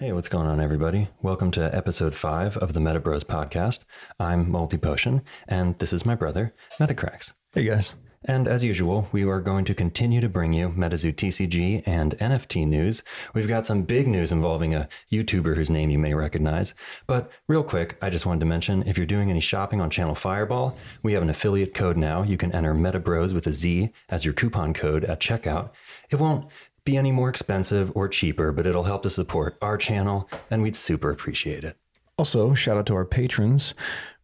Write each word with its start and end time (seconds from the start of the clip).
Hey, 0.00 0.14
what's 0.14 0.30
going 0.30 0.46
on, 0.46 0.60
everybody? 0.60 1.08
Welcome 1.20 1.50
to 1.50 1.76
episode 1.76 2.14
five 2.14 2.56
of 2.56 2.72
the 2.72 2.80
Meta 2.80 3.00
Bros 3.00 3.22
podcast. 3.22 3.80
I'm 4.18 4.50
Multi 4.50 4.78
Potion, 4.78 5.20
and 5.46 5.78
this 5.78 5.92
is 5.92 6.06
my 6.06 6.14
brother, 6.14 6.54
Metacrax. 6.78 7.34
Hey 7.52 7.64
guys. 7.64 7.92
And 8.24 8.48
as 8.48 8.62
usual, 8.62 9.08
we 9.12 9.24
are 9.24 9.40
going 9.40 9.64
to 9.64 9.74
continue 9.74 10.20
to 10.20 10.28
bring 10.28 10.52
you 10.52 10.68
MetaZoo 10.68 11.14
TCG 11.14 11.82
and 11.86 12.16
NFT 12.18 12.66
news. 12.66 13.02
We've 13.34 13.48
got 13.48 13.64
some 13.64 13.82
big 13.82 14.06
news 14.06 14.30
involving 14.30 14.74
a 14.74 14.88
YouTuber 15.10 15.54
whose 15.54 15.70
name 15.70 15.88
you 15.88 15.98
may 15.98 16.12
recognize. 16.12 16.74
But 17.06 17.30
real 17.48 17.62
quick, 17.62 17.96
I 18.02 18.10
just 18.10 18.26
wanted 18.26 18.40
to 18.40 18.46
mention 18.46 18.82
if 18.86 18.98
you're 18.98 19.06
doing 19.06 19.30
any 19.30 19.40
shopping 19.40 19.80
on 19.80 19.88
Channel 19.88 20.14
Fireball, 20.14 20.76
we 21.02 21.14
have 21.14 21.22
an 21.22 21.30
affiliate 21.30 21.72
code 21.72 21.96
now. 21.96 22.22
You 22.22 22.36
can 22.36 22.54
enter 22.54 22.74
MetaBros 22.74 23.32
with 23.32 23.46
a 23.46 23.54
Z 23.54 23.90
as 24.10 24.24
your 24.24 24.34
coupon 24.34 24.74
code 24.74 25.04
at 25.06 25.20
checkout. 25.20 25.70
It 26.10 26.16
won't 26.16 26.50
be 26.84 26.96
any 26.96 27.12
more 27.12 27.28
expensive 27.28 27.92
or 27.94 28.08
cheaper, 28.08 28.52
but 28.52 28.66
it'll 28.66 28.84
help 28.84 29.02
to 29.02 29.10
support 29.10 29.56
our 29.62 29.76
channel, 29.76 30.28
and 30.50 30.62
we'd 30.62 30.76
super 30.76 31.10
appreciate 31.10 31.64
it. 31.64 31.76
Also, 32.16 32.54
shout 32.54 32.76
out 32.76 32.86
to 32.86 32.94
our 32.94 33.04
patrons. 33.04 33.74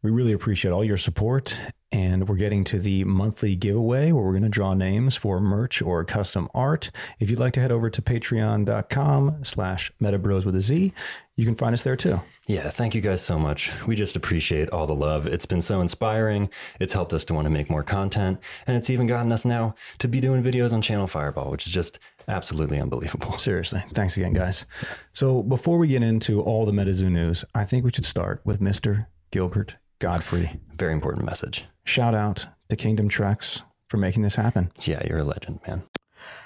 We 0.03 0.11
really 0.11 0.33
appreciate 0.33 0.71
all 0.71 0.85
your 0.85 0.99
support. 0.99 1.57
And 1.93 2.29
we're 2.29 2.37
getting 2.37 2.65
to 2.65 2.79
the 2.79 3.05
monthly 3.05 3.55
giveaway 3.57 4.13
where 4.13 4.23
we're 4.23 4.33
going 4.33 4.43
to 4.43 4.49
draw 4.49 4.75
names 4.75 5.17
for 5.17 5.41
merch 5.41 5.81
or 5.81 6.05
custom 6.05 6.49
art. 6.53 6.91
If 7.21 7.31
you'd 7.31 7.39
like 7.39 7.55
to 7.55 7.61
head 7.61 7.73
over 7.73 7.89
to 7.89 8.03
patreon.com 8.03 9.45
slash 9.45 9.93
metabros 10.03 10.45
with 10.45 10.57
a 10.57 10.61
Z, 10.61 10.93
you 11.37 11.45
can 11.45 11.55
find 11.55 11.73
us 11.73 11.85
there 11.85 11.97
too. 11.97 12.21
Yeah, 12.49 12.69
thank 12.69 12.95
you 12.95 13.01
guys 13.01 13.23
so 13.23 13.39
much. 13.39 13.71
We 13.87 13.97
just 13.97 14.17
appreciate 14.17 14.69
all 14.71 14.87
the 14.87 14.95
love. 14.95 15.27
It's 15.27 15.47
been 15.47 15.63
so 15.63 15.81
inspiring. 15.81 16.51
It's 16.81 16.93
helped 16.93 17.15
us 17.15 17.25
to 17.25 17.35
want 17.35 17.47
to 17.47 17.51
make 17.51 17.71
more 17.71 17.85
content. 17.85 18.41
And 18.67 18.77
it's 18.77 18.91
even 18.91 19.07
gotten 19.07 19.33
us 19.33 19.45
now 19.45 19.75
to 19.99 20.09
be 20.09 20.21
doing 20.21 20.43
videos 20.43 20.73
on 20.73 20.83
Channel 20.83 21.07
Fireball, 21.07 21.51
which 21.51 21.67
is 21.67 21.73
just 21.73 21.99
absolutely 22.29 22.79
unbelievable. 22.81 23.39
Seriously. 23.39 23.85
Thanks 23.93 24.17
again, 24.17 24.33
guys. 24.33 24.65
So 25.13 25.43
before 25.43 25.79
we 25.79 25.89
get 25.89 26.03
into 26.03 26.43
all 26.43 26.67
the 26.67 26.73
MetaZoo 26.73 27.11
news, 27.11 27.45
I 27.55 27.65
think 27.65 27.85
we 27.85 27.93
should 27.93 28.05
start 28.05 28.41
with 28.45 28.61
Mr. 28.61 29.07
Gilbert 29.31 29.77
Godfrey. 29.99 30.61
Very 30.75 30.93
important 30.93 31.25
message. 31.25 31.65
Shout 31.85 32.15
out 32.15 32.47
to 32.69 32.77
Kingdom 32.77 33.09
Treks 33.09 33.63
for 33.89 33.97
making 33.97 34.23
this 34.23 34.35
happen. 34.35 34.71
Yeah, 34.81 35.03
you're 35.07 35.19
a 35.19 35.25
legend, 35.25 35.61
man. 35.67 35.85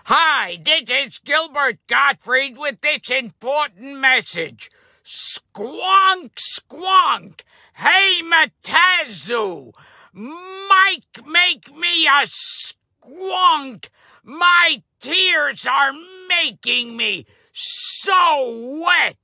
Hi, 0.05 0.59
this 0.63 0.91
is 0.91 1.19
Gilbert 1.21 1.79
Gottfried 1.87 2.59
with 2.59 2.81
this 2.81 3.11
important 3.11 3.99
message. 4.01 4.71
Squonk, 5.05 6.33
squonk. 6.35 7.41
Hey, 7.75 8.21
Matazu. 8.23 9.73
Mike, 10.13 11.27
make 11.27 11.75
me 11.75 12.07
a 12.07 12.27
squonk. 12.27 13.89
My 14.25 14.83
tears 15.01 15.67
are 15.67 15.93
making 16.29 16.97
me 16.97 17.27
so 17.53 18.83
wet. 18.85 19.17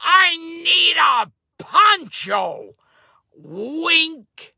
I 0.00 0.36
need 0.36 0.96
a 0.96 1.30
poncho. 1.62 2.74
Wink. 3.36 4.54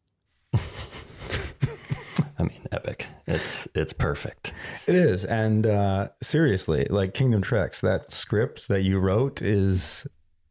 I 0.54 2.42
mean, 2.42 2.66
epic. 2.72 3.06
It's 3.26 3.68
it's 3.74 3.92
perfect. 3.92 4.52
It 4.86 4.94
is. 4.94 5.24
And 5.24 5.66
uh, 5.66 6.08
seriously, 6.22 6.86
like 6.88 7.14
Kingdom 7.14 7.42
Treks, 7.42 7.80
that 7.82 8.10
script 8.10 8.68
that 8.68 8.82
you 8.82 8.98
wrote 8.98 9.42
is 9.42 10.06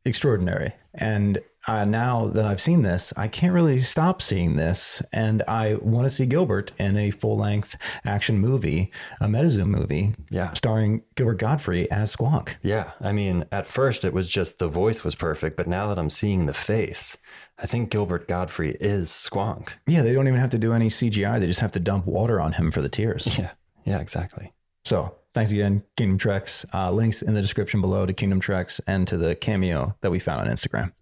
extraordinary. 0.05 0.73
And 0.93 1.39
uh, 1.69 1.85
now 1.85 2.27
that 2.27 2.45
I've 2.45 2.59
seen 2.61 2.81
this, 2.81 3.13
I 3.15 3.27
can't 3.27 3.53
really 3.53 3.79
stop 3.81 4.21
seeing 4.21 4.55
this. 4.55 5.01
And 5.13 5.43
I 5.47 5.75
want 5.75 6.05
to 6.05 6.09
see 6.09 6.25
Gilbert 6.25 6.71
in 6.79 6.97
a 6.97 7.11
full 7.11 7.37
length 7.37 7.77
action 8.05 8.39
movie, 8.39 8.91
a 9.21 9.25
MetaZoo 9.27 9.65
movie, 9.67 10.15
Yeah. 10.29 10.51
starring 10.53 11.03
Gilbert 11.15 11.37
Godfrey 11.39 11.89
as 11.91 12.15
Squonk. 12.15 12.55
Yeah, 12.63 12.91
I 13.01 13.11
mean, 13.11 13.45
at 13.51 13.67
first 13.67 14.03
it 14.03 14.13
was 14.13 14.27
just 14.27 14.57
the 14.59 14.67
voice 14.67 15.03
was 15.03 15.15
perfect, 15.15 15.55
but 15.57 15.67
now 15.67 15.87
that 15.87 15.99
I'm 15.99 16.09
seeing 16.09 16.45
the 16.47 16.53
face, 16.53 17.17
I 17.57 17.65
think 17.65 17.89
Gilbert 17.91 18.27
Godfrey 18.27 18.75
is 18.79 19.09
Squonk. 19.09 19.69
Yeah, 19.85 20.01
they 20.01 20.13
don't 20.13 20.27
even 20.27 20.39
have 20.39 20.49
to 20.51 20.57
do 20.57 20.73
any 20.73 20.89
CGI. 20.89 21.39
They 21.39 21.47
just 21.47 21.59
have 21.59 21.73
to 21.73 21.79
dump 21.79 22.05
water 22.05 22.39
on 22.41 22.53
him 22.53 22.71
for 22.71 22.81
the 22.81 22.89
tears. 22.89 23.37
Yeah, 23.37 23.51
yeah, 23.85 23.99
exactly. 23.99 24.53
So 24.85 25.13
thanks 25.33 25.51
again, 25.51 25.83
Kingdom 25.97 26.17
Treks. 26.17 26.65
Uh, 26.73 26.89
links 26.91 27.21
in 27.21 27.33
the 27.33 27.41
description 27.41 27.81
below 27.81 28.05
to 28.05 28.13
Kingdom 28.13 28.39
Treks 28.39 28.79
and 28.87 29.07
to 29.07 29.17
the 29.17 29.35
cameo 29.35 29.95
that 30.01 30.09
we 30.09 30.19
found 30.19 30.41
on 30.41 30.47
Instagram. 30.55 30.93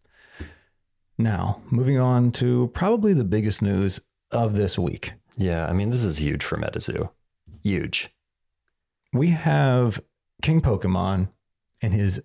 Now, 1.18 1.62
moving 1.72 1.98
on 2.00 2.32
to 2.34 2.70
probably 2.74 3.14
the 3.14 3.24
biggest 3.24 3.62
news 3.62 4.00
of 4.32 4.56
this 4.56 4.78
week. 4.78 5.14
Yeah, 5.38 5.66
I 5.68 5.74
mean, 5.74 5.90
this 5.90 6.04
is 6.04 6.18
huge 6.18 6.44
for 6.44 6.58
MetaZoo. 6.58 7.10
Huge. 7.64 8.10
We 9.14 9.30
have 9.30 10.00
King 10.42 10.62
Pokemon 10.62 11.30
in 11.82 11.92
his 11.92 12.22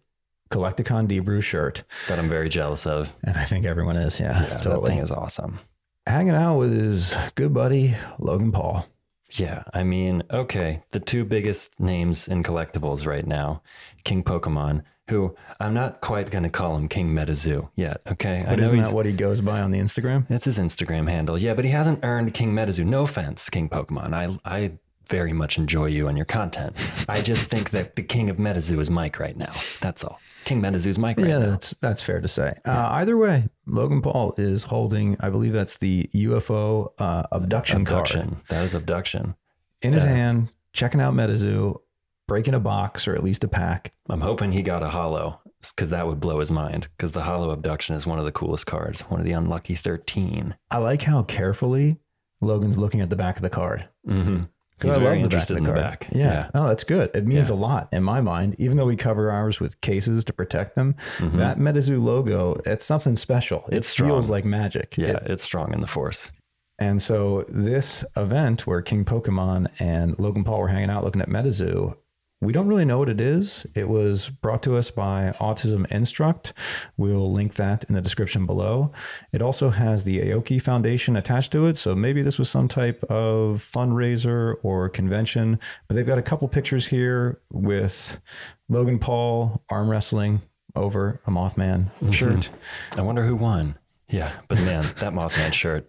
Collecticon 0.50 1.08
Debrew 1.08 1.40
shirt. 1.40 1.84
That 2.08 2.18
I'm 2.18 2.28
very 2.28 2.48
jealous 2.48 2.86
of. 2.86 3.10
And 3.24 3.36
I 3.36 3.44
think 3.44 3.64
everyone 3.64 3.96
is, 3.96 4.20
yeah, 4.20 4.42
Yeah, 4.42 4.48
that 4.48 4.62
totally. 4.62 4.88
thing 4.88 4.98
is 4.98 5.10
awesome. 5.12 5.60
Hanging 6.06 6.34
out 6.34 6.58
with 6.58 6.72
his 6.72 7.14
good 7.36 7.54
buddy, 7.54 7.94
Logan 8.18 8.52
Paul. 8.52 8.86
Yeah, 9.34 9.62
I 9.72 9.82
mean, 9.82 10.22
okay, 10.30 10.82
the 10.90 11.00
two 11.00 11.24
biggest 11.24 11.78
names 11.80 12.28
in 12.28 12.42
collectibles 12.42 13.06
right 13.06 13.26
now, 13.26 13.62
King 14.04 14.22
Pokemon, 14.22 14.82
who 15.08 15.34
I'm 15.60 15.74
not 15.74 16.00
quite 16.00 16.30
going 16.30 16.44
to 16.44 16.50
call 16.50 16.76
him 16.76 16.88
King 16.88 17.08
MetaZoo 17.14 17.70
yet, 17.74 18.00
okay? 18.06 18.44
But 18.48 18.60
isn't 18.60 18.76
that 18.80 18.92
what 18.92 19.06
he 19.06 19.12
goes 19.12 19.40
by 19.40 19.60
on 19.60 19.70
the 19.70 19.78
Instagram? 19.78 20.26
That's 20.28 20.44
his 20.44 20.58
Instagram 20.58 21.08
handle. 21.08 21.36
Yeah, 21.38 21.54
but 21.54 21.64
he 21.64 21.70
hasn't 21.70 22.00
earned 22.02 22.34
King 22.34 22.52
MetaZoo. 22.52 22.86
No 22.86 23.02
offense, 23.02 23.50
King 23.50 23.68
Pokemon. 23.68 24.14
I 24.14 24.38
I 24.44 24.78
very 25.08 25.32
much 25.32 25.58
enjoy 25.58 25.86
you 25.86 26.08
and 26.08 26.16
your 26.16 26.24
content. 26.24 26.76
I 27.08 27.20
just 27.20 27.48
think 27.48 27.70
that 27.70 27.96
the 27.96 28.02
King 28.02 28.30
of 28.30 28.36
MetaZoo 28.36 28.80
is 28.80 28.90
Mike 28.90 29.18
right 29.18 29.36
now. 29.36 29.52
That's 29.80 30.04
all. 30.04 30.20
King 30.44 30.60
MetaZoo's 30.62 30.98
Mike 30.98 31.18
right 31.18 31.28
yeah, 31.28 31.38
now. 31.38 31.50
that's 31.50 31.70
that's 31.80 32.02
fair 32.02 32.20
to 32.20 32.28
say. 32.28 32.54
Uh, 32.64 32.88
either 32.92 33.16
way, 33.16 33.48
Logan 33.66 34.02
Paul 34.02 34.34
is 34.38 34.64
holding, 34.64 35.16
I 35.20 35.30
believe 35.30 35.52
that's 35.52 35.78
the 35.78 36.08
UFO 36.14 36.92
uh, 36.98 37.24
abduction, 37.30 37.84
card 37.84 38.08
That 38.48 38.64
is 38.64 38.74
abduction. 38.74 39.34
in 39.82 39.92
his 39.92 40.02
hand, 40.02 40.48
checking 40.72 41.00
out 41.00 41.14
MetaZoo, 41.14 41.80
breaking 42.28 42.54
a 42.54 42.60
box 42.60 43.06
or 43.08 43.14
at 43.14 43.22
least 43.24 43.44
a 43.44 43.48
pack. 43.48 43.92
I'm 44.08 44.20
hoping 44.20 44.52
he 44.52 44.62
got 44.62 44.82
a 44.82 44.88
hollow 44.88 45.40
because 45.74 45.90
that 45.90 46.06
would 46.06 46.20
blow 46.20 46.40
his 46.40 46.50
mind. 46.50 46.88
Because 46.96 47.12
the 47.12 47.22
hollow 47.22 47.50
abduction 47.50 47.94
is 47.96 48.06
one 48.06 48.18
of 48.18 48.24
the 48.24 48.32
coolest 48.32 48.66
cards, 48.66 49.00
one 49.02 49.20
of 49.20 49.26
the 49.26 49.32
unlucky 49.32 49.74
13. 49.74 50.54
I 50.70 50.78
like 50.78 51.02
how 51.02 51.22
carefully 51.22 51.98
Logan's 52.40 52.78
looking 52.78 53.00
at 53.00 53.10
the 53.10 53.16
back 53.16 53.36
of 53.36 53.42
the 53.42 53.50
card. 53.50 53.88
Mm-hmm. 54.08 54.44
He's 54.82 54.96
I 54.96 54.98
very 54.98 55.20
interested 55.20 55.56
in 55.56 55.62
the 55.62 55.72
back. 55.72 56.08
Yeah. 56.10 56.50
Oh, 56.54 56.66
that's 56.66 56.82
good. 56.82 57.12
It 57.14 57.24
means 57.24 57.48
Yeah. 57.50 57.54
a 57.54 57.56
lot 57.56 57.88
in 57.92 58.02
my 58.02 58.20
mind. 58.20 58.56
Even 58.58 58.76
though 58.76 58.86
we 58.86 58.96
cover 58.96 59.30
ours 59.30 59.60
with 59.60 59.80
cases 59.80 60.24
to 60.24 60.32
protect 60.32 60.74
them, 60.74 60.96
Mhm. 61.18 61.36
that 61.36 61.58
MetaZoo 61.60 62.02
logo, 62.02 62.60
it's 62.66 62.84
something 62.84 63.14
special. 63.14 63.64
It 63.68 63.76
It's 63.76 63.94
feels 63.94 64.28
like 64.28 64.44
magic. 64.44 64.98
Yeah, 64.98 65.18
It- 65.18 65.22
it's 65.26 65.42
strong 65.44 65.72
in 65.72 65.82
the 65.82 65.86
force. 65.86 66.32
and 66.80 67.00
so 67.00 67.44
this 67.48 68.04
event 68.16 68.66
where 68.66 68.82
King 68.82 69.04
Pokemon 69.04 69.68
and 69.78 70.18
Logan 70.18 70.42
Paul 70.42 70.58
were 70.62 70.68
hanging 70.68 70.90
out 70.90 71.04
looking 71.04 71.22
at 71.22 71.28
MetaZoo, 71.28 71.94
we 72.42 72.52
don't 72.52 72.66
really 72.66 72.84
know 72.84 72.98
what 72.98 73.08
it 73.08 73.20
is. 73.20 73.64
It 73.76 73.88
was 73.88 74.28
brought 74.28 74.64
to 74.64 74.76
us 74.76 74.90
by 74.90 75.32
Autism 75.38 75.86
Instruct. 75.92 76.52
We'll 76.96 77.32
link 77.32 77.54
that 77.54 77.84
in 77.84 77.94
the 77.94 78.00
description 78.00 78.46
below. 78.46 78.90
It 79.32 79.40
also 79.40 79.70
has 79.70 80.02
the 80.02 80.18
Aoki 80.18 80.60
Foundation 80.60 81.16
attached 81.16 81.52
to 81.52 81.66
it, 81.66 81.78
so 81.78 81.94
maybe 81.94 82.20
this 82.20 82.38
was 82.38 82.50
some 82.50 82.66
type 82.66 83.04
of 83.04 83.64
fundraiser 83.72 84.56
or 84.64 84.88
convention. 84.88 85.60
But 85.86 85.94
they've 85.94 86.06
got 86.06 86.18
a 86.18 86.22
couple 86.22 86.48
pictures 86.48 86.88
here 86.88 87.40
with 87.52 88.20
Logan 88.68 88.98
Paul 88.98 89.62
arm 89.70 89.88
wrestling 89.88 90.42
over 90.74 91.20
a 91.26 91.30
Mothman 91.30 91.90
shirt. 92.12 92.50
I 92.96 93.02
wonder 93.02 93.24
who 93.24 93.36
won. 93.36 93.76
Yeah, 94.12 94.30
but 94.48 94.58
man, 94.58 94.82
that 94.98 95.12
Mothman 95.14 95.52
shirt. 95.52 95.88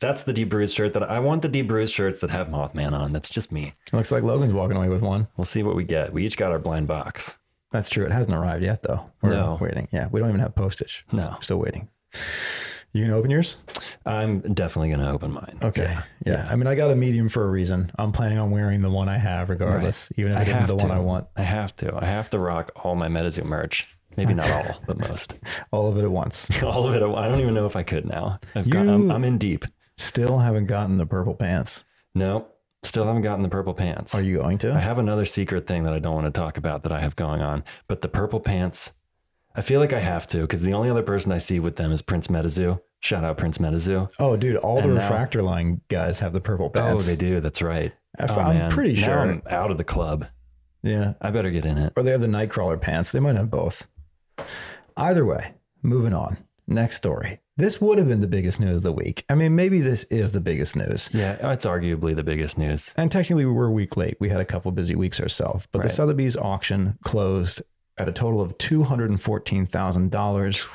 That's 0.00 0.22
the 0.22 0.32
debruised 0.32 0.74
shirt 0.76 0.92
that 0.94 1.02
I 1.02 1.18
want 1.18 1.42
the 1.42 1.48
debruised 1.48 1.92
shirts 1.92 2.20
that 2.20 2.30
have 2.30 2.46
Mothman 2.48 2.92
on. 2.92 3.12
That's 3.12 3.28
just 3.28 3.50
me. 3.52 3.74
Looks 3.92 4.12
like 4.12 4.22
Logan's 4.22 4.52
walking 4.54 4.76
away 4.76 4.88
with 4.88 5.02
one. 5.02 5.26
We'll 5.36 5.44
see 5.44 5.62
what 5.62 5.74
we 5.76 5.84
get. 5.84 6.12
We 6.12 6.24
each 6.24 6.36
got 6.36 6.52
our 6.52 6.58
blind 6.60 6.86
box. 6.86 7.36
That's 7.72 7.90
true. 7.90 8.06
It 8.06 8.12
hasn't 8.12 8.34
arrived 8.34 8.62
yet, 8.62 8.82
though. 8.84 9.10
We're 9.20 9.30
No. 9.30 9.58
waiting. 9.60 9.88
Yeah, 9.90 10.06
we 10.10 10.20
don't 10.20 10.28
even 10.28 10.40
have 10.40 10.54
postage. 10.54 11.04
No. 11.10 11.36
Still 11.40 11.58
waiting. 11.58 11.88
You 12.92 13.02
gonna 13.06 13.16
open 13.16 13.32
yours? 13.32 13.56
I'm 14.06 14.38
definitely 14.38 14.90
going 14.90 15.00
to 15.00 15.10
open 15.10 15.32
mine. 15.32 15.58
Okay. 15.64 15.96
Yeah. 16.24 16.46
I 16.48 16.54
mean, 16.54 16.68
I 16.68 16.76
got 16.76 16.92
a 16.92 16.94
medium 16.94 17.28
for 17.28 17.42
a 17.44 17.50
reason. 17.50 17.90
I'm 17.98 18.12
planning 18.12 18.38
on 18.38 18.52
wearing 18.52 18.82
the 18.82 18.90
one 18.90 19.08
I 19.08 19.18
have, 19.18 19.50
regardless, 19.50 20.12
even 20.16 20.30
if 20.30 20.42
it 20.46 20.48
isn't 20.52 20.66
the 20.66 20.76
to. 20.76 20.86
one 20.86 20.96
I 20.96 21.00
want. 21.00 21.26
I 21.36 21.42
have 21.42 21.74
to. 21.76 21.92
I 22.00 22.04
have 22.04 22.30
to 22.30 22.38
rock 22.38 22.70
all 22.84 22.94
my 22.94 23.08
MetaZoo 23.08 23.44
merch. 23.44 23.88
Maybe 24.16 24.34
not 24.34 24.50
all, 24.50 24.80
but 24.86 24.98
most. 24.98 25.34
All 25.72 25.88
of 25.88 25.96
it 25.98 26.04
at 26.04 26.10
once. 26.10 26.48
all 26.62 26.86
of 26.86 26.94
it. 26.94 27.02
I 27.02 27.28
don't 27.28 27.40
even 27.40 27.54
know 27.54 27.66
if 27.66 27.74
I 27.76 27.82
could 27.82 28.06
now. 28.06 28.38
I've 28.54 28.68
got, 28.70 28.86
I'm, 28.88 29.10
I'm 29.10 29.24
in 29.24 29.38
deep. 29.38 29.64
Still 29.96 30.38
haven't 30.38 30.66
gotten 30.66 30.98
the 30.98 31.06
purple 31.06 31.34
pants. 31.34 31.84
No, 32.14 32.46
still 32.84 33.04
haven't 33.04 33.22
gotten 33.22 33.42
the 33.42 33.48
purple 33.48 33.74
pants. 33.74 34.14
Are 34.14 34.22
you 34.22 34.38
going 34.38 34.58
to? 34.58 34.72
I 34.72 34.78
have 34.80 34.98
another 34.98 35.24
secret 35.24 35.66
thing 35.66 35.82
that 35.84 35.92
I 35.92 35.98
don't 35.98 36.14
want 36.14 36.26
to 36.32 36.38
talk 36.38 36.56
about 36.56 36.84
that 36.84 36.92
I 36.92 37.00
have 37.00 37.16
going 37.16 37.40
on, 37.42 37.64
but 37.88 38.00
the 38.02 38.08
purple 38.08 38.38
pants, 38.40 38.92
I 39.56 39.60
feel 39.62 39.80
like 39.80 39.92
I 39.92 40.00
have 40.00 40.26
to 40.28 40.42
because 40.42 40.62
the 40.62 40.74
only 40.74 40.90
other 40.90 41.02
person 41.02 41.32
I 41.32 41.38
see 41.38 41.58
with 41.60 41.76
them 41.76 41.90
is 41.92 42.02
Prince 42.02 42.28
Metazoo. 42.28 42.80
Shout 43.00 43.24
out 43.24 43.36
Prince 43.36 43.58
Metazoo. 43.58 44.10
oh, 44.18 44.36
dude, 44.36 44.56
all 44.56 44.76
the 44.76 44.84
And 44.84 44.94
now- 44.94 45.00
refractor 45.02 45.42
line 45.42 45.80
guys 45.88 46.20
have 46.20 46.32
the 46.32 46.40
purple 46.40 46.66
oh, 46.66 46.70
pants. 46.70 47.04
Oh, 47.04 47.06
they 47.06 47.16
do. 47.16 47.40
That's 47.40 47.62
right. 47.62 47.92
I- 48.18 48.26
Oh, 48.28 48.34
I'm 48.40 48.56
man. 48.58 48.70
pretty 48.70 48.94
Now 48.94 49.06
sure. 49.06 49.18
I'm 49.18 49.42
out 49.50 49.70
of 49.72 49.76
the 49.78 49.84
club. 49.84 50.26
Yeah. 50.82 51.14
I 51.20 51.30
better 51.30 51.50
get 51.50 51.64
in 51.64 51.78
it. 51.78 51.92
Or 51.96 52.02
they 52.02 52.10
have 52.12 52.20
the 52.20 52.26
Nightcrawler 52.26 52.80
pants. 52.80 53.10
They 53.10 53.18
might 53.20 53.34
have 53.36 53.50
both. 53.50 53.86
Either 54.96 55.24
way, 55.24 55.52
moving 55.82 56.12
on. 56.14 56.38
Next 56.66 56.96
story. 56.96 57.40
This 57.56 57.80
would 57.80 57.98
have 57.98 58.08
been 58.08 58.20
the 58.22 58.26
biggest 58.26 58.58
news 58.58 58.78
of 58.78 58.82
the 58.82 58.92
week. 58.92 59.24
I 59.28 59.34
mean, 59.34 59.54
maybe 59.54 59.80
this 59.80 60.04
is 60.04 60.32
the 60.32 60.40
biggest 60.40 60.74
news. 60.76 61.08
Yeah, 61.12 61.52
it's 61.52 61.66
arguably 61.66 62.16
the 62.16 62.22
biggest 62.24 62.56
news. 62.58 62.92
And 62.96 63.12
technically, 63.12 63.44
we 63.44 63.52
were 63.52 63.66
a 63.66 63.70
week 63.72 63.96
late. 63.96 64.16
We 64.18 64.28
had 64.30 64.40
a 64.40 64.44
couple 64.44 64.72
busy 64.72 64.96
weeks 64.96 65.20
ourselves. 65.20 65.68
But 65.70 65.80
Right. 65.80 65.88
the 65.88 65.94
Sotheby's 65.94 66.36
auction 66.36 66.98
closed 67.04 67.62
at 67.98 68.08
a 68.08 68.12
total 68.12 68.40
of 68.40 68.56
$214,000, 68.58 70.66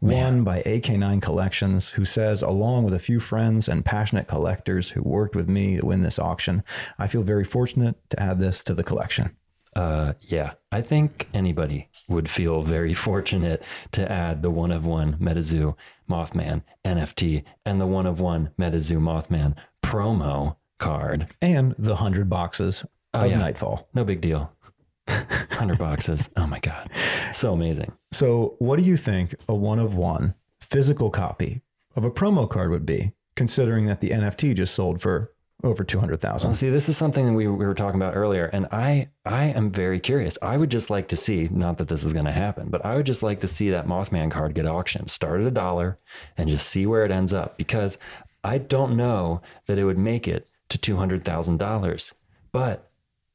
won 0.00 0.44
by 0.44 0.62
AK9 0.66 1.20
Collections, 1.22 1.90
who 1.90 2.04
says, 2.04 2.42
along 2.42 2.84
with 2.84 2.92
a 2.94 2.98
few 2.98 3.18
friends 3.20 3.68
and 3.68 3.84
passionate 3.84 4.28
collectors 4.28 4.90
who 4.90 5.02
worked 5.02 5.34
with 5.34 5.48
me 5.48 5.76
to 5.78 5.86
win 5.86 6.02
this 6.02 6.18
auction, 6.18 6.62
I 6.98 7.06
feel 7.06 7.22
very 7.22 7.44
fortunate 7.44 7.96
to 8.10 8.22
add 8.22 8.38
this 8.40 8.62
to 8.64 8.74
the 8.74 8.84
collection. 8.84 9.34
Uh, 9.74 10.12
yeah, 10.20 10.52
I 10.72 10.80
think 10.82 11.28
anybody 11.34 11.88
would 12.08 12.28
feel 12.28 12.62
very 12.62 12.94
fortunate 12.94 13.62
to 13.92 14.10
add 14.10 14.42
the 14.42 14.50
one 14.50 14.70
of 14.70 14.86
one 14.86 15.16
MetaZoo 15.18 15.76
Mothman 16.08 16.62
NFT 16.84 17.44
and 17.64 17.80
the 17.80 17.86
one 17.86 18.06
of 18.06 18.20
one 18.20 18.50
MetaZoo 18.58 18.98
Mothman 18.98 19.56
promo 19.82 20.56
card. 20.78 21.28
And 21.42 21.74
the 21.78 21.94
100 21.94 22.28
boxes 22.28 22.84
oh, 23.14 23.24
of 23.24 23.30
yeah. 23.30 23.38
Nightfall. 23.38 23.88
No 23.94 24.04
big 24.04 24.20
deal. 24.20 24.52
100 25.06 25.78
boxes. 25.78 26.30
Oh 26.36 26.46
my 26.46 26.58
God. 26.60 26.90
So 27.32 27.52
amazing. 27.52 27.92
So, 28.12 28.56
what 28.58 28.78
do 28.78 28.84
you 28.84 28.96
think 28.96 29.34
a 29.48 29.54
one 29.54 29.78
of 29.78 29.94
one 29.94 30.34
physical 30.60 31.10
copy 31.10 31.62
of 31.94 32.04
a 32.04 32.10
promo 32.10 32.48
card 32.48 32.70
would 32.70 32.86
be, 32.86 33.12
considering 33.36 33.86
that 33.86 34.00
the 34.00 34.10
NFT 34.10 34.54
just 34.54 34.74
sold 34.74 35.00
for 35.00 35.32
over 35.62 35.84
200,000? 35.84 36.48
Well, 36.48 36.54
see, 36.54 36.70
this 36.70 36.88
is 36.88 36.96
something 36.96 37.26
that 37.26 37.32
we, 37.32 37.46
we 37.46 37.66
were 37.66 37.74
talking 37.74 38.00
about 38.00 38.16
earlier, 38.16 38.46
and 38.46 38.66
I 38.72 39.08
I 39.24 39.46
am 39.46 39.70
very 39.70 40.00
curious. 40.00 40.38
I 40.42 40.56
would 40.56 40.70
just 40.70 40.90
like 40.90 41.08
to 41.08 41.16
see, 41.16 41.48
not 41.50 41.78
that 41.78 41.88
this 41.88 42.04
is 42.04 42.12
going 42.12 42.26
to 42.26 42.32
happen, 42.32 42.68
but 42.68 42.84
I 42.84 42.96
would 42.96 43.06
just 43.06 43.22
like 43.22 43.40
to 43.40 43.48
see 43.48 43.70
that 43.70 43.86
Mothman 43.86 44.30
card 44.30 44.54
get 44.54 44.66
auctioned, 44.66 45.10
start 45.10 45.40
at 45.40 45.46
a 45.46 45.50
dollar, 45.50 45.98
and 46.36 46.48
just 46.48 46.68
see 46.68 46.86
where 46.86 47.04
it 47.04 47.10
ends 47.10 47.32
up. 47.32 47.56
Because 47.56 47.98
I 48.44 48.58
don't 48.58 48.96
know 48.96 49.40
that 49.66 49.78
it 49.78 49.84
would 49.84 49.98
make 49.98 50.28
it 50.28 50.48
to 50.68 50.78
two 50.78 50.96
hundred 50.96 51.24
thousand 51.24 51.58
dollars, 51.58 52.14
but 52.52 52.85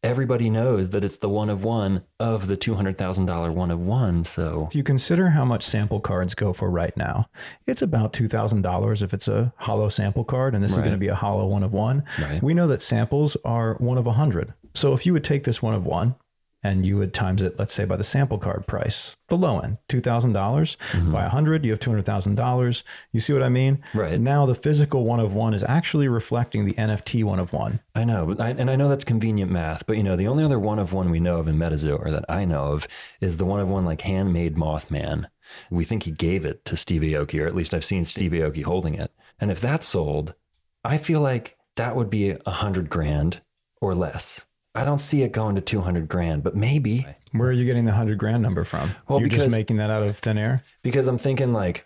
everybody 0.04 0.50
knows 0.50 0.90
that 0.92 1.04
it's 1.04 1.18
the 1.18 1.30
one 1.30 1.50
of 1.50 1.64
one 1.64 2.04
of 2.20 2.48
the 2.48 2.58
two 2.58 2.76
hundred 2.76 2.98
thousand 2.98 3.26
dollar 3.26 3.52
one 3.52 3.72
of 3.72 3.80
one. 3.80 4.24
So 4.24 4.68
If 4.70 4.76
you 4.76 4.84
consider 4.84 5.30
how 5.30 5.46
much 5.46 5.64
sample 5.64 6.00
cards 6.00 6.34
go 6.34 6.54
for 6.54 6.70
right 6.70 6.96
now, 6.98 7.30
it's 7.68 7.82
about 7.82 8.14
$2,000 8.14 9.02
if 9.02 9.14
it's 9.14 9.28
a 9.28 9.54
hollow 9.58 9.90
sample 9.90 10.24
card, 10.24 10.56
and 10.56 10.64
this 10.64 10.72
is 10.72 10.78
going 10.78 10.92
to 10.92 10.98
be 10.98 11.08
a 11.08 11.16
hollow 11.16 11.46
one 11.48 11.64
of 11.64 11.74
one. 11.74 12.04
Right. 12.20 12.42
We 12.42 12.54
know 12.54 12.68
that 12.68 12.82
samples 12.82 13.38
are 13.46 13.76
one 13.76 13.98
of 13.98 14.06
a 14.06 14.10
100. 14.10 14.54
So 14.74 14.94
if 14.94 15.06
you 15.06 15.14
would 15.14 15.24
take 15.24 15.44
this 15.44 15.62
one 15.62 15.74
of 15.74 15.86
one 15.86 16.16
and 16.64 16.86
you 16.86 16.98
would 16.98 17.14
times 17.14 17.42
it, 17.42 17.58
let's 17.58 17.74
say, 17.74 17.86
by 17.86 17.96
the 17.96 18.04
sample 18.04 18.38
card 18.38 18.68
price, 18.68 19.16
the 19.30 19.38
low 19.38 19.60
end, 19.60 19.78
$2,000 19.90 20.32
mm-hmm. 20.32 21.12
by 21.12 21.22
a 21.22 21.24
100, 21.24 21.66
you 21.66 21.72
have 21.72 21.80
$200,000. 21.80 22.84
You 23.12 23.20
see 23.20 23.34
what 23.34 23.44
I 23.44 23.50
mean? 23.50 23.84
Right. 23.94 24.20
Now 24.20 24.46
the 24.46 24.56
physical 24.56 25.04
one 25.04 25.20
of 25.20 25.34
one 25.34 25.54
is 25.54 25.64
actually 25.64 26.08
reflecting 26.08 26.66
the 26.66 26.74
NFT 26.74 27.24
one 27.24 27.40
of 27.40 27.52
one. 27.52 27.80
I 27.96 28.04
know, 28.04 28.28
but 28.28 28.40
I, 28.40 28.50
and 28.50 28.70
I 28.70 28.76
know 28.76 28.90
that's 28.90 29.04
convenient 29.04 29.52
math, 29.52 29.86
but 29.88 29.98
you 29.98 30.04
know, 30.04 30.16
the 30.16 30.28
only 30.28 30.44
other 30.44 30.60
one 30.60 30.80
of 30.80 30.94
one 30.94 31.10
we 31.10 31.20
know 31.20 31.40
of 31.40 31.48
in 31.48 31.58
MetaZoo, 31.58 32.00
or 32.00 32.12
that 32.12 32.26
I 32.30 32.46
know 32.46 32.74
of, 32.74 32.88
is 33.20 33.38
the 33.38 33.46
one 33.46 33.60
of 33.60 33.68
one 33.68 33.86
like 33.86 34.02
handmade 34.02 34.56
Mothman. 34.56 35.26
We 35.70 35.84
think 35.84 36.04
he 36.04 36.12
gave 36.12 36.46
it 36.46 36.64
to 36.66 36.78
Steve 36.78 37.02
Aoki, 37.02 37.42
or 37.42 37.48
at 37.48 37.56
least 37.56 37.74
I've 37.74 37.86
seen 37.86 38.06
Steve 38.06 38.32
Aoki 38.32 38.64
holding 38.64 38.96
it. 38.96 39.12
And 39.40 39.52
if 39.52 39.60
that's 39.60 39.88
sold, 39.88 40.36
I 40.84 40.98
feel 40.98 41.20
like 41.20 41.58
that 41.76 41.96
would 41.96 42.10
be 42.10 42.32
a 42.32 42.52
hundred 42.52 42.90
grand 42.90 43.42
or 43.82 43.96
less. 43.96 44.46
I 44.74 44.86
don't 44.86 45.00
see 45.00 45.24
it 45.24 45.32
going 45.32 45.56
to 45.56 45.62
two 45.62 45.82
hundred 45.82 46.08
grand, 46.08 46.44
but 46.44 46.56
maybe 46.56 47.06
Where 47.34 47.50
are 47.50 47.54
you 47.54 47.66
getting 47.66 47.86
the 47.86 47.92
100 47.92 48.18
grand 48.18 48.42
number 48.44 48.64
from? 48.64 48.92
Well, 49.08 49.20
You're 49.20 49.30
because- 49.30 49.46
just 49.46 49.56
making 49.58 49.78
that 49.78 49.90
out 49.90 50.04
of 50.04 50.18
thin 50.18 50.38
air? 50.38 50.64
because 50.84 51.08
I'm 51.08 51.18
thinking 51.18 51.54
like 51.54 51.86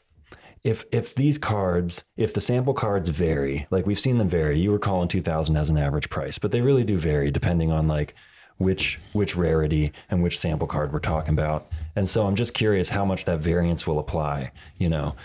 if 0.64 0.84
if 0.92 1.14
these 1.16 1.38
cards, 1.38 2.04
if 2.18 2.34
the 2.34 2.42
sample 2.42 2.74
cards 2.74 3.10
vary, 3.10 3.68
like 3.72 3.86
we've 3.86 4.00
seen 4.00 4.18
them 4.18 4.30
vary, 4.30 4.60
you 4.60 4.72
were 4.72 4.80
calling 4.80 5.08
2000 5.08 5.56
as 5.58 5.70
an 5.70 5.78
average 5.78 6.10
price, 6.10 6.38
but 6.38 6.52
they 6.52 6.62
really 6.62 6.84
do 6.84 6.98
vary 6.98 7.30
depending 7.32 7.72
on 7.72 7.88
like 7.88 8.16
which 8.58 9.00
which 9.14 9.36
rarity 9.36 9.92
and 10.10 10.24
which 10.24 10.40
sample 10.40 10.68
card 10.68 10.92
we're 10.94 11.00
talking 11.00 11.34
about. 11.34 11.68
And 11.96 12.08
so 12.10 12.26
I'm 12.26 12.36
just 12.36 12.54
curious 12.54 12.90
how 12.90 13.04
much 13.06 13.26
that 13.26 13.40
variance 13.40 13.86
will 13.86 14.00
apply, 14.00 14.52
you 14.78 14.90
know. 14.90 15.16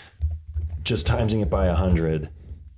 Just 0.83 1.05
timesing 1.07 1.41
it 1.43 1.49
by 1.49 1.67
100 1.67 2.29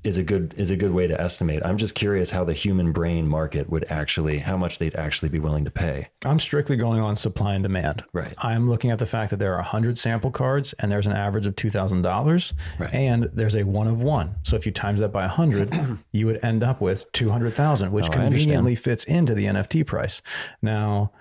is 0.04 0.18
a 0.18 0.24
good 0.24 0.54
is 0.58 0.70
a 0.70 0.76
good 0.76 0.92
way 0.92 1.08
to 1.08 1.20
estimate. 1.20 1.62
I'm 1.64 1.78
just 1.78 1.96
curious 1.96 2.30
how 2.30 2.44
the 2.44 2.54
human 2.54 2.92
brain 2.92 3.28
market 3.28 3.70
would 3.70 3.86
actually 3.90 4.40
how 4.40 4.58
much 4.58 4.78
they'd 4.78 4.96
actually 4.96 5.30
be 5.30 5.40
willing 5.40 5.64
to 5.66 5.72
pay. 5.72 6.10
I'm 6.26 6.40
strictly 6.40 6.76
going 6.76 7.00
on 7.02 7.16
supply 7.16 7.54
and 7.54 7.64
demand. 7.64 8.04
Right. 8.12 8.34
I'm 8.40 8.70
looking 8.70 8.92
at 8.92 9.00
the 9.00 9.06
fact 9.06 9.32
that 9.32 9.38
there 9.38 9.54
are 9.54 9.58
100 9.62 9.98
sample 9.98 10.30
cards 10.32 10.74
and 10.80 10.92
there's 10.92 11.08
an 11.08 11.14
average 11.14 11.46
of 11.46 11.56
$2,000 11.56 12.54
Right. 12.80 12.94
and 12.94 13.30
there's 13.34 13.56
a 13.56 13.64
one 13.64 13.88
of 13.88 14.02
one. 14.02 14.36
So 14.44 14.56
if 14.58 14.66
you 14.66 14.72
times 14.74 15.00
that 15.00 15.14
by 15.14 15.22
100, 15.22 15.74
you 16.12 16.26
would 16.26 16.44
end 16.44 16.64
up 16.64 16.82
with 16.82 17.10
200,000, 17.14 17.92
which 17.92 18.08
Oh, 18.08 18.10
conveniently 18.10 18.76
fits 18.76 19.06
into 19.06 19.34
the 19.34 19.46
NFT 19.46 19.86
price. 19.86 20.22
Now, 20.62 21.12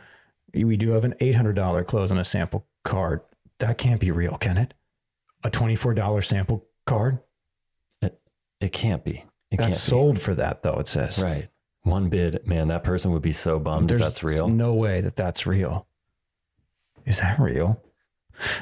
we 0.52 0.76
do 0.76 0.90
have 0.90 1.05
an 1.05 1.14
$800 1.20 1.87
close 1.87 2.11
on 2.11 2.19
a 2.19 2.25
sample 2.25 2.67
card. 2.85 3.20
That 3.58 3.78
can't 3.78 4.00
be 4.00 4.11
real, 4.11 4.37
can 4.38 4.58
it? 4.58 4.75
A 5.44 5.50
$24 5.50 6.25
sample 6.25 6.67
card? 6.85 7.20
It, 8.62 8.73
can't 8.73 9.05
be. 9.05 9.25
It 9.50 9.56
That's 9.59 9.61
can't 9.62 9.76
sold 9.76 10.20
for 10.20 10.35
that, 10.35 10.62
though, 10.62 10.79
it 10.79 10.88
says. 10.88 11.23
Right. 11.23 11.49
One 11.82 12.09
bid, 12.09 12.47
man, 12.47 12.69
that 12.69 12.85
person 12.85 13.11
would 13.12 13.23
be 13.23 13.32
so 13.32 13.59
bummed 13.59 13.91
if 13.91 13.99
that's 13.99 14.23
real. 14.23 14.49
No 14.49 14.73
way 14.75 15.00
that 15.00 15.17
that's 15.17 15.47
real. 15.47 15.87
Is 17.05 17.19
that 17.19 17.38
real? 17.41 17.82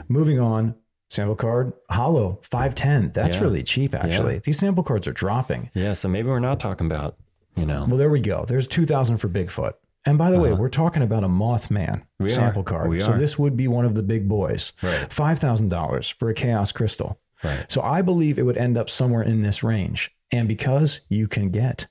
Moving 0.09 0.41
on, 0.41 0.75
sample 1.11 1.35
card, 1.37 1.73
hollow, 1.91 2.39
510. 2.43 3.13
That's 3.13 3.37
Yeah. 3.37 3.43
really 3.43 3.63
cheap, 3.63 3.95
actually. 3.95 4.39
These 4.39 4.59
sample 4.59 4.83
cards 4.83 5.07
are 5.07 5.13
dropping. 5.13 5.71
Yeah, 5.75 5.93
so 5.93 6.09
maybe 6.09 6.29
we're 6.29 6.39
not 6.41 6.61
talking 6.61 6.87
about, 6.87 7.17
you 7.57 7.67
know, 7.67 7.85
Well, 7.87 7.99
there 7.99 8.11
we 8.11 8.21
go. 8.21 8.45
There's 8.49 8.67
2000 8.67 9.19
for 9.19 9.29
Bigfoot. 9.29 9.75
And 10.07 10.17
by 10.17 10.31
the 10.31 10.41
way, 10.41 10.55
we're 10.55 10.71
talking 10.71 11.03
about 11.03 11.25
a 11.25 11.29
Mothman 11.29 11.89
Uh-huh. 11.91 12.05
We 12.21 12.31
sample 12.31 12.63
are. 12.63 12.65
card. 12.65 12.89
We 12.89 13.01
so 13.01 13.13
are. 13.13 13.19
this 13.19 13.39
would 13.39 13.55
be 13.55 13.69
one 13.69 13.85
of 13.85 13.95
the 13.95 14.03
big 14.03 14.29
boys. 14.29 14.73
Right. 14.83 15.11
$5,000 15.11 16.11
for 16.11 16.31
a 16.31 16.35
Chaos 16.35 16.73
Crystal. 16.73 17.19
Right. 17.43 17.65
So 17.71 17.81
I 17.83 18.03
believe 18.03 18.39
it 18.39 18.43
would 18.45 18.59
end 18.59 18.77
up 18.77 18.91
somewhere 18.91 19.23
in 19.23 19.43
this 19.43 19.63
range. 19.63 20.11
And 20.33 20.47
because 20.47 21.01
you 21.09 21.27
can 21.27 21.51
get 21.51 21.87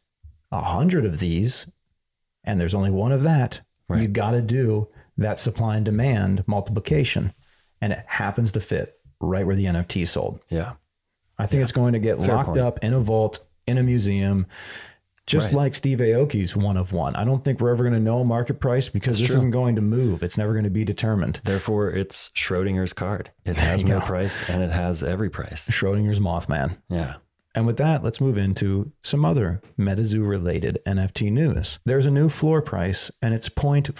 a 0.51 0.61
hundred 0.61 1.05
of 1.05 1.19
these, 1.19 1.65
and 2.43 2.59
there's 2.59 2.73
only 2.75 2.91
one 2.91 3.11
of 3.11 3.23
that, 3.23 3.61
Right. 3.87 4.01
you 4.03 4.07
got 4.07 4.31
to 4.31 4.41
do 4.41 4.87
that 5.17 5.39
supply 5.39 5.75
and 5.77 5.83
demand 5.85 6.43
multiplication, 6.47 7.33
and 7.81 7.91
it 7.93 8.03
happens 8.07 8.51
to 8.53 8.61
fit 8.61 8.99
right 9.19 9.45
where 9.45 9.55
the 9.55 9.65
NFT 9.65 10.07
sold. 10.07 10.39
yeah. 10.49 10.73
I 11.37 11.45
think 11.47 11.63
it's 11.63 11.71
going 11.71 11.93
to 11.93 11.99
get 11.99 12.19
Fair 12.21 12.35
locked 12.35 12.49
point. 12.49 12.59
up 12.59 12.83
in 12.83 12.93
a 12.93 12.99
vault 12.99 13.39
in 13.65 13.77
a 13.77 13.83
museum. 13.83 14.45
Just 15.29 15.47
Right. 15.47 15.55
like 15.55 15.75
Steve 15.75 15.99
Aoki's 15.99 16.55
one 16.55 16.75
of 16.75 16.91
one. 16.91 17.15
I 17.15 17.23
don't 17.23 17.43
think 17.43 17.59
we're 17.61 17.69
ever 17.69 17.83
going 17.83 17.93
to 17.93 17.99
know 17.99 18.23
market 18.23 18.59
price 18.59 18.89
because 18.89 19.17
That's 19.17 19.19
this 19.19 19.27
true. 19.27 19.35
isn't 19.37 19.51
going 19.51 19.75
to 19.75 19.81
move. 19.81 20.23
It's 20.23 20.37
never 20.37 20.53
going 20.53 20.63
to 20.63 20.69
be 20.71 20.83
determined. 20.83 21.39
Therefore, 21.43 21.91
it's 21.91 22.29
Schrodinger's 22.35 22.93
card. 22.93 23.29
It 23.45 23.59
has 23.59 23.83
no 23.83 23.99
go. 23.99 24.05
price 24.05 24.47
and 24.49 24.63
it 24.63 24.71
has 24.71 25.03
every 25.03 25.29
price. 25.29 25.69
Schrodinger's 25.69 26.19
Mothman. 26.19 26.77
Yeah. 26.89 27.15
And 27.55 27.65
with 27.65 27.77
that, 27.77 28.03
let's 28.03 28.21
move 28.21 28.37
into 28.37 28.91
some 29.03 29.25
other 29.25 29.61
MetaZoo 29.77 30.27
related 30.27 30.79
NFT 30.85 31.31
news. 31.31 31.79
There's 31.85 32.05
a 32.05 32.11
new 32.11 32.29
floor 32.29 32.61
price 32.61 33.09
and 33.21 33.33
it's 33.33 33.49
0.43 33.49 33.93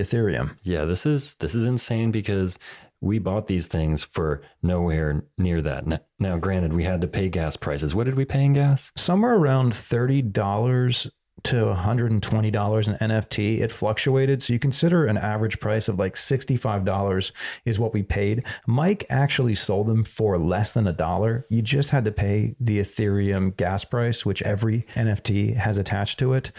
Ethereum. 0.00 0.56
Yeah, 0.62 0.84
this 0.84 1.04
is 1.06 1.34
this 1.36 1.54
is 1.54 1.66
insane 1.66 2.10
because 2.10 2.58
we 3.00 3.18
bought 3.18 3.46
these 3.46 3.66
things 3.66 4.04
for 4.04 4.42
nowhere 4.62 5.24
near 5.38 5.62
that. 5.62 6.02
Now, 6.18 6.38
granted, 6.38 6.72
we 6.72 6.84
had 6.84 7.00
to 7.02 7.08
pay 7.08 7.28
gas 7.28 7.56
prices. 7.56 7.94
What 7.94 8.04
did 8.04 8.16
we 8.16 8.24
pay 8.24 8.44
in 8.44 8.54
gas? 8.54 8.92
Somewhere 8.96 9.34
around 9.34 9.72
$30 9.72 11.10
to 11.44 11.56
$120 11.56 12.88
in 12.88 13.10
NFT. 13.10 13.60
It 13.60 13.70
fluctuated. 13.70 14.42
So 14.42 14.52
you 14.52 14.58
consider 14.58 15.06
an 15.06 15.18
average 15.18 15.60
price 15.60 15.86
of 15.86 15.98
like 15.98 16.14
$65 16.14 17.32
is 17.64 17.78
what 17.78 17.92
we 17.92 18.02
paid. 18.02 18.44
Mike 18.66 19.06
actually 19.08 19.54
sold 19.54 19.86
them 19.86 20.02
for 20.02 20.38
less 20.38 20.72
than 20.72 20.86
a 20.86 20.92
dollar. 20.92 21.46
You 21.48 21.62
just 21.62 21.90
had 21.90 22.04
to 22.06 22.12
pay 22.12 22.56
the 22.58 22.80
Ethereum 22.80 23.56
gas 23.56 23.84
price, 23.84 24.24
which 24.24 24.42
every 24.42 24.86
NFT 24.94 25.56
has 25.56 25.78
attached 25.78 26.18
to 26.18 26.32
it. 26.32 26.50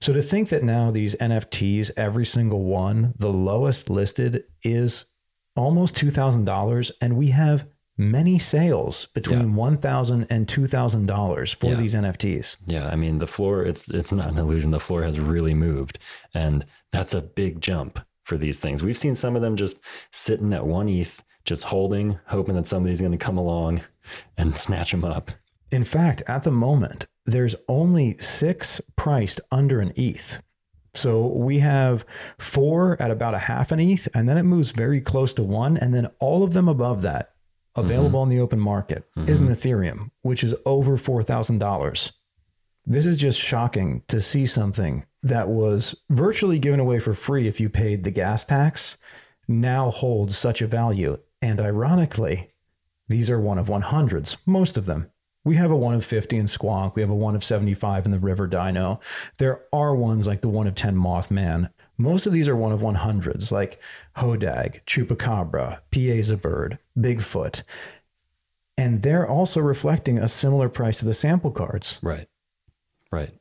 So 0.00 0.12
to 0.12 0.22
think 0.22 0.50
that 0.50 0.62
now 0.62 0.90
these 0.90 1.14
NFTs, 1.16 1.90
every 1.96 2.26
single 2.26 2.64
one, 2.64 3.14
the 3.18 3.32
lowest 3.32 3.90
listed 3.90 4.44
is 4.62 5.06
almost 5.56 5.94
$2,000 5.96 6.90
and 7.00 7.16
we 7.16 7.28
have 7.28 7.66
many 7.98 8.38
sales 8.38 9.06
between 9.14 9.54
$1,000 9.54 10.26
and 10.30 10.46
$2,000 10.46 11.54
for 11.54 11.66
Yeah. 11.66 11.74
these 11.74 11.94
NFTs. 11.94 12.56
Yeah, 12.66 12.86
I 12.88 12.96
mean 12.96 13.18
the 13.18 13.26
floor. 13.26 13.62
It's 13.64 13.88
it's 13.88 14.12
not 14.12 14.28
an 14.30 14.38
illusion. 14.38 14.70
The 14.70 14.78
floor 14.80 15.02
has 15.02 15.18
really 15.18 15.54
moved, 15.54 15.98
and 16.34 16.66
that's 16.92 17.14
a 17.14 17.22
big 17.22 17.60
jump 17.62 17.98
for 18.24 18.36
these 18.36 18.60
things. 18.60 18.82
We've 18.82 18.96
seen 18.98 19.14
some 19.14 19.34
of 19.34 19.40
them 19.42 19.56
just 19.56 19.78
sitting 20.12 20.52
at 20.52 20.66
one 20.66 20.88
ETH, 20.88 21.22
just 21.44 21.64
holding, 21.64 22.18
hoping 22.26 22.54
that 22.56 22.66
somebody's 22.66 23.00
going 23.00 23.12
to 23.12 23.18
come 23.18 23.38
along 23.38 23.80
and 24.36 24.56
snatch 24.66 24.90
them 24.90 25.04
up. 25.04 25.30
In 25.70 25.84
fact, 25.84 26.22
at 26.26 26.42
the 26.44 26.50
moment, 26.50 27.06
there's 27.24 27.54
only 27.66 28.18
six 28.18 28.80
priced 28.96 29.40
under 29.50 29.80
an 29.80 29.92
ETH. 29.96 30.40
So 30.96 31.26
we 31.26 31.58
have 31.60 32.04
four 32.38 33.00
at 33.00 33.10
about 33.10 33.34
a 33.34 33.38
half 33.38 33.72
an 33.72 33.80
ETH, 33.80 34.08
and 34.14 34.28
then 34.28 34.38
it 34.38 34.42
moves 34.42 34.70
very 34.70 35.00
close 35.00 35.32
to 35.34 35.42
one. 35.42 35.76
And 35.76 35.94
then 35.94 36.06
all 36.18 36.42
of 36.42 36.52
them 36.52 36.68
above 36.68 37.02
that, 37.02 37.32
available 37.74 38.22
mm-hmm. 38.22 38.32
in 38.32 38.36
the 38.38 38.42
open 38.42 38.60
market, 38.60 39.04
is 39.16 39.40
an 39.40 39.48
Ethereum, 39.48 40.10
which 40.22 40.42
is 40.42 40.54
over 40.64 40.96
$4,000. 40.96 42.12
This 42.88 43.04
is 43.04 43.18
just 43.18 43.40
shocking 43.40 44.02
to 44.08 44.20
see 44.20 44.46
something 44.46 45.04
that 45.22 45.48
was 45.48 45.94
virtually 46.08 46.58
given 46.58 46.78
away 46.78 47.00
for 47.00 47.14
free 47.14 47.48
if 47.48 47.60
you 47.60 47.68
paid 47.68 48.04
the 48.04 48.12
gas 48.12 48.44
tax 48.44 48.96
now 49.48 49.90
holds 49.90 50.36
such 50.36 50.62
a 50.62 50.66
value. 50.66 51.18
And 51.42 51.60
ironically, 51.60 52.52
these 53.08 53.30
are 53.30 53.40
one 53.40 53.58
of 53.58 53.66
100s, 53.66 54.36
most 54.46 54.76
of 54.76 54.86
them. 54.86 55.10
We 55.46 55.54
have 55.54 55.70
a 55.70 55.76
one 55.76 55.94
of 55.94 56.04
50 56.04 56.36
in 56.36 56.46
Squonk. 56.46 56.96
We 56.96 57.02
have 57.02 57.10
a 57.10 57.14
one 57.14 57.36
of 57.36 57.44
75 57.44 58.04
in 58.04 58.10
the 58.10 58.18
River 58.18 58.48
Dino. 58.48 58.98
There 59.38 59.62
are 59.72 59.94
ones 59.94 60.26
like 60.26 60.40
the 60.40 60.48
one 60.48 60.66
of 60.66 60.74
10 60.74 60.96
Mothman. 60.96 61.70
Most 61.96 62.26
of 62.26 62.32
these 62.32 62.48
are 62.48 62.56
one 62.56 62.72
of 62.72 62.80
100s, 62.80 63.52
like 63.52 63.80
Hodag, 64.16 64.84
Chupacabra, 64.86 65.78
Piasa 65.92 66.42
Bird, 66.42 66.80
Bigfoot. 66.98 67.62
And 68.76 69.02
they're 69.02 69.28
also 69.28 69.60
reflecting 69.60 70.18
a 70.18 70.28
similar 70.28 70.68
price 70.68 70.98
to 70.98 71.04
the 71.04 71.14
sample 71.14 71.52
cards. 71.52 71.98
Right. 72.02 72.26
Right. 73.12 73.32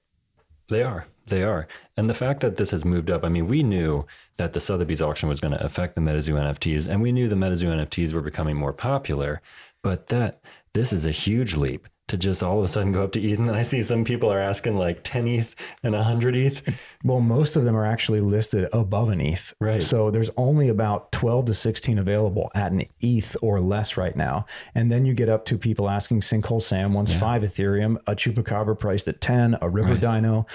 They 0.69 0.83
are. 0.83 1.07
They 1.25 1.41
are. 1.41 1.67
And 1.97 2.07
the 2.07 2.13
fact 2.13 2.41
that 2.41 2.57
this 2.57 2.69
has 2.69 2.85
moved 2.85 3.09
up, 3.09 3.23
I 3.25 3.29
mean, 3.29 3.47
we 3.47 3.63
knew 3.63 4.05
that 4.37 4.53
the 4.53 4.59
Sotheby's 4.59 5.01
auction 5.01 5.27
was 5.27 5.39
going 5.39 5.53
to 5.53 5.65
affect 5.65 5.95
the 5.95 6.01
MetaZoo 6.01 6.35
NFTs, 6.35 6.87
and 6.87 7.01
we 7.01 7.11
knew 7.11 7.27
the 7.27 7.35
MetaZoo 7.35 7.83
NFTs 7.83 8.13
were 8.13 8.21
becoming 8.21 8.57
more 8.57 8.73
popular, 8.73 9.41
but 9.81 10.07
that 10.07 10.39
this 10.73 10.93
is 10.93 11.07
a 11.07 11.11
huge 11.11 11.55
leap 11.55 11.87
to 12.07 12.17
just 12.17 12.43
all 12.43 12.59
of 12.59 12.65
a 12.65 12.67
sudden 12.67 12.91
go 12.91 13.03
up 13.03 13.11
to 13.13 13.21
ETH. 13.21 13.39
And 13.39 13.49
I 13.51 13.63
see 13.63 13.81
some 13.81 14.03
people 14.03 14.31
are 14.31 14.39
asking 14.39 14.77
like 14.77 15.03
10 15.03 15.27
ETH 15.27 15.55
and 15.83 15.95
100 15.95 16.35
ETH. 16.35 16.61
Well, 17.03 17.19
most 17.19 17.55
of 17.55 17.63
them 17.63 17.75
are 17.75 17.85
actually 17.85 18.19
listed 18.19 18.69
above 18.73 19.09
an 19.09 19.19
ETH. 19.21 19.53
Right. 19.59 19.81
So 19.81 20.11
there's 20.11 20.29
only 20.37 20.69
about 20.69 21.11
12 21.11 21.45
to 21.47 21.53
16 21.53 21.97
available 21.97 22.51
at 22.53 22.71
an 22.71 22.83
ETH 23.01 23.35
or 23.41 23.59
less 23.59 23.97
right 23.97 24.15
now. 24.15 24.45
And 24.75 24.91
then 24.91 25.05
you 25.05 25.13
get 25.13 25.29
up 25.29 25.45
to 25.45 25.57
people 25.57 25.89
asking 25.89 26.21
Sinkhole 26.21 26.61
Sam 26.61 26.93
wants 26.93 27.13
five 27.13 27.41
Ethereum, 27.41 27.97
a 28.05 28.15
Chupacabra 28.15 28.77
priced 28.77 29.07
at 29.07 29.21
10, 29.21 29.57
a 29.61 29.69
River 29.69 29.97
Dino. 29.97 30.45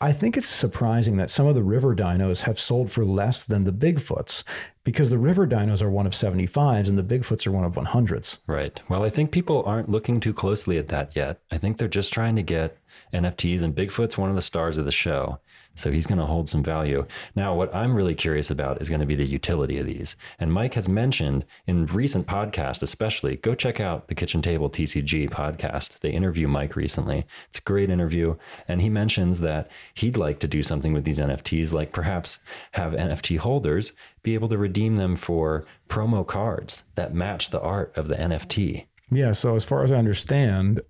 I 0.00 0.12
think 0.12 0.36
it's 0.36 0.48
surprising 0.48 1.16
that 1.16 1.30
some 1.30 1.46
of 1.46 1.54
the 1.54 1.62
River 1.62 1.94
Dinos 1.94 2.42
have 2.42 2.60
sold 2.60 2.92
for 2.92 3.04
less 3.04 3.44
than 3.44 3.64
the 3.64 3.72
Bigfoots 3.72 4.44
because 4.90 5.08
the 5.08 5.18
River 5.18 5.46
Dinos 5.46 5.80
are 5.82 5.88
one 5.88 6.04
of 6.04 6.14
75s 6.14 6.88
and 6.88 6.98
the 6.98 7.04
Bigfoots 7.04 7.46
are 7.46 7.52
one 7.52 7.62
of 7.62 7.74
100s. 7.74 8.38
Right. 8.48 8.82
Well, 8.88 9.04
I 9.04 9.08
think 9.08 9.30
people 9.30 9.62
aren't 9.64 9.88
looking 9.88 10.18
too 10.18 10.34
closely 10.34 10.78
at 10.78 10.88
that 10.88 11.14
yet. 11.14 11.40
I 11.52 11.58
think 11.58 11.76
they're 11.76 11.86
just 11.86 12.12
trying 12.12 12.34
to 12.34 12.42
get 12.42 12.76
NFTs, 13.14 13.62
and 13.62 13.72
Bigfoot's 13.72 14.18
one 14.18 14.30
of 14.30 14.34
the 14.34 14.42
stars 14.42 14.78
of 14.78 14.84
the 14.84 14.90
show. 14.90 15.38
So 15.80 15.90
he's 15.90 16.06
going 16.06 16.18
to 16.18 16.26
hold 16.26 16.48
some 16.48 16.62
value. 16.62 17.06
Now, 17.34 17.54
what 17.54 17.74
I'm 17.74 17.94
really 17.94 18.14
curious 18.14 18.50
about 18.50 18.80
is 18.80 18.88
going 18.88 19.00
to 19.00 19.06
be 19.06 19.14
the 19.14 19.24
utility 19.24 19.78
of 19.78 19.86
these. 19.86 20.16
And 20.38 20.52
Mike 20.52 20.74
has 20.74 20.88
mentioned 20.88 21.44
in 21.66 21.86
recent 21.86 22.26
podcasts, 22.26 22.82
especially, 22.82 23.36
go 23.36 23.54
check 23.54 23.80
out 23.80 24.08
the 24.08 24.14
Kitchen 24.14 24.42
Table 24.42 24.68
TCG 24.68 25.30
podcast. 25.30 26.00
They 26.00 26.10
interview 26.10 26.48
Mike 26.48 26.76
recently. 26.76 27.26
It's 27.48 27.58
a 27.58 27.62
great 27.62 27.90
interview. 27.90 28.36
And 28.68 28.82
he 28.82 28.88
mentions 28.88 29.40
that 29.40 29.70
he'd 29.94 30.16
like 30.16 30.38
to 30.40 30.48
do 30.48 30.62
something 30.62 30.92
with 30.92 31.04
these 31.04 31.18
NFTs, 31.18 31.72
like 31.72 31.92
perhaps 31.92 32.38
have 32.72 32.92
NFT 32.92 33.38
holders 33.38 33.92
be 34.22 34.34
able 34.34 34.48
to 34.48 34.58
redeem 34.58 34.96
them 34.96 35.16
for 35.16 35.64
promo 35.88 36.26
cards 36.26 36.84
that 36.94 37.14
match 37.14 37.50
the 37.50 37.60
art 37.60 37.96
of 37.96 38.08
the 38.08 38.16
NFT. 38.16 38.86
Yeah. 39.10 39.32
So, 39.32 39.56
as 39.56 39.64
far 39.64 39.82
as 39.82 39.90
I 39.90 39.96
understand, 39.96 40.82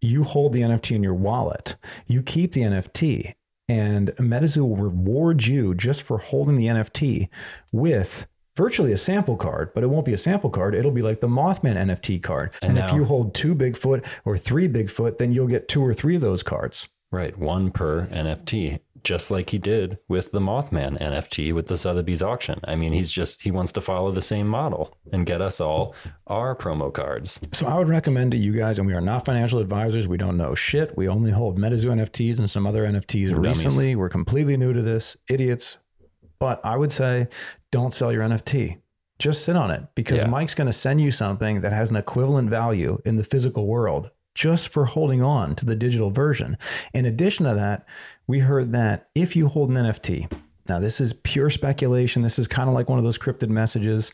you 0.00 0.24
hold 0.24 0.52
the 0.52 0.62
NFT 0.62 0.96
in 0.96 1.02
your 1.02 1.14
wallet, 1.14 1.76
you 2.06 2.22
keep 2.22 2.52
the 2.52 2.62
NFT, 2.62 3.34
and 3.68 4.08
MetaZoo 4.16 4.58
will 4.68 4.76
reward 4.76 5.46
you 5.46 5.74
just 5.74 6.02
for 6.02 6.18
holding 6.18 6.56
the 6.56 6.66
NFT 6.66 7.28
with 7.72 8.26
virtually 8.56 8.92
a 8.92 8.98
sample 8.98 9.36
card, 9.36 9.72
but 9.74 9.82
it 9.82 9.88
won't 9.88 10.04
be 10.04 10.12
a 10.12 10.18
sample 10.18 10.50
card. 10.50 10.74
It'll 10.74 10.90
be 10.90 11.02
like 11.02 11.20
the 11.20 11.28
Mothman 11.28 11.76
NFT 11.76 12.22
card. 12.22 12.50
And, 12.60 12.76
if 12.78 12.86
now- 12.86 12.94
you 12.94 13.04
hold 13.04 13.34
two 13.34 13.54
Bigfoot 13.54 14.04
or 14.24 14.36
three 14.36 14.68
Bigfoot, 14.68 15.18
then 15.18 15.32
you'll 15.32 15.46
get 15.46 15.68
two 15.68 15.82
or 15.84 15.94
three 15.94 16.16
of 16.16 16.20
those 16.20 16.42
cards. 16.42 16.88
Right, 17.10 17.36
one 17.38 17.70
per 17.70 18.06
NFT, 18.06 18.80
just 19.04 19.30
like 19.30 19.50
he 19.50 19.58
did 19.58 19.98
with 20.08 20.32
the 20.32 20.40
Mothman 20.40 21.00
NFT 21.00 21.52
with 21.54 21.66
the 21.66 21.76
Sotheby's 21.76 22.22
auction. 22.22 22.60
I 22.64 22.76
mean, 22.76 22.92
he's 22.92 23.10
just 23.10 23.42
he 23.42 23.50
wants 23.50 23.72
to 23.72 23.80
follow 23.80 24.10
the 24.12 24.22
same 24.22 24.46
model 24.46 24.96
and 25.12 25.26
get 25.26 25.40
us 25.40 25.60
all 25.60 25.94
our 26.26 26.54
promo 26.56 26.92
cards. 26.92 27.40
So 27.52 27.66
I 27.66 27.74
would 27.78 27.88
recommend 27.88 28.30
to 28.32 28.36
you 28.38 28.52
guys, 28.52 28.78
and 28.78 28.86
we 28.86 28.94
are 28.94 29.00
not 29.00 29.24
financial 29.24 29.58
advisors. 29.58 30.06
We 30.08 30.16
don't 30.18 30.36
know 30.36 30.54
shit. 30.54 30.96
We 30.96 31.08
only 31.08 31.30
hold 31.30 31.58
MetaZoo 31.58 31.90
NFTs 31.90 32.38
and 32.38 32.48
some 32.50 32.66
other 32.66 32.84
NFTs 32.86 33.30
dummies. 33.30 33.64
recently. 33.64 33.96
We're 33.96 34.08
completely 34.08 34.56
new 34.56 34.72
to 34.72 34.82
this, 34.82 35.16
idiots. 35.28 35.78
But 36.38 36.60
I 36.64 36.76
would 36.76 36.90
say 36.92 37.28
don't 37.70 37.92
sell 37.92 38.12
your 38.12 38.22
NFT. 38.22 38.78
Just 39.18 39.44
sit 39.44 39.54
on 39.54 39.70
it 39.70 39.84
because 39.94 40.22
Yeah. 40.22 40.28
Mike's 40.28 40.54
going 40.54 40.66
to 40.66 40.72
send 40.72 41.00
you 41.00 41.12
something 41.12 41.60
that 41.60 41.72
has 41.72 41.90
an 41.90 41.96
equivalent 41.96 42.50
value 42.50 42.98
in 43.04 43.16
the 43.16 43.24
physical 43.24 43.66
world 43.68 44.10
just 44.34 44.68
for 44.68 44.86
holding 44.86 45.22
on 45.22 45.54
to 45.54 45.64
the 45.66 45.76
digital 45.76 46.10
version. 46.10 46.56
In 46.94 47.04
addition 47.04 47.46
to 47.46 47.54
that, 47.54 47.84
we 48.26 48.38
heard 48.38 48.72
that 48.72 49.08
if 49.14 49.36
you 49.36 49.48
hold 49.48 49.70
an 49.70 49.76
NFT, 49.76 50.32
now 50.68 50.78
this 50.78 51.00
is 51.00 51.12
pure 51.12 51.50
speculation. 51.50 52.22
This 52.22 52.38
is 52.38 52.46
kind 52.46 52.68
of 52.68 52.74
like 52.74 52.88
one 52.88 52.98
of 52.98 53.04
those 53.04 53.18
cryptid 53.18 53.48
messages 53.48 54.12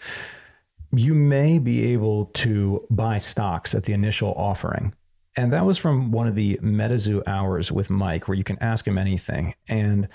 you 0.93 1.15
may 1.15 1.59
be 1.59 1.93
able 1.93 2.27
to 2.27 2.87
buy 2.91 3.19
stocks 3.19 3.75
at 3.75 3.85
the 3.85 3.93
initial 3.93 4.33
offering. 4.35 4.95
And 5.37 5.53
that 5.53 5.67
was 5.67 5.79
from 5.79 6.11
one 6.11 6.27
of 6.27 6.35
the 6.35 6.57
MetaZoo 6.63 7.23
hours 7.27 7.71
with 7.71 7.91
Mike, 7.91 8.27
where 8.27 8.37
you 8.37 8.45
can 8.45 8.59
ask 8.61 8.87
him 8.87 8.99
anything. 8.99 9.55
And 9.69 10.09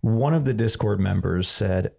one 0.00 0.32
of 0.32 0.44
the 0.44 0.54
Discord 0.54 1.00
members 1.00 1.48
said, 1.48 1.92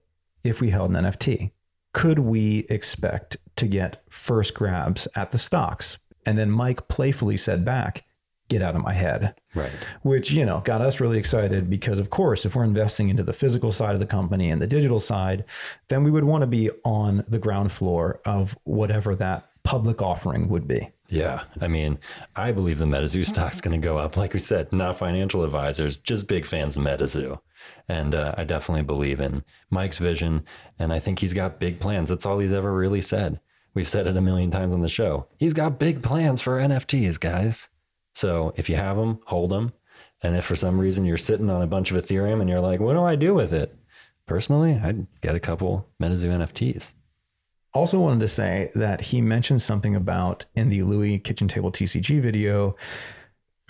if 0.43 0.61
we 0.61 0.69
held 0.71 0.95
an 0.95 1.05
NFT, 1.05 1.51
could 1.93 2.19
we 2.19 2.59
expect 2.69 3.37
to 3.57 3.67
get 3.67 4.01
first 4.09 4.53
grabs 4.53 5.07
at 5.15 5.31
the 5.31 5.37
stocks? 5.37 5.97
And 6.25 6.37
then 6.37 6.49
Mike 6.49 6.87
playfully 6.87 7.37
said 7.37 7.65
back, 7.65 8.05
get 8.51 8.61
out 8.61 8.75
of 8.75 8.81
my 8.83 8.93
head 8.93 9.33
Right. 9.55 9.71
which 10.03 10.31
you 10.31 10.45
know 10.45 10.59
got 10.71 10.81
us 10.81 10.99
really 10.99 11.17
excited 11.17 11.69
because 11.69 11.97
of 11.99 12.09
course 12.09 12.45
if 12.45 12.55
we're 12.55 12.63
investing 12.63 13.09
into 13.09 13.23
the 13.23 13.33
physical 13.33 13.71
side 13.71 13.93
of 13.95 13.99
the 13.99 14.05
company 14.05 14.49
and 14.51 14.61
the 14.61 14.67
digital 14.67 14.99
side 14.99 15.43
then 15.87 16.03
we 16.03 16.11
would 16.11 16.23
want 16.25 16.41
to 16.43 16.47
be 16.47 16.69
on 16.85 17.23
the 17.27 17.39
ground 17.39 17.71
floor 17.71 18.19
of 18.25 18.55
whatever 18.63 19.15
that 19.15 19.47
public 19.63 20.01
offering 20.01 20.47
would 20.49 20.67
be 20.67 20.89
Yeah. 21.09 21.43
I 21.59 21.67
mean, 21.67 21.99
I 22.35 22.51
believe 22.51 22.79
the 22.79 22.85
MetaZoo 22.85 23.25
stock's 23.25 23.61
going 23.61 23.79
to 23.79 23.85
go 23.87 23.97
up. 23.97 24.17
Like 24.17 24.33
we 24.33 24.39
said, 24.39 24.71
not 24.73 24.97
financial 24.97 25.43
advisors, 25.43 25.99
just 25.99 26.27
big 26.27 26.45
fans 26.47 26.75
of 26.77 26.83
MetaZoo. 26.83 27.37
And 27.87 28.15
uh, 28.15 28.33
I 28.37 28.43
definitely 28.45 28.83
believe 28.83 29.19
in 29.19 29.43
Mike's 29.69 29.99
vision. 29.99 30.45
And 30.79 30.91
I 30.91 30.97
think 30.99 31.19
he's 31.19 31.33
got 31.33 31.59
big 31.59 31.79
plans. 31.79 32.09
That's 32.09 32.25
all 32.25 32.39
he's 32.39 32.53
ever 32.53 32.73
really 32.73 33.01
said. 33.01 33.39
We've 33.75 33.87
said 33.87 34.07
it 34.07 34.17
a 34.17 34.21
million 34.21 34.49
times 34.51 34.73
on 34.73 34.81
the 34.81 34.89
show. 34.89 35.27
He's 35.37 35.53
got 35.53 35.77
big 35.79 36.01
plans 36.01 36.41
for 36.41 36.57
NFTs, 36.59 37.19
guys. 37.19 37.67
So 38.13 38.53
if 38.57 38.69
you 38.69 38.75
have 38.75 38.97
them, 38.97 39.19
hold 39.25 39.51
them. 39.51 39.73
And 40.21 40.35
if 40.35 40.45
for 40.45 40.55
some 40.55 40.79
reason 40.79 41.05
you're 41.05 41.17
sitting 41.17 41.49
on 41.49 41.61
a 41.61 41.67
bunch 41.67 41.91
of 41.91 41.97
Ethereum 41.97 42.41
and 42.41 42.49
you're 42.49 42.59
like, 42.59 42.79
what 42.79 42.93
do 42.93 43.03
I 43.03 43.15
do 43.15 43.33
with 43.33 43.53
it? 43.53 43.75
Personally, 44.27 44.73
I'd 44.73 45.07
get 45.21 45.35
a 45.35 45.39
couple 45.39 45.87
MetaZoo 46.01 46.29
NFTs. 46.29 46.93
also 47.73 47.99
wanted 47.99 48.19
to 48.19 48.27
say 48.27 48.71
that 48.75 49.01
he 49.01 49.21
mentioned 49.21 49.61
something 49.61 49.95
about 49.95 50.45
in 50.55 50.69
the 50.69 50.83
louis 50.83 51.19
kitchen 51.19 51.47
table 51.47 51.71
tcg 51.71 52.21
video 52.21 52.75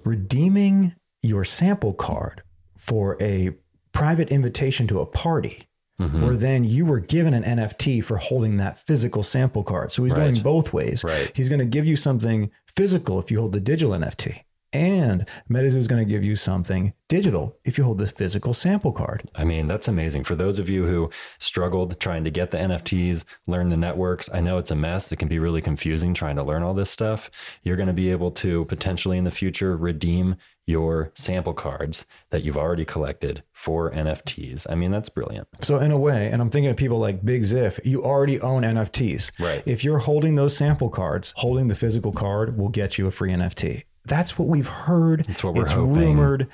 redeeming 0.04 0.94
your 1.22 1.44
sample 1.44 1.94
card 1.94 2.42
for 2.78 3.16
a 3.22 3.52
private 3.92 4.30
invitation 4.30 4.88
to 4.88 5.00
a 5.00 5.06
party 5.06 5.68
Mm-hmm. 6.02 6.26
where 6.26 6.36
then 6.36 6.64
you 6.64 6.86
were 6.86 7.00
given 7.00 7.36
an 7.36 7.44
NFT 7.44 8.04
for 8.04 8.18
holding 8.18 8.58
that 8.58 8.80
physical 8.80 9.22
sample 9.22 9.64
card. 9.64 9.92
So 9.92 10.04
he's 10.04 10.14
going 10.14 10.40
both 10.40 10.74
ways. 10.74 11.04
Right. 11.04 11.32
He's 11.36 11.48
going 11.48 11.60
to 11.60 11.66
give 11.66 11.86
you 11.86 11.96
something 11.96 12.50
physical 12.66 13.20
if 13.20 13.30
you 13.30 13.40
hold 13.40 13.52
the 13.52 13.60
digital 13.60 13.94
NFT. 13.94 14.42
And 14.74 15.28
MetaZoo 15.50 15.76
is 15.76 15.88
going 15.88 16.04
to 16.04 16.10
give 16.10 16.24
you 16.24 16.38
something 16.38 16.94
digital 17.10 17.58
if 17.66 17.78
you 17.78 17.84
hold 17.84 17.98
the 17.98 18.08
physical 18.08 18.54
sample 18.54 18.94
card. 18.94 19.30
I 19.36 19.44
mean, 19.44 19.68
that's 19.68 19.90
amazing. 19.90 20.24
For 20.24 20.34
those 20.34 20.60
of 20.60 20.70
you 20.70 20.86
who 20.86 21.10
struggled 21.40 22.00
trying 22.00 22.24
to 22.24 22.32
get 22.32 22.52
the 22.52 22.58
NFTs, 22.58 23.26
learn 23.48 23.68
the 23.68 23.76
networks, 23.76 24.30
I 24.34 24.40
know 24.40 24.58
it's 24.58 24.72
a 24.72 24.76
mess. 24.76 25.12
It 25.12 25.18
can 25.18 25.28
be 25.28 25.40
really 25.40 25.62
confusing 25.62 26.14
trying 26.14 26.38
to 26.38 26.44
learn 26.44 26.64
all 26.64 26.74
this 26.74 26.90
stuff. 26.90 27.30
You're 27.64 27.76
going 27.76 27.88
to 27.88 27.94
be 27.94 28.12
able 28.12 28.32
to 28.32 28.64
potentially 28.66 29.18
in 29.18 29.26
the 29.26 29.32
future 29.32 29.76
redeem 29.76 30.38
your 30.66 31.12
sample 31.16 31.54
cards 31.54 32.06
that 32.30 32.44
you've 32.44 32.58
already 32.58 32.86
collected 32.86 33.44
for 33.52 33.92
NFTs. 33.92 34.68
I 34.70 34.76
mean, 34.76 34.92
that's 34.92 35.10
brilliant. 35.10 35.48
So 35.62 35.80
in 35.80 35.92
a 35.92 35.98
way, 35.98 36.30
and 36.32 36.42
I'm 36.42 36.50
thinking 36.50 36.70
of 36.70 36.78
people 36.78 37.00
like 37.00 37.26
Big 37.26 37.44
Ziff, 37.44 37.80
you 37.84 38.04
already 38.04 38.40
own 38.40 38.64
NFTs. 38.64 39.32
Right. 39.40 39.64
If 39.66 39.84
you're 39.84 40.00
holding 40.00 40.36
those 40.36 40.56
sample 40.56 40.90
cards, 40.90 41.34
holding 41.38 41.68
the 41.68 41.76
physical 41.76 42.12
card 42.12 42.58
will 42.58 42.70
get 42.70 42.98
you 42.98 43.08
a 43.08 43.12
free 43.12 43.32
NFT. 43.32 43.84
That's 44.06 44.38
what 44.38 44.48
we've 44.48 44.68
heard. 44.68 45.26
That's 45.26 45.44
what 45.44 45.56
we're 45.56 45.64
it's 45.64 45.72
hoping. 45.72 46.18
rumored. 46.18 46.48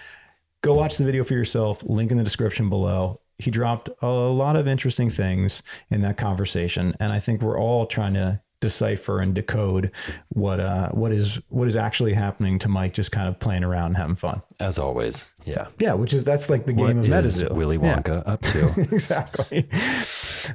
Go 0.61 0.73
watch 0.73 0.97
the 0.97 1.05
video 1.05 1.23
for 1.23 1.33
yourself. 1.33 1.83
Link 1.83 2.11
in 2.11 2.17
the 2.17 2.23
description 2.23 2.69
below. 2.69 3.21
He 3.39 3.51
dropped 3.51 3.89
a 4.01 4.07
lot 4.07 4.55
of 4.55 4.67
interesting 4.67 5.09
things 5.11 5.61
in 5.91 6.01
that 6.01 6.17
conversation, 6.17 6.95
and 6.99 7.13
I 7.13 7.19
think 7.19 7.41
we're 7.41 7.59
all 7.59 7.85
trying 7.85 8.15
to 8.15 8.41
decipher 8.59 9.19
and 9.19 9.35
decode 9.35 9.91
what 10.29 10.59
uh 10.59 10.89
what 10.89 11.11
is 11.11 11.39
what 11.49 11.67
is 11.67 11.75
actually 11.75 12.13
happening 12.13 12.57
to 12.57 12.67
Mike 12.67 12.91
just 12.93 13.11
kind 13.11 13.27
of 13.27 13.39
playing 13.39 13.63
around 13.63 13.87
and 13.87 13.97
having 13.97 14.15
fun. 14.15 14.41
As 14.59 14.79
always. 14.79 15.29
Yeah. 15.45 15.67
Yeah, 15.79 15.93
which 15.93 16.11
is 16.13 16.23
that's 16.23 16.49
like 16.49 16.65
the 16.65 16.73
What 16.73 16.87
game 16.87 16.99
of 16.99 17.05
is 17.25 17.41
Metazoo. 17.43 17.51
Willy 17.53 17.77
Yeah. 17.77 17.99
Wonka 18.01 18.27
up 18.27 18.41
to? 18.41 18.73
exactly. 18.93 19.69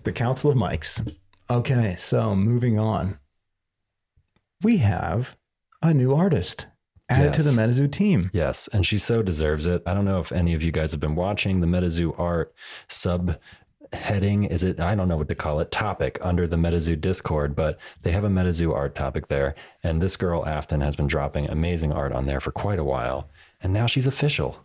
The 0.04 0.12
Council 0.12 0.50
of 0.50 0.56
Mikes. 0.56 1.02
Okay, 1.49 1.94
so 1.97 2.35
moving 2.35 2.78
on. 2.78 3.18
We 4.62 4.78
have 4.78 5.37
a 5.82 5.92
new 5.92 6.14
artist 6.14 6.66
added 7.09 7.35
to 7.35 7.42
the 7.42 7.50
Yes. 7.50 7.59
Metazoo 7.59 7.90
team. 7.92 8.30
Yes, 8.32 8.68
and 8.73 8.87
she 8.87 8.97
so 8.97 9.23
deserves 9.23 9.66
it. 9.66 9.82
I 9.87 9.92
don't 9.94 10.04
know 10.04 10.21
if 10.21 10.32
any 10.32 10.54
of 10.54 10.62
you 10.62 10.73
guys 10.73 10.92
have 10.92 11.00
been 11.00 11.14
watching 11.16 11.61
the 11.61 11.66
MetaZoo 11.66 12.18
art 12.18 12.54
sub 12.88 13.38
heading. 13.92 14.44
Is 14.44 14.62
it? 14.62 14.80
I 14.80 14.94
don't 14.94 15.08
know 15.08 15.16
what 15.16 15.28
to 15.28 15.34
call 15.34 15.61
it. 15.61 15.70
Topic 15.70 16.18
under 16.20 16.46
the 16.46 16.56
MetaZoo 16.56 17.00
Discord, 17.00 17.54
but 17.54 17.78
they 18.02 18.12
have 18.12 18.25
a 18.25 18.28
MetaZoo 18.28 18.75
art 18.75 18.94
topic 18.94 19.26
there, 19.26 19.54
and 19.82 20.00
this 20.00 20.16
girl 20.16 20.46
Afton 20.46 20.80
has 20.80 20.96
been 20.96 21.06
dropping 21.06 21.49
amazing 21.49 21.92
art 21.92 22.12
on 22.12 22.26
there 22.26 22.40
for 22.40 22.52
quite 22.52 22.78
a 22.78 22.84
while, 22.84 23.28
and 23.62 23.72
now 23.72 23.87
she's 23.87 24.06
official. 24.06 24.64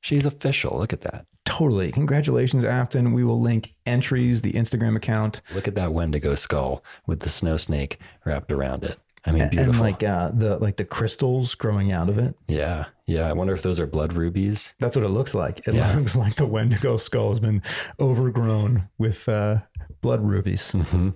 She's 0.00 0.26
official. 0.26 0.78
Look 0.78 0.92
at 0.92 1.00
that. 1.00 1.26
Totally. 1.44 1.92
Congratulations, 1.92 2.64
Afton. 2.64 3.12
We 3.12 3.24
will 3.24 3.40
link 3.40 3.74
entries, 3.86 4.40
the 4.40 4.52
Instagram 4.52 4.96
account, 4.96 5.40
Look 5.54 5.68
at 5.68 5.74
that 5.74 5.92
Wendigo 5.92 6.34
skull 6.34 6.82
with 7.06 7.20
the 7.20 7.28
snow 7.28 7.56
snake 7.56 7.98
wrapped 8.24 8.50
around 8.50 8.84
it. 8.84 8.98
I 9.26 9.32
mean, 9.32 9.42
and 9.58 9.78
like 9.80 10.02
uh, 10.02 10.30
the 10.34 10.58
like 10.58 10.76
the 10.76 10.84
crystals 10.84 11.54
growing 11.54 11.92
out 11.92 12.08
of 12.10 12.18
it. 12.18 12.34
yeah, 12.46 12.86
yeah. 13.06 13.28
I 13.28 13.32
wonder 13.32 13.54
if 13.54 13.62
those 13.62 13.80
are 13.80 13.86
blood 13.86 14.12
rubies. 14.12 14.74
That's 14.80 14.96
what 14.96 15.04
it 15.04 15.08
looks 15.08 15.34
like. 15.34 15.66
It 15.66 15.74
Yeah. 15.74 15.96
looks 15.96 16.14
like 16.14 16.34
the 16.36 16.44
Wendigo 16.46 16.96
skull 16.98 17.28
has 17.30 17.40
been 17.40 17.62
overgrown 17.98 18.88
with 18.98 19.26
uh, 19.28 19.58
blood 20.02 20.20
rubies. 20.22 20.72
hmm 20.72 21.10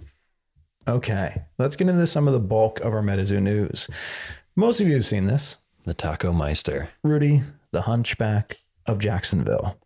Okay, 0.86 1.42
let's 1.58 1.76
get 1.76 1.88
into 1.88 2.06
some 2.06 2.26
of 2.26 2.32
the 2.32 2.40
bulk 2.40 2.80
of 2.80 2.94
our 2.94 3.02
MetaZoo 3.02 3.42
news. 3.42 3.88
Most 4.56 4.80
of 4.80 4.88
you 4.88 4.94
have 4.94 5.04
seen 5.04 5.26
this. 5.26 5.58
The 5.82 5.92
Taco 5.92 6.32
Meister. 6.32 6.88
Rudy, 7.04 7.42
the 7.72 7.82
Hunchback 7.82 8.56
of 8.86 8.98
Jacksonville. 8.98 9.76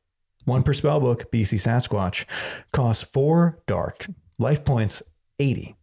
One 0.45 0.63
per 0.63 0.73
spell 0.73 1.01
book, 1.01 1.31
BC 1.33 1.59
Sasquatch, 1.61 2.25
costs 2.73 3.03
four 3.03 3.59
dark, 3.67 4.07
life 4.39 4.65
points 4.65 5.03
80. 5.41 5.75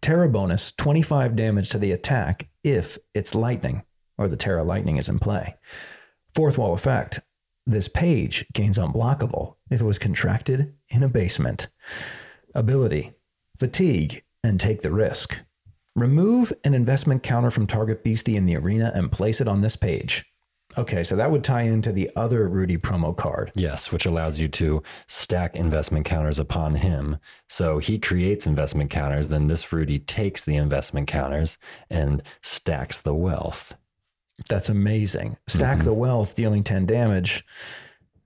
Terra 0.00 0.28
bonus 0.28 0.72
25 0.72 1.36
damage 1.36 1.70
to 1.70 1.78
the 1.78 1.92
attack 1.92 2.48
if 2.64 2.98
it's 3.14 3.34
lightning 3.34 3.82
or 4.18 4.28
the 4.28 4.36
Terra 4.36 4.64
lightning 4.64 4.96
is 4.96 5.08
in 5.08 5.18
play. 5.18 5.56
Fourth 6.34 6.58
wall 6.58 6.74
effect. 6.74 7.20
This 7.66 7.88
page 7.88 8.46
gains 8.52 8.78
unblockable 8.78 9.54
if 9.70 9.80
it 9.80 9.84
was 9.84 9.98
contracted 9.98 10.74
in 10.88 11.02
a 11.02 11.08
basement. 11.08 11.68
Ability 12.54 13.12
fatigue 13.58 14.24
and 14.42 14.58
take 14.58 14.82
the 14.82 14.90
risk. 14.90 15.38
Remove 15.94 16.52
an 16.64 16.74
investment 16.74 17.22
counter 17.22 17.50
from 17.50 17.66
target 17.66 18.02
beastie 18.02 18.36
in 18.36 18.46
the 18.46 18.56
arena 18.56 18.90
and 18.94 19.12
place 19.12 19.40
it 19.40 19.46
on 19.46 19.60
this 19.60 19.76
page. 19.76 20.24
Okay, 20.78 21.04
so 21.04 21.16
that 21.16 21.30
would 21.30 21.44
tie 21.44 21.62
into 21.62 21.92
the 21.92 22.10
other 22.16 22.48
Rudy 22.48 22.76
promo 22.76 23.16
card. 23.16 23.52
Yes, 23.54 23.92
which 23.92 24.06
allows 24.06 24.40
you 24.40 24.48
to 24.48 24.82
stack 25.06 25.56
investment 25.56 26.06
counters 26.06 26.38
upon 26.38 26.76
him. 26.76 27.18
So 27.48 27.78
he 27.78 27.98
creates 27.98 28.46
investment 28.46 28.90
counters, 28.90 29.28
then 29.28 29.46
this 29.46 29.72
Rudy 29.72 29.98
takes 29.98 30.44
the 30.44 30.56
investment 30.56 31.08
counters 31.08 31.58
and 31.90 32.22
stacks 32.40 33.00
the 33.00 33.14
wealth. 33.14 33.74
That's 34.48 34.68
amazing. 34.68 35.36
Stack 35.46 35.78
mm-hmm. 35.78 35.86
the 35.86 35.94
wealth, 35.94 36.34
dealing 36.34 36.64
10 36.64 36.86
damage. 36.86 37.44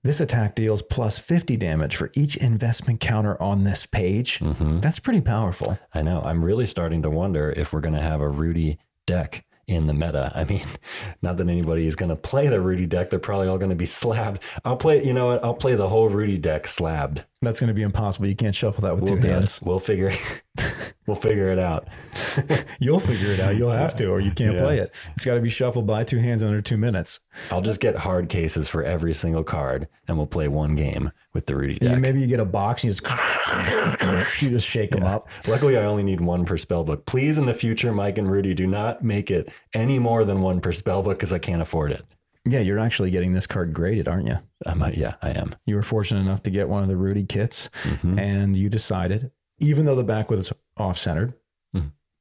This 0.03 0.21
attack 0.21 0.55
deals 0.55 0.81
plus 0.81 1.17
50 1.17 1.57
damage 1.57 1.95
for 1.95 2.11
each 2.13 2.37
investment 2.37 3.01
counter 3.01 3.41
on 3.41 3.63
this 3.63 3.85
page. 3.85 4.39
Mm-hmm. 4.39 4.79
That's 4.79 4.99
pretty 4.99 5.21
powerful. 5.21 5.77
I 5.93 6.01
know. 6.01 6.21
I'm 6.21 6.45
really 6.45 6.65
starting 6.65 7.01
to 7.01 7.09
wonder 7.09 7.51
if 7.51 7.73
we're 7.73 7.81
going 7.81 7.95
to 7.95 8.01
have 8.01 8.21
a 8.21 8.29
Rudy 8.29 8.79
deck 9.05 9.43
in 9.67 9.85
the 9.85 9.93
meta. 9.93 10.31
I 10.33 10.45
mean, 10.45 10.65
not 11.21 11.37
that 11.37 11.49
anybody 11.49 11.85
is 11.85 11.95
going 11.95 12.09
to 12.09 12.15
play 12.15 12.47
the 12.47 12.61
Rudy 12.61 12.85
deck. 12.85 13.09
They're 13.09 13.19
probably 13.19 13.47
all 13.47 13.57
going 13.57 13.69
to 13.69 13.75
be 13.75 13.85
slabbed. 13.85 14.41
I'll 14.65 14.77
play, 14.77 15.05
you 15.05 15.13
know 15.13 15.27
what? 15.27 15.43
I'll 15.43 15.53
play 15.53 15.75
the 15.75 15.89
whole 15.89 16.09
Rudy 16.09 16.37
deck 16.37 16.67
slabbed. 16.67 17.23
That's 17.47 17.61
going 17.61 17.69
to 17.69 17.73
be 17.73 17.81
impossible. 17.83 18.27
You 18.27 18.35
can't 18.35 18.53
shuffle 18.53 18.81
that 18.81 18.93
with 18.93 19.09
We'll 19.09 19.21
two 19.21 19.25
hands. 19.27 19.57
it. 19.57 19.63
We'll 19.65 19.79
figure 19.79 20.11
we'll 21.07 21.15
figure 21.15 21.49
it 21.49 21.59
out. 21.59 21.87
You'll 22.79 22.99
figure 22.99 23.31
it 23.31 23.39
out. 23.39 23.55
You'll 23.55 23.71
have 23.71 23.95
to, 23.95 24.07
or 24.07 24.19
you 24.19 24.31
can't 24.31 24.55
Yeah. 24.55 24.61
play 24.61 24.79
it. 24.79 24.93
It's 25.15 25.23
got 25.23 25.35
to 25.35 25.39
be 25.39 25.47
shuffled 25.47 25.87
by 25.87 26.03
two 26.03 26.17
hands 26.17 26.43
under 26.43 26.61
two 26.61 26.75
minutes. 26.75 27.21
I'll 27.49 27.61
just 27.61 27.79
get 27.79 27.95
hard 27.95 28.27
cases 28.27 28.67
for 28.67 28.83
every 28.83 29.13
single 29.13 29.45
card 29.45 29.87
and 30.09 30.17
we'll 30.17 30.27
play 30.27 30.49
one 30.49 30.75
game 30.75 31.13
with 31.33 31.45
the 31.45 31.55
Rudy 31.55 31.77
You- 31.81 31.87
deck. 31.89 31.99
maybe 31.99 32.19
you 32.19 32.27
get 32.27 32.41
a 32.41 32.45
box 32.45 32.83
and 32.83 32.93
you 32.93 32.99
just 32.99 34.41
you 34.41 34.49
just 34.49 34.67
shake 34.67 34.91
them 34.91 35.03
up. 35.03 35.29
Luckily, 35.47 35.77
I 35.77 35.85
only 35.85 36.03
need 36.03 36.19
one 36.19 36.43
per 36.43 36.57
spell 36.57 36.83
book. 36.83 37.05
Please, 37.05 37.37
in 37.37 37.45
the 37.45 37.53
future, 37.53 37.93
Mike 37.93 38.17
and 38.17 38.29
Rudy, 38.29 38.53
do 38.53 38.67
not 38.67 39.01
make 39.03 39.31
it 39.31 39.49
any 39.73 39.99
more 39.99 40.25
than 40.25 40.41
one 40.41 40.59
per 40.59 40.73
spell 40.73 41.01
book 41.01 41.17
because 41.17 41.31
I 41.31 41.39
can't 41.39 41.61
afford 41.61 41.93
it. 41.93 42.03
Yeah, 42.49 42.59
you're 42.61 42.79
actually 42.79 43.11
getting 43.11 43.33
this 43.33 43.47
card 43.47 43.73
graded, 43.73 44.07
aren't 44.07 44.27
you? 44.27 44.37
Might, 44.75 44.97
yeah, 44.97 45.15
I 45.21 45.29
am. 45.31 45.55
You 45.65 45.75
were 45.75 45.83
fortunate 45.83 46.21
enough 46.21 46.43
to 46.43 46.49
get 46.49 46.69
one 46.69 46.83
of 46.83 46.89
the 46.89 46.97
Rudy 46.97 47.25
kits, 47.25 47.69
Mm-hmm. 47.83 48.19
and 48.19 48.55
you 48.57 48.69
decided, 48.69 49.31
even 49.59 49.85
though 49.85 49.95
the 49.95 50.03
back 50.03 50.29
was 50.29 50.51
off 50.77 50.97
centered, 50.97 51.33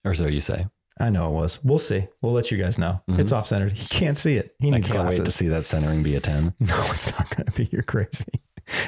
Or 0.04 0.14
so 0.14 0.26
you 0.26 0.40
say. 0.40 0.66
I 0.98 1.10
know 1.10 1.26
it 1.28 1.32
was. 1.32 1.58
We'll 1.64 1.78
see. 1.78 2.06
We'll 2.22 2.32
let 2.32 2.50
you 2.50 2.56
guys 2.56 2.78
know. 2.78 3.02
It's 3.08 3.30
off 3.32 3.46
centered. 3.48 3.72
He 3.72 3.86
can't 3.88 4.16
see 4.16 4.36
it. 4.36 4.54
He 4.60 4.66
Mm-hmm. 4.68 4.74
I 4.74 4.76
needs 4.78 4.88
can't 4.88 5.00
glasses. 5.00 5.20
wait 5.20 5.24
to 5.26 5.30
see 5.30 5.48
that 5.48 5.66
centering 5.66 6.02
be 6.02 6.14
a 6.16 6.20
10. 6.20 6.54
No, 6.60 6.82
it's 6.92 7.10
not 7.10 7.28
going 7.36 7.46
to 7.46 7.52
be. 7.52 7.68
You're 7.72 7.82
crazy. 7.82 8.24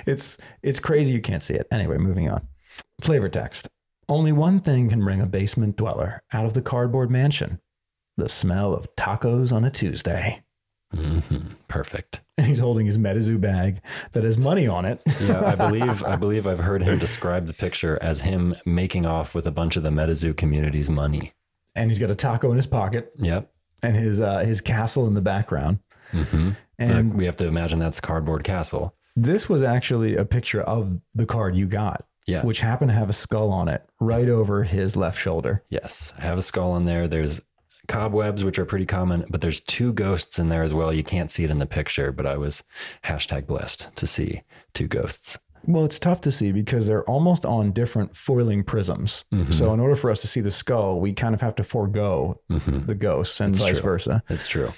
It's 0.07 0.39
it's 0.63 0.81
crazy. 0.81 1.13
You 1.13 1.21
can't 1.21 1.41
see 1.43 1.55
it. 1.55 1.69
Anyway, 1.71 1.99
moving 1.99 2.29
on. 2.29 2.49
Flavor 3.01 3.29
text. 3.29 3.69
Only 4.09 4.33
one 4.33 4.59
thing 4.59 4.89
can 4.89 5.05
bring 5.05 5.21
a 5.21 5.27
basement 5.27 5.77
dweller 5.77 6.25
out 6.33 6.47
of 6.47 6.55
the 6.55 6.63
cardboard 6.63 7.13
mansion: 7.13 7.61
the 8.17 8.29
smell 8.29 8.75
of 8.75 8.89
tacos 8.97 9.53
on 9.53 9.65
a 9.65 9.71
Tuesday. 9.71 10.43
Mhm. 10.95 11.57
Perfect. 11.69 12.21
And 12.39 12.47
he's 12.49 12.59
holding 12.59 12.87
his 12.87 12.97
MetaZoo 12.99 13.41
bag 13.41 13.81
that 14.13 14.25
has 14.25 14.39
money 14.39 14.67
on 14.67 14.85
it. 14.85 15.01
Yeah, 15.23 15.45
I 15.45 15.55
believe 15.55 16.03
I 16.05 16.17
believe 16.25 16.47
I've 16.47 16.61
heard 16.61 16.83
him 16.83 16.99
describe 16.99 17.47
the 17.47 17.53
picture 17.55 17.99
as 18.01 18.21
him 18.21 18.55
making 18.65 19.05
off 19.07 19.35
with 19.35 19.47
a 19.47 19.51
bunch 19.51 19.77
of 19.77 19.83
the 19.83 19.91
MetaZoo 19.91 20.37
community's 20.37 20.89
money. 20.89 21.33
and 21.77 21.91
he's 21.91 21.99
got 21.99 22.11
a 22.11 22.15
taco 22.15 22.51
in 22.51 22.57
his 22.57 22.67
pocket 22.67 23.13
Yep. 23.19 23.51
and 23.83 23.95
his 23.97 24.21
uh, 24.21 24.39
his 24.39 24.61
castle 24.61 25.07
in 25.07 25.15
the 25.15 25.21
background. 25.21 25.81
hmm 26.13 26.51
And 26.79 27.15
we 27.15 27.25
have 27.27 27.37
to 27.37 27.47
imagine 27.47 27.79
that's 27.79 28.01
cardboard 28.01 28.45
castle. 28.45 28.95
this 29.17 29.49
was 29.49 29.63
actually 29.63 30.17
a 30.17 30.25
picture 30.25 30.63
of 30.63 31.01
the 31.15 31.27
card 31.27 31.55
you 31.57 31.67
got, 31.67 32.07
Yeah. 32.27 32.43
which 32.45 32.61
happened 32.61 32.91
to 32.91 32.95
have 32.95 33.11
a 33.11 33.13
skull 33.13 33.51
on 33.51 33.69
it 33.69 33.83
right 34.01 34.29
over 34.29 34.63
his 34.63 34.97
left 34.97 35.19
shoulder. 35.19 35.65
Yes, 35.69 36.15
I 36.17 36.23
have 36.23 36.39
a 36.39 36.43
skull 36.43 36.71
on 36.73 36.85
there. 36.87 37.09
There's 37.09 37.41
cobwebs, 37.89 38.45
which 38.45 38.59
are 38.59 38.65
pretty 38.65 38.87
common, 38.87 39.25
but 39.29 39.41
there's 39.41 39.61
two 39.61 39.93
ghosts 39.93 40.39
in 40.39 40.49
there 40.49 40.63
as 40.63 40.73
well. 40.73 40.93
You 40.93 41.03
can't 41.03 41.31
see 41.31 41.43
it 41.45 41.51
in 41.51 41.59
the 41.59 41.67
picture, 41.67 42.13
but 42.13 42.27
I 42.27 42.37
was 42.37 42.63
hashtag 43.05 43.47
blessed 43.47 43.89
to 43.97 44.07
see 44.07 44.43
two 44.75 44.87
ghosts. 44.87 45.39
Well, 45.67 45.85
it's 45.85 45.99
tough 45.99 46.21
to 46.23 46.31
see 46.31 46.53
because 46.53 46.87
they're 46.87 47.03
almost 47.05 47.45
on 47.45 47.73
different 47.73 48.17
foiling 48.17 48.63
prisms. 48.63 49.25
Mm-hmm. 49.35 49.51
So, 49.51 49.75
in 49.75 49.81
order 49.81 49.97
for 49.97 50.11
us 50.11 50.21
to 50.21 50.29
see 50.29 50.41
the 50.41 50.53
skull, 50.53 51.01
we 51.01 51.13
kind 51.13 51.35
of 51.35 51.41
have 51.41 51.57
to 51.57 51.65
forego 51.65 52.41
the 52.49 52.95
ghosts 52.95 53.41
and 53.41 53.55
vice 53.57 53.71
Mm-hmm. 53.71 53.75
true. 53.75 53.83
versa. 53.83 54.23
It's 54.29 54.47
true. 54.47 54.73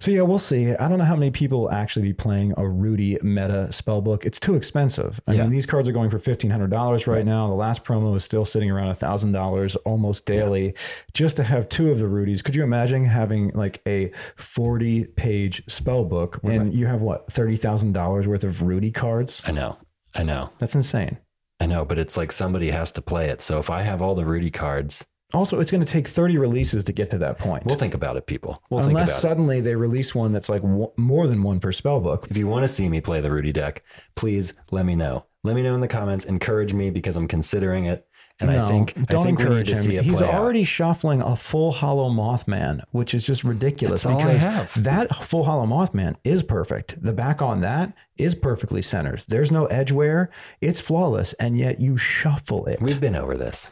So, 0.00 0.10
yeah, 0.10 0.22
we'll 0.22 0.38
see. 0.38 0.72
I 0.74 0.88
don't 0.88 0.98
know 0.98 1.04
how 1.04 1.16
many 1.16 1.30
people 1.30 1.60
will 1.62 1.70
actually 1.70 2.02
be 2.02 2.12
playing 2.12 2.52
a 2.56 2.68
Rudy 2.68 3.16
meta 3.22 3.70
spell 3.72 4.02
book. 4.02 4.26
It's 4.26 4.38
too 4.40 4.54
expensive. 4.54 5.20
I 5.26 5.32
Yeah. 5.34 5.42
mean, 5.42 5.50
these 5.50 5.66
cards 5.66 5.88
are 5.88 5.92
going 5.92 6.10
for 6.10 6.18
$1,500 6.18 7.06
right, 7.06 7.24
now. 7.24 7.48
The 7.48 7.54
last 7.54 7.84
promo 7.84 8.14
is 8.16 8.24
still 8.24 8.44
sitting 8.44 8.70
around 8.70 8.90
$1,000 8.90 9.76
almost 9.84 10.26
daily 10.26 10.74
just 11.14 11.36
to 11.36 11.44
have 11.44 11.68
two 11.68 11.90
of 11.90 11.98
the 12.00 12.06
Rudies. 12.08 12.42
Could 12.42 12.54
you 12.54 12.62
imagine 12.64 13.04
having 13.06 13.50
like 13.54 13.80
a 13.86 14.10
40 14.36 15.04
page 15.16 15.62
spell 15.68 16.04
book 16.04 16.40
and 16.42 16.74
you 16.74 16.86
have 16.86 17.00
what, 17.00 17.28
$30,000 17.28 18.26
worth 18.26 18.44
of 18.44 18.62
Rudy 18.62 18.90
cards? 18.90 19.42
I 19.46 19.52
know. 19.52 19.78
I 20.14 20.22
know. 20.22 20.50
That's 20.58 20.74
insane. 20.74 21.18
I 21.60 21.66
know, 21.66 21.84
but 21.84 21.98
it's 21.98 22.16
like 22.16 22.32
somebody 22.32 22.70
has 22.70 22.90
to 22.92 23.00
play 23.00 23.28
it. 23.30 23.40
So 23.40 23.58
if 23.58 23.70
I 23.70 23.82
have 23.82 24.02
all 24.02 24.14
the 24.14 24.24
Rudy 24.26 24.50
cards, 24.50 25.06
Also, 25.34 25.60
it's 25.60 25.70
going 25.70 25.84
to 25.84 25.90
take 25.90 26.08
30 26.08 26.38
releases 26.38 26.84
to 26.84 26.92
get 26.92 27.10
to 27.10 27.18
that 27.18 27.38
point. 27.38 27.64
we'll 27.66 27.76
think 27.76 27.94
about 27.94 28.16
it, 28.16 28.26
people. 28.26 28.62
We'll 28.70 28.80
think 28.80 28.90
Unless 28.90 29.10
about 29.10 29.18
it. 29.18 29.20
suddenly 29.20 29.60
they 29.60 29.74
release 29.74 30.14
one 30.14 30.32
that's 30.32 30.48
like 30.48 30.62
w- 30.62 30.92
more 30.96 31.26
than 31.26 31.42
one 31.42 31.60
per 31.60 31.72
spell 31.72 32.00
book. 32.00 32.26
If 32.30 32.36
you 32.36 32.46
want 32.46 32.64
to 32.64 32.68
see 32.68 32.88
me 32.88 33.00
play 33.00 33.20
the 33.20 33.30
Rudy 33.30 33.52
deck, 33.52 33.82
please 34.14 34.54
let 34.70 34.86
me 34.86 34.94
know. 34.96 35.26
Let 35.42 35.56
me 35.56 35.62
know 35.62 35.74
in 35.74 35.80
the 35.80 35.88
comments. 35.88 36.24
Encourage 36.24 36.72
me 36.72 36.90
because 36.90 37.16
I'm 37.16 37.28
considering 37.28 37.86
it. 37.86 38.06
And 38.40 38.50
I 38.50 38.66
think 38.66 38.94
don't 39.06 39.20
I 39.20 39.24
think 39.26 39.38
encourage 39.38 39.68
to 39.68 39.76
him. 39.76 40.02
He's 40.02 40.16
play 40.18 40.26
out. 40.26 40.34
already 40.34 40.64
shuffling 40.64 41.22
a 41.22 41.36
full 41.36 41.70
hollow 41.70 42.10
Mothman, 42.10 42.80
which 42.90 43.14
is 43.14 43.24
just 43.24 43.44
ridiculous 43.44 44.02
That's 44.02 44.12
all 44.12 44.20
I 44.20 44.24
because 44.34 44.42
have. 44.42 44.82
that 44.82 45.14
full 45.14 45.44
hollow 45.44 45.66
Mothman 45.66 46.16
is 46.24 46.42
perfect. 46.42 47.00
The 47.00 47.12
back 47.12 47.42
on 47.42 47.60
that 47.60 47.92
is 48.16 48.34
perfectly 48.34 48.82
centered. 48.82 49.22
There's 49.28 49.52
no 49.52 49.66
edge 49.66 49.92
wear. 49.92 50.30
It's 50.60 50.80
flawless, 50.80 51.32
and 51.34 51.56
yet 51.56 51.80
you 51.80 51.96
shuffle 51.96 52.66
it. 52.66 52.80
We've 52.82 53.00
been 53.00 53.14
over 53.14 53.36
this. 53.36 53.70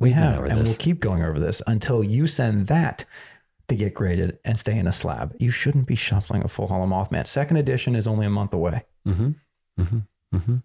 We 0.00 0.10
have, 0.12 0.44
and 0.44 0.58
this. 0.58 0.68
we'll 0.70 0.78
keep 0.78 0.98
going 0.98 1.22
over 1.22 1.38
this 1.38 1.62
until 1.66 2.02
you 2.02 2.26
send 2.26 2.66
that 2.66 3.04
to 3.68 3.76
get 3.76 3.94
graded 3.94 4.38
and 4.44 4.58
stay 4.58 4.76
in 4.76 4.86
a 4.86 4.92
slab. 4.92 5.34
You 5.38 5.50
shouldn't 5.50 5.86
be 5.86 5.94
shuffling 5.94 6.42
a 6.42 6.48
full 6.48 6.66
hollow 6.66 6.86
Mothman. 6.86 7.26
Second 7.26 7.58
edition 7.58 7.94
is 7.94 8.06
only 8.06 8.26
a 8.26 8.30
month 8.30 8.52
away. 8.52 8.84
Mm-hmm. 9.06 9.30
Mm-hmm. 9.80 9.98
Mm-hmm. 10.36 10.56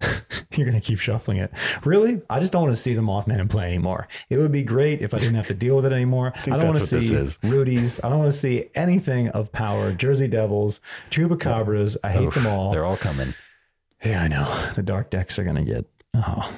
You're 0.56 0.66
going 0.66 0.80
to 0.80 0.86
keep 0.86 0.98
shuffling 0.98 1.38
it. 1.38 1.50
Really? 1.84 2.20
I 2.30 2.40
just 2.40 2.52
don't 2.52 2.62
want 2.62 2.74
to 2.74 2.80
see 2.80 2.94
the 2.94 3.00
Mothman 3.00 3.40
in 3.40 3.48
play 3.48 3.66
anymore. 3.66 4.06
It 4.28 4.36
would 4.36 4.52
be 4.52 4.62
great 4.62 5.02
if 5.02 5.14
I 5.14 5.18
didn't 5.18 5.34
have 5.34 5.48
to 5.48 5.54
deal 5.54 5.76
with 5.76 5.86
it 5.86 5.92
anymore. 5.92 6.32
I, 6.42 6.50
don't 6.50 6.66
want 6.66 6.76
to 6.76 6.82
that's 6.82 6.92
what 6.92 7.18
this 7.18 7.38
see. 7.40 7.48
Rudy's. 7.48 8.02
I 8.04 8.08
don't 8.08 8.18
want 8.18 8.32
to 8.32 8.38
see 8.38 8.70
anything 8.74 9.28
of 9.30 9.50
power. 9.50 9.92
Jersey 9.92 10.28
Devils, 10.28 10.80
Chupacabras. 11.10 11.96
I 12.04 12.12
hate 12.12 12.32
them 12.32 12.46
all. 12.46 12.70
They're 12.70 12.84
all 12.84 12.96
coming. 12.96 13.34
Yeah, 14.04 14.22
I 14.22 14.28
know. 14.28 14.70
The 14.74 14.82
dark 14.82 15.10
decks 15.10 15.38
are 15.38 15.44
going 15.44 15.56
to 15.56 15.64
get 15.64 15.86
oh, 16.14 16.52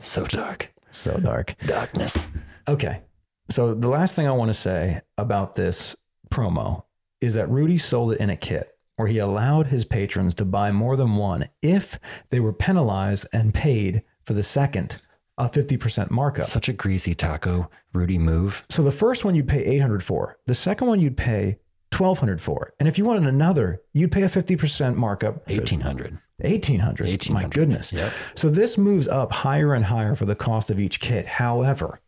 So 0.00 0.26
dark. 0.26 0.70
So 0.90 1.16
dark. 1.18 1.54
Darkness. 1.66 2.28
Okay. 2.66 3.02
So 3.50 3.74
the 3.74 3.88
last 3.88 4.14
thing 4.14 4.26
I 4.26 4.32
want 4.32 4.50
to 4.50 4.54
say 4.54 5.00
about 5.16 5.56
this 5.56 5.96
promo 6.30 6.84
is 7.20 7.34
that 7.34 7.50
Rudy 7.50 7.78
sold 7.78 8.12
it 8.12 8.20
in 8.20 8.30
a 8.30 8.36
kit 8.36 8.76
where 8.96 9.08
he 9.08 9.18
allowed 9.18 9.68
his 9.68 9.84
patrons 9.84 10.34
to 10.34 10.44
buy 10.44 10.72
more 10.72 10.96
than 10.96 11.16
one 11.16 11.48
if 11.62 11.98
they 12.30 12.40
were 12.40 12.52
penalized 12.52 13.26
and 13.32 13.54
paid 13.54 14.02
for 14.24 14.34
the 14.34 14.42
second 14.42 14.98
a 15.38 15.48
50% 15.48 16.10
markup. 16.10 16.46
Such 16.46 16.68
a 16.68 16.72
greasy 16.72 17.14
taco, 17.14 17.70
Rudy 17.94 18.18
move. 18.18 18.66
So 18.68 18.82
the 18.82 18.92
first 18.92 19.24
one 19.24 19.34
you'd 19.34 19.48
pay 19.48 19.64
800 19.64 20.02
for. 20.02 20.36
The 20.46 20.54
second 20.54 20.88
one 20.88 21.00
you'd 21.00 21.16
pay 21.16 21.58
1200 21.96 22.42
for. 22.42 22.74
And 22.78 22.88
if 22.88 22.98
you 22.98 23.04
wanted 23.04 23.28
another, 23.28 23.80
you'd 23.92 24.12
pay 24.12 24.22
a 24.22 24.28
50% 24.28 24.96
markup. 24.96 25.48
1800. 25.48 26.18
1800. 26.38 27.30
My 27.30 27.44
goodness. 27.46 27.92
Yep. 27.92 28.12
So 28.34 28.48
this 28.48 28.78
moves 28.78 29.08
up 29.08 29.32
higher 29.32 29.74
and 29.74 29.84
higher 29.84 30.14
for 30.14 30.24
the 30.24 30.36
cost 30.36 30.70
of 30.70 30.78
each 30.78 31.00
kit. 31.00 31.26
However, 31.26 32.00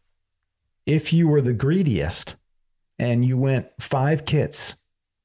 if 0.87 1.13
you 1.13 1.29
were 1.29 1.41
the 1.41 1.53
greediest 1.53 2.37
and 2.99 3.25
you 3.25 3.37
went 3.37 3.69
five 3.81 4.25
kits, 4.25 4.77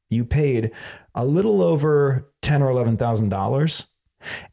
you 0.09 0.25
paid 0.25 0.71
a 1.13 1.25
little 1.25 1.61
over 1.61 2.31
ten 2.41 2.61
or 2.61 2.69
eleven 2.69 2.97
thousand 2.97 3.29
dollars. 3.29 3.87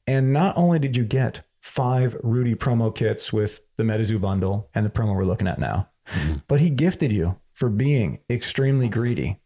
And 0.07 0.33
not 0.33 0.57
only 0.57 0.79
did 0.79 0.97
you 0.97 1.05
get 1.05 1.43
five 1.61 2.17
Rudy 2.23 2.55
promo 2.55 2.95
kits 2.95 3.33
with 3.33 3.61
the 3.77 3.85
MetaZoo 3.85 4.21
bundle 4.21 4.69
and 4.75 4.85
the 4.85 4.91
promo 4.91 5.15
we're 5.15 5.25
looking 5.25 5.49
at 5.49 5.59
now, 5.59 5.89
mm-hmm. 6.09 6.37
but 6.47 6.61
he 6.61 6.69
gifted 6.69 7.13
you 7.13 7.39
for 7.53 7.69
being 7.69 8.19
extremely 8.29 8.89
greedy 8.89 9.41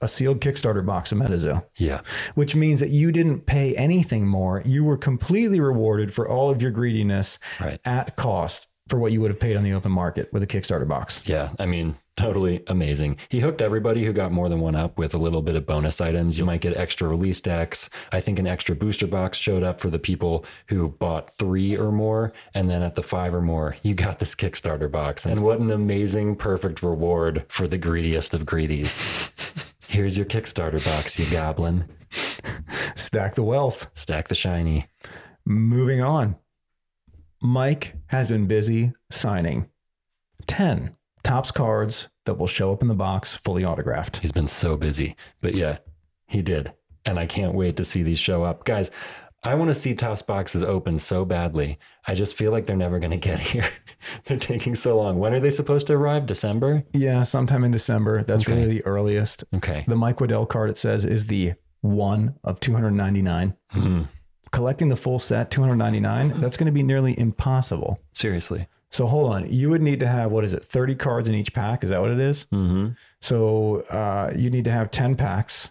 a 0.00 0.08
sealed 0.08 0.40
Kickstarter 0.40 0.84
box 0.84 1.12
of 1.12 1.18
MetaZoo 1.18 1.62
Yeah. 1.76 2.00
which 2.34 2.54
means 2.56 2.80
that 2.80 2.90
you 2.90 3.12
didn't 3.12 3.46
pay 3.46 3.74
anything 3.76 4.26
more. 4.26 4.62
You 4.64 4.84
were 4.84 4.96
completely 4.96 5.60
rewarded 5.60 6.12
for 6.14 6.28
all 6.28 6.50
of 6.50 6.62
your 6.62 6.70
greediness 6.70 7.38
Right. 7.60 7.80
at 7.84 8.16
cost 8.16 8.66
for 8.88 8.98
what 8.98 9.12
you 9.12 9.20
would 9.20 9.30
have 9.30 9.38
paid 9.40 9.56
on 9.56 9.62
the 9.62 9.72
open 9.72 9.92
market 9.92 10.32
with 10.32 10.42
a 10.42 10.46
Kickstarter 10.46 10.88
box. 10.88 11.22
Yeah. 11.24 11.50
I 11.60 11.66
mean, 11.66 11.94
totally 12.16 12.62
amazing. 12.66 13.18
He 13.28 13.38
hooked 13.38 13.60
everybody 13.62 14.04
who 14.04 14.12
got 14.12 14.32
more 14.32 14.48
than 14.48 14.58
one 14.58 14.74
up 14.74 14.98
with 14.98 15.14
a 15.14 15.18
little 15.18 15.42
bit 15.42 15.54
of 15.54 15.64
bonus 15.64 16.00
items. 16.00 16.38
You 16.38 16.44
might 16.44 16.60
get 16.60 16.76
extra 16.76 17.06
release 17.06 17.40
decks. 17.40 17.88
I 18.10 18.18
think 18.20 18.40
an 18.40 18.48
extra 18.48 18.74
booster 18.74 19.06
box 19.06 19.38
showed 19.38 19.62
up 19.62 19.80
for 19.80 19.90
the 19.90 20.00
people 20.00 20.44
who 20.66 20.88
bought 20.88 21.30
three 21.30 21.76
or 21.76 21.92
more. 21.92 22.32
And 22.52 22.68
then 22.68 22.82
at 22.82 22.96
the 22.96 23.02
five 23.02 23.32
or 23.32 23.40
more, 23.40 23.76
you 23.84 23.94
got 23.94 24.18
this 24.18 24.34
Kickstarter 24.34 24.90
box. 24.90 25.24
And 25.24 25.44
what 25.44 25.60
an 25.60 25.70
amazing, 25.70 26.34
perfect 26.36 26.82
reward 26.82 27.44
for 27.48 27.68
the 27.68 27.78
greediest 27.78 28.34
of 28.34 28.44
greedies. 28.44 29.00
Here's 29.90 30.16
your 30.16 30.24
Kickstarter 30.24 30.82
box, 30.84 31.18
you 31.18 31.28
goblin. 31.32 31.84
Stack 32.94 33.34
the 33.34 33.42
wealth. 33.42 33.90
Stack 33.92 34.28
the 34.28 34.36
shiny. 34.36 34.86
Moving 35.44 36.00
on. 36.00 36.36
Mike 37.42 37.96
has 38.06 38.28
been 38.28 38.46
busy 38.46 38.92
signing 39.10 39.68
10 40.46 40.94
tops 41.24 41.50
cards 41.50 42.06
that 42.24 42.38
will 42.38 42.46
show 42.46 42.72
up 42.72 42.82
in 42.82 42.88
the 42.88 42.94
box 42.94 43.34
fully 43.34 43.64
autographed. 43.64 44.18
He's 44.18 44.30
been 44.30 44.46
so 44.46 44.76
busy. 44.76 45.16
But 45.40 45.56
yeah, 45.56 45.78
he 46.28 46.40
did. 46.40 46.72
And 47.04 47.18
I 47.18 47.26
can't 47.26 47.56
wait 47.56 47.76
to 47.78 47.84
see 47.84 48.04
these 48.04 48.20
show 48.20 48.44
up. 48.44 48.64
Guys, 48.64 48.92
I 49.42 49.54
want 49.54 49.68
to 49.68 49.74
see 49.74 49.94
Toss 49.94 50.20
boxes 50.22 50.62
open 50.62 50.98
so 50.98 51.24
badly. 51.24 51.78
I 52.06 52.14
just 52.14 52.34
feel 52.34 52.50
like 52.52 52.66
they're 52.66 52.76
never 52.76 52.98
going 52.98 53.10
to 53.12 53.16
get 53.16 53.38
here. 53.52 53.64
they're 54.24 54.38
taking 54.38 54.74
so 54.74 54.96
long. 54.98 55.18
When 55.18 55.32
are 55.32 55.40
they 55.40 55.50
supposed 55.50 55.86
to 55.86 55.94
arrive? 55.94 56.26
December? 56.26 56.84
Yeah, 56.92 57.22
sometime 57.22 57.64
in 57.64 57.70
December. 57.70 58.22
That's 58.22 58.44
Okay. 58.44 58.54
really 58.54 58.68
the 58.68 58.84
earliest. 58.84 59.44
Okay. 59.54 59.84
The 59.88 59.96
Mike 59.96 60.20
Waddell 60.20 60.44
card, 60.46 60.68
it 60.70 60.76
says, 60.78 61.04
is 61.06 61.26
the 61.26 61.54
one 61.80 62.34
of 62.44 62.60
299. 62.60 63.54
Mhm. 63.72 64.08
Collecting 64.52 64.88
the 64.88 64.96
full 64.96 65.18
set, 65.18 65.50
299, 65.50 66.32
that's 66.40 66.56
going 66.56 66.66
to 66.66 66.72
be 66.72 66.82
nearly 66.82 67.18
impossible. 67.18 67.98
Seriously. 68.12 68.66
So 68.90 69.06
hold 69.06 69.32
on. 69.32 69.50
You 69.50 69.70
would 69.70 69.80
need 69.80 70.00
to 70.00 70.08
have, 70.08 70.32
what 70.32 70.44
is 70.44 70.52
it, 70.52 70.64
30 70.64 70.96
cards 70.96 71.28
in 71.28 71.34
each 71.36 71.54
pack? 71.54 71.84
Is 71.84 71.90
that 71.90 72.00
what 72.00 72.10
it 72.10 72.18
is? 72.18 72.46
hmm 72.50 72.88
So 73.20 73.82
uh, 73.82 74.32
you 74.36 74.50
need 74.50 74.64
to 74.64 74.72
have 74.72 74.90
10 74.90 75.14
packs. 75.14 75.70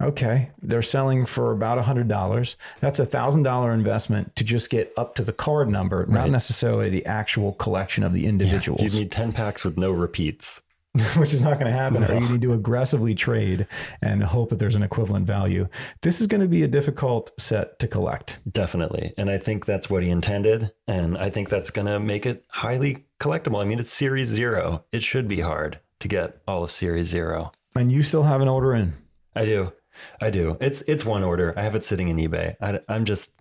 Okay. 0.00 0.50
They're 0.62 0.82
selling 0.82 1.26
for 1.26 1.50
about 1.52 1.84
$100. 1.84 2.56
That's 2.80 2.98
a 2.98 3.06
$1,000 3.06 3.74
investment 3.74 4.36
to 4.36 4.44
just 4.44 4.70
get 4.70 4.92
up 4.96 5.14
to 5.16 5.24
the 5.24 5.32
card 5.32 5.68
number, 5.68 6.06
not 6.06 6.30
necessarily 6.30 6.88
the 6.88 7.04
actual 7.06 7.54
collection 7.54 8.04
of 8.04 8.12
the 8.12 8.26
individuals, 8.26 8.82
You 8.82 9.00
need 9.00 9.10
10 9.10 9.32
packs 9.32 9.64
with 9.64 9.76
no 9.76 9.90
repeats. 9.90 10.62
which 11.16 11.34
is 11.34 11.40
not 11.40 11.60
going 11.60 11.70
to 11.70 11.78
happen. 11.78 12.02
Or 12.02 12.14
you 12.14 12.28
need 12.28 12.42
to 12.42 12.54
aggressively 12.54 13.14
trade 13.14 13.66
and 14.02 14.22
hope 14.22 14.48
that 14.50 14.58
there's 14.58 14.74
an 14.74 14.82
equivalent 14.82 15.26
value. 15.26 15.68
This 16.00 16.20
is 16.20 16.26
going 16.26 16.40
to 16.40 16.48
be 16.48 16.62
a 16.62 16.68
difficult 16.68 17.30
set 17.38 17.78
to 17.80 17.86
collect. 17.86 18.38
Definitely. 18.50 19.12
And 19.16 19.30
I 19.30 19.38
think 19.38 19.66
that's 19.66 19.90
what 19.90 20.02
he 20.02 20.10
intended. 20.10 20.72
And 20.88 21.16
I 21.18 21.30
think 21.30 21.50
that's 21.50 21.70
going 21.70 21.86
to 21.86 22.00
make 22.00 22.26
it 22.26 22.44
highly 22.48 23.04
collectible. 23.20 23.60
I 23.60 23.64
mean, 23.64 23.78
it's 23.78 23.92
Series 23.92 24.28
Zero. 24.28 24.84
It 24.90 25.02
should 25.02 25.28
be 25.28 25.40
hard 25.40 25.78
to 26.00 26.08
get 26.08 26.40
all 26.48 26.64
of 26.64 26.70
Series 26.70 27.08
Zero. 27.08 27.52
And 27.74 27.92
you 27.92 28.02
still 28.02 28.24
have 28.24 28.40
an 28.40 28.48
order 28.48 28.74
in. 28.74 28.94
I 29.36 29.44
do. 29.44 29.72
I 30.20 30.30
do. 30.30 30.56
It's 30.60 30.82
it's 30.82 31.04
one 31.04 31.22
order. 31.24 31.54
I 31.56 31.62
have 31.62 31.74
it 31.74 31.84
sitting 31.84 32.08
in 32.08 32.16
eBay. 32.16 32.56
I, 32.60 32.80
am 32.94 33.04
just 33.04 33.32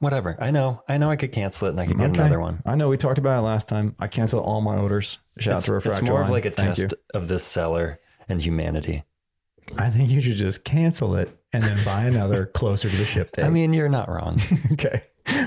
whatever. 0.00 0.36
I 0.40 0.50
know. 0.50 0.82
I 0.88 0.96
know 0.98 1.10
I 1.10 1.16
could 1.16 1.32
cancel 1.32 1.68
it 1.68 1.70
and 1.72 1.80
I 1.80 1.86
could 1.86 1.98
get 1.98 2.10
Okay. 2.10 2.20
another 2.20 2.40
one. 2.40 2.62
I 2.64 2.74
know 2.76 2.88
we 2.88 2.96
talked 2.96 3.18
about 3.18 3.38
it 3.38 3.42
last 3.42 3.68
time. 3.68 3.94
I 3.98 4.06
cancel 4.08 4.40
all 4.40 4.60
my 4.60 4.76
orders. 4.76 5.18
Shout 5.38 5.54
out 5.54 5.56
It's, 5.58 5.66
to 5.66 5.76
it's 5.76 5.86
Refractor. 5.86 6.12
more 6.12 6.22
of 6.22 6.30
like 6.30 6.44
a 6.46 6.50
Thank 6.50 6.76
test 6.76 6.80
you. 6.92 6.98
of 7.14 7.28
this 7.28 7.44
seller 7.44 8.00
and 8.28 8.40
humanity. 8.42 9.04
I 9.76 9.90
think 9.90 10.10
you 10.10 10.20
should 10.22 10.36
just 10.36 10.64
cancel 10.64 11.14
it 11.16 11.36
and 11.52 11.62
then 11.62 11.82
buy 11.84 12.04
another 12.04 12.46
closer 12.54 12.88
to 12.88 12.96
the 12.96 13.04
ship 13.04 13.32
date. 13.32 13.44
I 13.44 13.50
mean, 13.50 13.72
you're 13.74 13.88
not 13.88 14.08
wrong. 14.08 14.38
okay. 14.72 15.02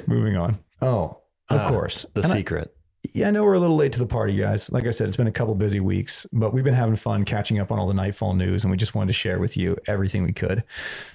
Moving 0.06 0.36
on. 0.38 0.60
Oh, 0.82 1.22
of 1.50 1.62
Uh, 1.62 1.70
course. 1.70 2.06
The 2.14 2.22
And 2.24 2.32
I- 2.32 2.36
secret. 2.36 2.76
Yeah, 3.14 3.28
I 3.28 3.32
know 3.32 3.44
we're 3.44 3.54
a 3.54 3.60
little 3.60 3.76
late 3.76 3.94
to 3.94 4.00
the 4.00 4.06
party, 4.06 4.36
guys. 4.36 4.72
Like 4.72 4.86
I 4.86 4.92
said, 4.92 5.08
it's 5.08 5.18
been 5.18 5.28
a 5.28 5.32
couple 5.32 5.56
busy 5.56 5.80
weeks, 5.80 6.28
but 6.32 6.54
we've 6.54 6.64
been 6.64 6.74
having 6.74 6.96
fun 6.96 7.26
catching 7.26 7.60
up 7.60 7.72
on 7.72 7.80
all 7.80 7.88
the 7.88 7.94
Nightfall 7.94 8.34
news, 8.36 8.64
and 8.64 8.72
we 8.72 8.78
just 8.78 8.96
wanted 8.96 9.08
to 9.08 9.14
share 9.14 9.40
with 9.40 9.58
you 9.58 9.76
everything 9.88 10.24
we 10.24 10.34
could. 10.34 10.64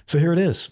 So 0.05 0.19
here 0.19 0.33
it 0.33 0.39
is. 0.39 0.69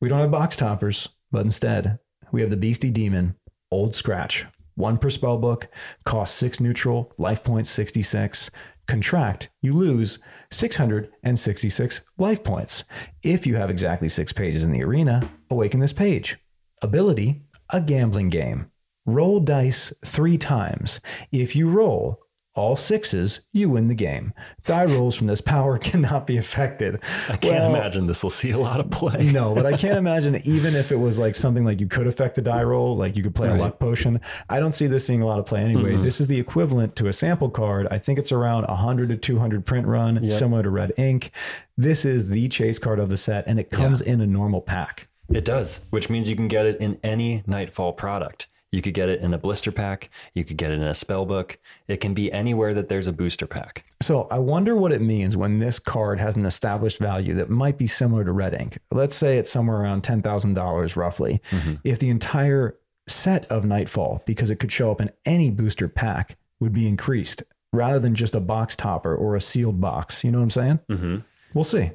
We 0.00 0.08
don't 0.08 0.20
have 0.20 0.30
box 0.30 0.56
toppers, 0.56 1.08
but 1.32 1.44
instead, 1.44 1.98
we 2.30 2.40
have 2.42 2.50
the 2.50 2.56
Beastie 2.56 2.90
Demon, 2.90 3.36
Old 3.70 3.94
Scratch. 3.94 4.46
One 4.76 4.98
per 4.98 5.08
spell 5.08 5.38
book, 5.38 5.68
cost 6.04 6.34
six 6.34 6.60
neutral, 6.60 7.12
life 7.16 7.44
points 7.44 7.70
66. 7.70 8.50
Contract, 8.86 9.48
you 9.62 9.72
lose 9.72 10.18
666 10.50 12.00
life 12.18 12.44
points. 12.44 12.84
If 13.22 13.46
you 13.46 13.56
have 13.56 13.70
exactly 13.70 14.08
six 14.08 14.32
pages 14.32 14.62
in 14.62 14.72
the 14.72 14.82
arena, 14.82 15.28
awaken 15.48 15.80
this 15.80 15.92
page. 15.92 16.36
Ability, 16.82 17.42
a 17.70 17.80
gambling 17.80 18.28
game. 18.28 18.70
Roll 19.06 19.40
dice 19.40 19.92
three 20.04 20.38
times. 20.38 21.00
If 21.30 21.54
you 21.54 21.68
roll 21.68 22.20
all 22.56 22.76
sixes, 22.76 23.40
you 23.52 23.68
win 23.68 23.88
the 23.88 23.96
game. 23.96 24.32
Die 24.64 24.84
rolls 24.84 25.16
from 25.16 25.26
this 25.26 25.40
power 25.40 25.76
cannot 25.90 26.24
be 26.26 26.36
affected. 26.38 27.00
I 27.28 27.36
can't 27.36 27.64
imagine 27.64 28.06
this 28.06 28.22
will 28.22 28.30
see 28.30 28.52
a 28.52 28.58
lot 28.58 28.78
of 28.78 28.90
play. 28.92 29.26
No, 29.32 29.54
but 29.56 29.66
I 29.66 29.76
can't 29.76 29.98
imagine 30.06 30.40
even 30.44 30.76
if 30.76 30.92
it 30.92 30.96
was 30.96 31.18
like 31.18 31.34
something 31.34 31.64
like 31.64 31.80
you 31.80 31.88
could 31.88 32.06
affect 32.06 32.36
the 32.36 32.42
die 32.42 32.62
roll, 32.62 32.96
like 32.96 33.16
you 33.16 33.24
could 33.24 33.34
play 33.34 33.48
Right. 33.48 33.58
a 33.58 33.62
luck 33.62 33.80
potion. 33.80 34.20
I 34.48 34.60
don't 34.60 34.72
see 34.72 34.86
this 34.86 35.04
seeing 35.04 35.20
a 35.20 35.26
lot 35.26 35.40
of 35.40 35.46
play 35.46 35.62
anyway. 35.62 35.94
Mm-hmm. 35.94 36.02
This 36.02 36.20
is 36.20 36.28
the 36.28 36.38
equivalent 36.38 36.94
to 36.96 37.08
a 37.08 37.12
sample 37.12 37.50
card. 37.50 37.88
I 37.90 37.98
think 37.98 38.18
it's 38.20 38.30
around 38.32 38.66
100 38.68 39.08
to 39.08 39.16
200 39.16 39.66
print 39.66 39.86
run, 39.88 40.22
Yep. 40.22 40.32
similar 40.32 40.62
to 40.62 40.70
red 40.70 40.92
ink. 40.96 41.32
This 41.76 42.04
is 42.04 42.28
the 42.30 42.48
chase 42.48 42.78
card 42.78 43.00
of 43.00 43.10
the 43.10 43.16
set, 43.16 43.44
and 43.48 43.58
it 43.58 43.68
comes 43.68 44.00
in 44.00 44.20
a 44.20 44.26
normal 44.28 44.60
pack. 44.60 45.08
It 45.28 45.44
does, 45.44 45.80
which 45.90 46.08
means 46.08 46.28
you 46.28 46.36
can 46.36 46.46
get 46.48 46.66
it 46.66 46.80
in 46.80 47.00
any 47.02 47.42
Nightfall 47.48 47.94
product. 47.94 48.46
You 48.74 48.82
could 48.82 48.94
get 48.94 49.08
it 49.08 49.20
in 49.20 49.32
a 49.32 49.38
blister 49.38 49.70
pack. 49.70 50.10
You 50.34 50.44
could 50.44 50.56
get 50.56 50.72
it 50.72 50.74
in 50.74 50.82
a 50.82 50.94
spell 50.94 51.24
book. 51.24 51.58
It 51.86 51.98
can 51.98 52.12
be 52.12 52.32
anywhere 52.32 52.74
that 52.74 52.88
there's 52.88 53.06
a 53.06 53.12
booster 53.12 53.46
pack. 53.46 53.84
So 54.02 54.26
I 54.32 54.40
wonder 54.40 54.74
what 54.74 54.90
it 54.90 55.00
means 55.00 55.36
when 55.36 55.60
this 55.60 55.78
card 55.78 56.18
has 56.18 56.34
an 56.34 56.44
established 56.44 56.98
value 56.98 57.34
that 57.34 57.50
might 57.50 57.78
be 57.78 57.86
similar 57.86 58.24
to 58.24 58.32
red 58.32 58.52
ink. 58.52 58.78
Let's 58.90 59.14
say 59.14 59.38
it's 59.38 59.50
somewhere 59.50 59.80
around 59.80 60.02
ten 60.02 60.22
thousand 60.22 60.54
dollars 60.54 60.96
roughly. 60.96 61.40
If 61.84 62.00
the 62.00 62.10
entire 62.10 62.76
set 63.06 63.46
of 63.46 63.64
Nightfall, 63.64 64.22
because 64.26 64.50
it 64.50 64.56
could 64.56 64.72
show 64.72 64.90
up 64.90 65.00
in 65.00 65.12
any 65.24 65.50
booster 65.50 65.88
pack, 65.88 66.36
would 66.58 66.72
be 66.72 66.88
increased 66.88 67.44
rather 67.72 68.00
than 68.00 68.16
just 68.16 68.34
a 68.34 68.40
box 68.40 68.74
topper 68.74 69.14
or 69.14 69.36
a 69.36 69.40
sealed 69.40 69.80
box. 69.80 70.24
You 70.24 70.32
know 70.32 70.38
what 70.38 70.44
I'm 70.44 70.50
saying? 70.50 70.80
Mm-hmm. 70.90 71.16
We'll 71.52 71.64
see. 71.64 71.92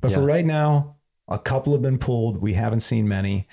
But 0.00 0.12
for 0.12 0.22
right 0.22 0.44
now, 0.44 0.96
a 1.28 1.38
couple 1.38 1.72
have 1.72 1.82
been 1.82 1.98
pulled. 1.98 2.38
We 2.38 2.54
haven't 2.54 2.80
seen 2.80 3.06
many. 3.08 3.46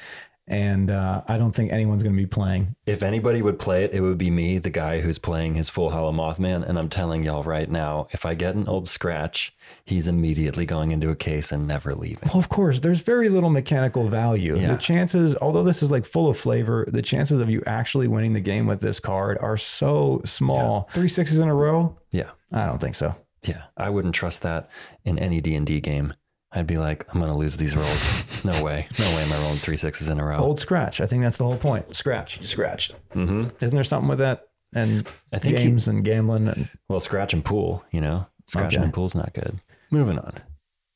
And 0.46 0.92
uh, 0.92 1.22
I 1.26 1.38
don't 1.38 1.54
think 1.56 1.72
anyone's 1.72 2.04
going 2.04 2.16
to 2.16 2.22
be 2.22 2.28
playing. 2.28 2.76
If 2.86 3.02
anybody 3.02 3.42
would 3.42 3.60
play 3.60 3.86
it, 3.86 3.94
it 3.94 4.02
would 4.02 4.18
be 4.18 4.30
me, 4.30 4.58
the 4.58 4.70
guy 4.70 5.00
who's 5.00 5.18
playing 5.18 5.56
his 5.56 5.70
full 5.70 5.90
Hollow 5.90 6.12
Mothman. 6.12 6.68
And 6.68 6.78
I'm 6.78 6.90
telling 6.90 7.24
y'all 7.24 7.44
right 7.44 7.70
now, 7.70 8.08
if 8.12 8.26
I 8.26 8.34
get 8.34 8.56
an 8.56 8.68
old 8.68 8.88
scratch, 8.88 9.56
he's 9.86 10.08
immediately 10.08 10.66
going 10.66 10.92
into 10.92 11.10
a 11.10 11.16
case 11.16 11.54
and 11.54 11.66
never 11.66 11.96
leaving. 11.96 12.28
Well, 12.28 12.40
of 12.40 12.50
course, 12.50 12.82
there's 12.82 13.00
very 13.00 13.30
little 13.30 13.50
mechanical 13.50 14.10
value. 14.10 14.60
Yeah. 14.60 14.74
The 14.74 14.78
chances, 14.78 15.34
although 15.42 15.64
this 15.64 15.82
is 15.82 15.92
like 15.92 16.06
full 16.06 16.30
of 16.30 16.38
flavor, 16.38 16.90
the 16.92 17.02
chances 17.02 17.40
of 17.40 17.50
you 17.50 17.64
actually 17.66 18.10
winning 18.10 18.34
the 18.34 18.42
game 18.42 18.68
with 18.68 18.82
this 18.82 19.00
card 19.00 19.38
are 19.40 19.58
so 19.58 20.22
small. 20.26 20.90
Three 20.92 21.08
sixes 21.10 21.40
in 21.40 21.48
a 21.48 21.56
row? 21.56 21.98
Yeah. 22.12 22.32
I 22.52 22.66
don't 22.66 22.80
think 22.80 22.96
so. 22.96 23.16
Yeah. 23.44 23.64
I 23.78 23.90
wouldn't 23.90 24.16
trust 24.16 24.42
that 24.42 24.70
in 25.06 25.18
any 25.20 25.40
D&D 25.40 25.80
game. 25.82 26.14
I'd 26.56 26.68
be 26.68 26.78
like, 26.78 27.06
I'm 27.14 27.20
going 27.20 27.32
to 27.32 27.38
lose 27.38 27.58
these 27.58 27.76
rolls. 27.76 28.04
No 28.46 28.62
way. 28.64 28.88
No 29.00 29.06
way 29.16 29.24
am 29.24 29.32
I 29.32 29.38
rolling 29.40 29.58
three 29.58 29.78
sixes 29.78 30.10
in 30.10 30.20
a 30.20 30.26
row. 30.26 30.38
Old 30.38 30.60
scratch. 30.60 31.00
I 31.00 31.06
think 31.08 31.24
that's 31.24 31.38
the 31.38 31.46
whole 31.46 31.58
point. 31.58 31.96
Scratch. 31.96 32.38
You 32.40 32.44
scratched. 32.46 32.94
Mm-hmm. 33.16 33.50
Isn't 33.62 33.74
there 33.74 33.86
something 33.86 34.10
with 34.10 34.20
that? 34.20 34.50
And 34.74 35.08
I 35.32 35.40
think 35.40 35.58
he- 35.58 35.64
games 35.64 35.88
and 35.88 36.04
gambling. 36.04 36.50
And, 36.50 36.70
Well, 36.90 37.00
scratch 37.00 37.34
and 37.34 37.44
pool, 37.46 37.86
you 37.92 38.02
know? 38.02 38.28
Scratching 38.48 38.80
Okay. 38.80 38.84
and 38.86 38.94
pool's 38.94 39.16
not 39.16 39.34
good. 39.34 39.60
Moving 39.92 40.20
on. 40.20 40.34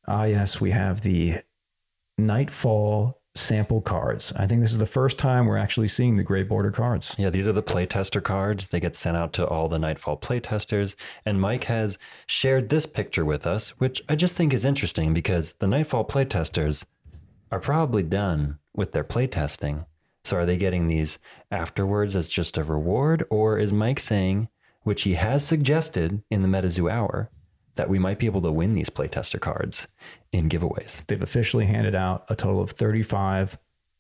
ah, 0.09 0.25
yes, 0.25 0.59
we 0.59 0.71
have 0.71 1.01
the 1.01 1.35
Nightfall 2.17 3.21
sample 3.38 3.82
cards. 3.82 4.34
I 4.36 4.47
think 4.47 4.62
this 4.62 4.71
is 4.71 4.78
the 4.78 4.86
first 4.86 5.17
time 5.17 5.45
we're 5.45 5.58
actually 5.58 5.88
seeing 5.88 6.17
the 6.17 6.23
gray 6.23 6.43
border 6.43 6.71
cards. 6.71 7.15
Yeah, 7.17 7.30
these 7.30 7.47
are 7.47 7.54
the 7.54 7.63
playtester 7.63 8.23
cards. 8.23 8.67
They 8.67 8.80
get 8.80 8.95
sent 8.95 9.17
out 9.17 9.34
to 9.34 9.47
all 9.47 9.69
the 9.69 9.80
Nightfall 9.80 10.17
playtesters. 10.17 10.95
And 11.26 11.39
Mike 11.39 11.65
has 11.65 11.97
shared 12.26 12.69
this 12.69 12.86
picture 12.86 13.26
with 13.26 13.47
us, 13.47 13.69
which 13.80 14.02
I 14.10 14.15
just 14.15 14.36
think 14.36 14.54
is 14.54 14.65
interesting 14.65 15.13
because 15.13 15.54
the 15.54 15.67
Nightfall 15.67 16.06
playtesters 16.06 16.86
are 17.52 17.60
probably 17.60 18.04
done 18.04 18.60
with 18.76 18.91
their 18.91 19.04
playtesting. 19.04 19.86
So 20.23 20.38
are 20.38 20.45
they 20.45 20.58
getting 20.58 20.88
these 20.88 21.19
afterwards 21.52 22.15
as 22.15 22.28
just 22.28 22.58
a 22.58 22.63
reward? 22.63 23.23
Or 23.30 23.58
is 23.58 23.71
Mike 23.71 24.00
saying, 24.00 24.50
which 24.84 25.04
he 25.04 25.13
has 25.13 25.45
suggested 25.45 26.21
in 26.30 26.41
the 26.41 26.47
MetaZoo 26.47 26.91
Hour, 26.91 27.30
that 27.77 27.89
we 27.89 27.99
might 27.99 28.19
be 28.19 28.25
able 28.25 28.41
to 28.41 28.51
win 28.51 28.75
these 28.75 28.89
playtester 28.89 29.39
cards 29.39 29.87
in 30.31 30.49
giveaways? 30.49 31.05
They've 31.07 31.21
officially 31.21 31.65
handed 31.65 31.95
out 31.95 32.25
a 32.29 32.35
total 32.35 32.61
of 32.61 32.71
35 32.71 33.57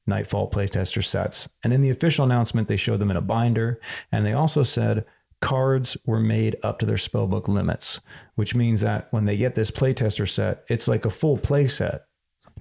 Nightfall 0.07 0.49
playtester 0.49 1.03
sets. 1.03 1.49
And 1.63 1.73
in 1.73 1.81
the 1.81 1.89
official 1.89 2.23
announcement, 2.23 2.67
they 2.67 2.77
showed 2.77 2.99
them 2.99 3.11
in 3.11 3.17
a 3.17 3.21
binder. 3.21 3.79
And 4.11 4.25
they 4.25 4.33
also 4.33 4.63
said 4.63 5.05
cards 5.41 5.97
were 6.05 6.19
made 6.19 6.55
up 6.63 6.79
to 6.79 6.85
their 6.85 6.95
spellbook 6.95 7.47
limits, 7.47 7.99
which 8.35 8.55
means 8.55 8.81
that 8.81 9.07
when 9.11 9.25
they 9.25 9.37
get 9.37 9.55
this 9.55 9.69
playtester 9.69 10.27
set, 10.27 10.63
it's 10.69 10.87
like 10.87 11.05
a 11.05 11.09
full 11.09 11.37
play 11.37 11.67
set. 11.67 12.05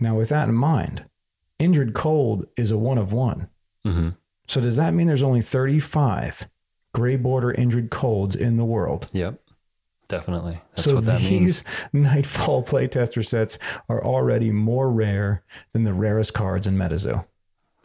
Now, 0.00 0.16
with 0.16 0.28
that 0.28 0.48
in 0.48 0.54
mind, 0.54 1.04
Injured 1.58 1.94
Cold 1.94 2.46
is 2.56 2.70
a 2.70 2.76
one 2.76 2.98
of 2.98 3.12
one. 3.12 3.48
Mm-hmm. 3.86 4.10
So 4.48 4.60
does 4.60 4.76
that 4.76 4.92
mean 4.92 5.06
there's 5.06 5.22
only 5.22 5.40
35 5.40 6.48
gray 6.94 7.16
border 7.16 7.52
Injured 7.52 7.90
Colds 7.90 8.36
in 8.36 8.56
the 8.56 8.64
world? 8.64 9.08
Yep, 9.12 9.40
definitely. 10.08 10.60
That's 10.74 10.84
so 10.84 10.96
what 10.96 11.06
that 11.06 11.20
these 11.20 11.30
means. 11.30 11.64
Nightfall 11.92 12.62
playtester 12.62 13.24
sets 13.24 13.58
are 13.88 14.04
already 14.04 14.50
more 14.50 14.90
rare 14.90 15.42
than 15.72 15.84
the 15.84 15.94
rarest 15.94 16.34
cards 16.34 16.66
in 16.66 16.76
MetaZoo. 16.76 17.24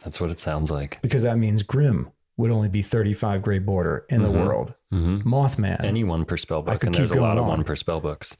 That's 0.02 0.20
what 0.20 0.30
it 0.30 0.40
sounds 0.40 0.70
like. 0.70 1.00
Because 1.02 1.22
that 1.22 1.38
means 1.38 1.62
Grim 1.62 2.10
would 2.36 2.50
only 2.50 2.68
be 2.68 2.82
35 2.82 3.42
gray 3.42 3.58
border 3.58 4.04
in 4.08 4.22
the 4.22 4.28
mm-hmm. 4.28 4.40
world. 4.40 4.74
Mm-hmm. 4.92 5.28
Mothman. 5.28 5.84
Any 5.84 6.04
one 6.04 6.24
per 6.24 6.36
spell 6.36 6.62
book, 6.62 6.82
and 6.84 6.94
there's 6.94 7.10
a 7.10 7.14
lot 7.14 7.34
going 7.34 7.38
of 7.38 7.44
on. 7.44 7.48
one 7.48 7.64
per 7.64 7.76
spell 7.76 8.00
books. 8.00 8.36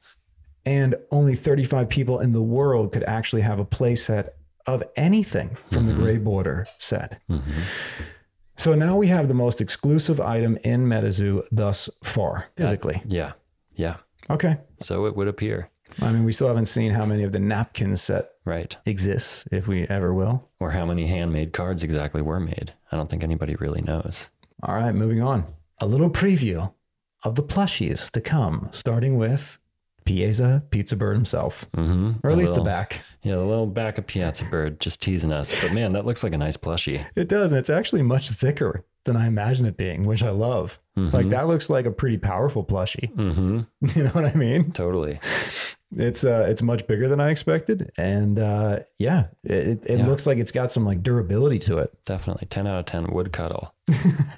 and 0.64 0.94
only 1.10 1.34
35 1.34 1.88
people 1.88 2.20
in 2.20 2.32
the 2.32 2.42
world 2.42 2.92
could 2.92 3.04
actually 3.04 3.42
have 3.42 3.58
a 3.58 3.64
play 3.64 3.94
set 3.94 4.36
of 4.66 4.82
anything 4.96 5.56
from 5.70 5.86
the 5.86 5.92
mm-hmm. 5.92 6.02
gray 6.02 6.16
border 6.18 6.66
set. 6.78 7.20
Mm-hmm. 7.28 7.60
So 8.56 8.74
now 8.74 8.96
we 8.96 9.08
have 9.08 9.28
the 9.28 9.34
most 9.34 9.60
exclusive 9.60 10.20
item 10.20 10.56
in 10.62 10.86
MetaZoo 10.86 11.42
thus 11.50 11.88
far, 12.04 12.46
physically. 12.56 13.02
Yeah, 13.06 13.32
yeah. 13.82 13.96
Okay. 14.30 14.56
So 14.78 15.06
it 15.06 15.16
would 15.16 15.28
appear, 15.28 15.68
I 16.00 16.12
mean, 16.12 16.24
we 16.24 16.32
still 16.32 16.48
haven't 16.48 16.66
seen 16.66 16.92
how 16.92 17.04
many 17.04 17.22
of 17.24 17.32
the 17.32 17.40
napkin 17.40 17.96
set 17.96 18.30
right? 18.44 18.74
exists, 18.86 19.44
if 19.50 19.66
we 19.66 19.86
ever 19.88 20.14
will. 20.14 20.48
Or 20.60 20.70
how 20.70 20.86
many 20.86 21.06
handmade 21.06 21.52
cards 21.52 21.82
exactly 21.82 22.22
were 22.22 22.40
made. 22.40 22.72
I 22.92 22.96
don't 22.96 23.10
think 23.10 23.22
anybody 23.24 23.56
really 23.56 23.82
knows. 23.82 24.30
All 24.62 24.74
right, 24.76 24.94
moving 24.94 25.20
on. 25.22 25.44
A 25.80 25.86
little 25.86 26.08
preview 26.10 26.72
of 27.24 27.34
the 27.34 27.42
plushies 27.42 28.10
to 28.12 28.20
come, 28.20 28.68
starting 28.72 29.16
with 29.18 29.58
Piasa 30.06 30.68
Pizza 30.70 30.96
Bird 30.96 31.14
himself, 31.14 31.66
Mm-hmm. 31.76 32.26
or 32.26 32.30
at 32.30 32.36
least 32.38 32.54
the 32.54 32.62
back. 32.62 33.02
Yeah, 33.22 33.36
the 33.36 33.44
little 33.44 33.66
back 33.66 33.98
of 33.98 34.06
Piasa 34.06 34.48
Bird 34.50 34.80
just 34.80 35.00
teasing 35.00 35.32
us. 35.32 35.52
But 35.60 35.72
man, 35.72 35.92
that 35.92 36.06
looks 36.06 36.22
like 36.24 36.32
a 36.32 36.38
nice 36.38 36.56
plushie. 36.56 37.04
It 37.16 37.28
does, 37.28 37.52
and 37.52 37.58
it's 37.58 37.70
actually 37.70 38.02
much 38.02 38.30
thicker 38.30 38.84
than 39.04 39.16
I 39.16 39.26
imagine 39.26 39.66
it 39.66 39.76
being, 39.76 40.04
which 40.04 40.22
I 40.22 40.30
love. 40.30 40.78
Like 40.96 41.30
that 41.30 41.46
looks 41.48 41.70
like 41.70 41.86
a 41.86 41.90
pretty 41.90 42.18
powerful 42.18 42.64
plushie. 42.64 43.12
Mm-hmm. 43.14 43.60
You 43.98 44.04
know 44.04 44.10
what 44.10 44.24
I 44.26 44.34
mean? 44.34 44.72
Totally. 44.72 45.18
It's 45.94 46.24
uh, 46.24 46.46
it's 46.48 46.62
much 46.62 46.86
bigger 46.86 47.06
than 47.08 47.20
I 47.20 47.30
expected, 47.30 47.90
and 47.98 48.38
uh, 48.38 48.78
yeah, 48.98 49.26
it, 49.44 49.82
it 49.84 49.98
Yeah. 49.98 50.06
looks 50.06 50.26
like 50.26 50.38
it's 50.38 50.52
got 50.52 50.72
some 50.72 50.86
like 50.86 51.02
durability 51.02 51.58
to 51.60 51.78
it. 51.78 51.92
Definitely. 52.06 52.46
10 52.48 52.66
out 52.66 52.78
of 52.80 52.84
10 52.86 53.12
wood 53.12 53.32
cuddle. 53.32 53.74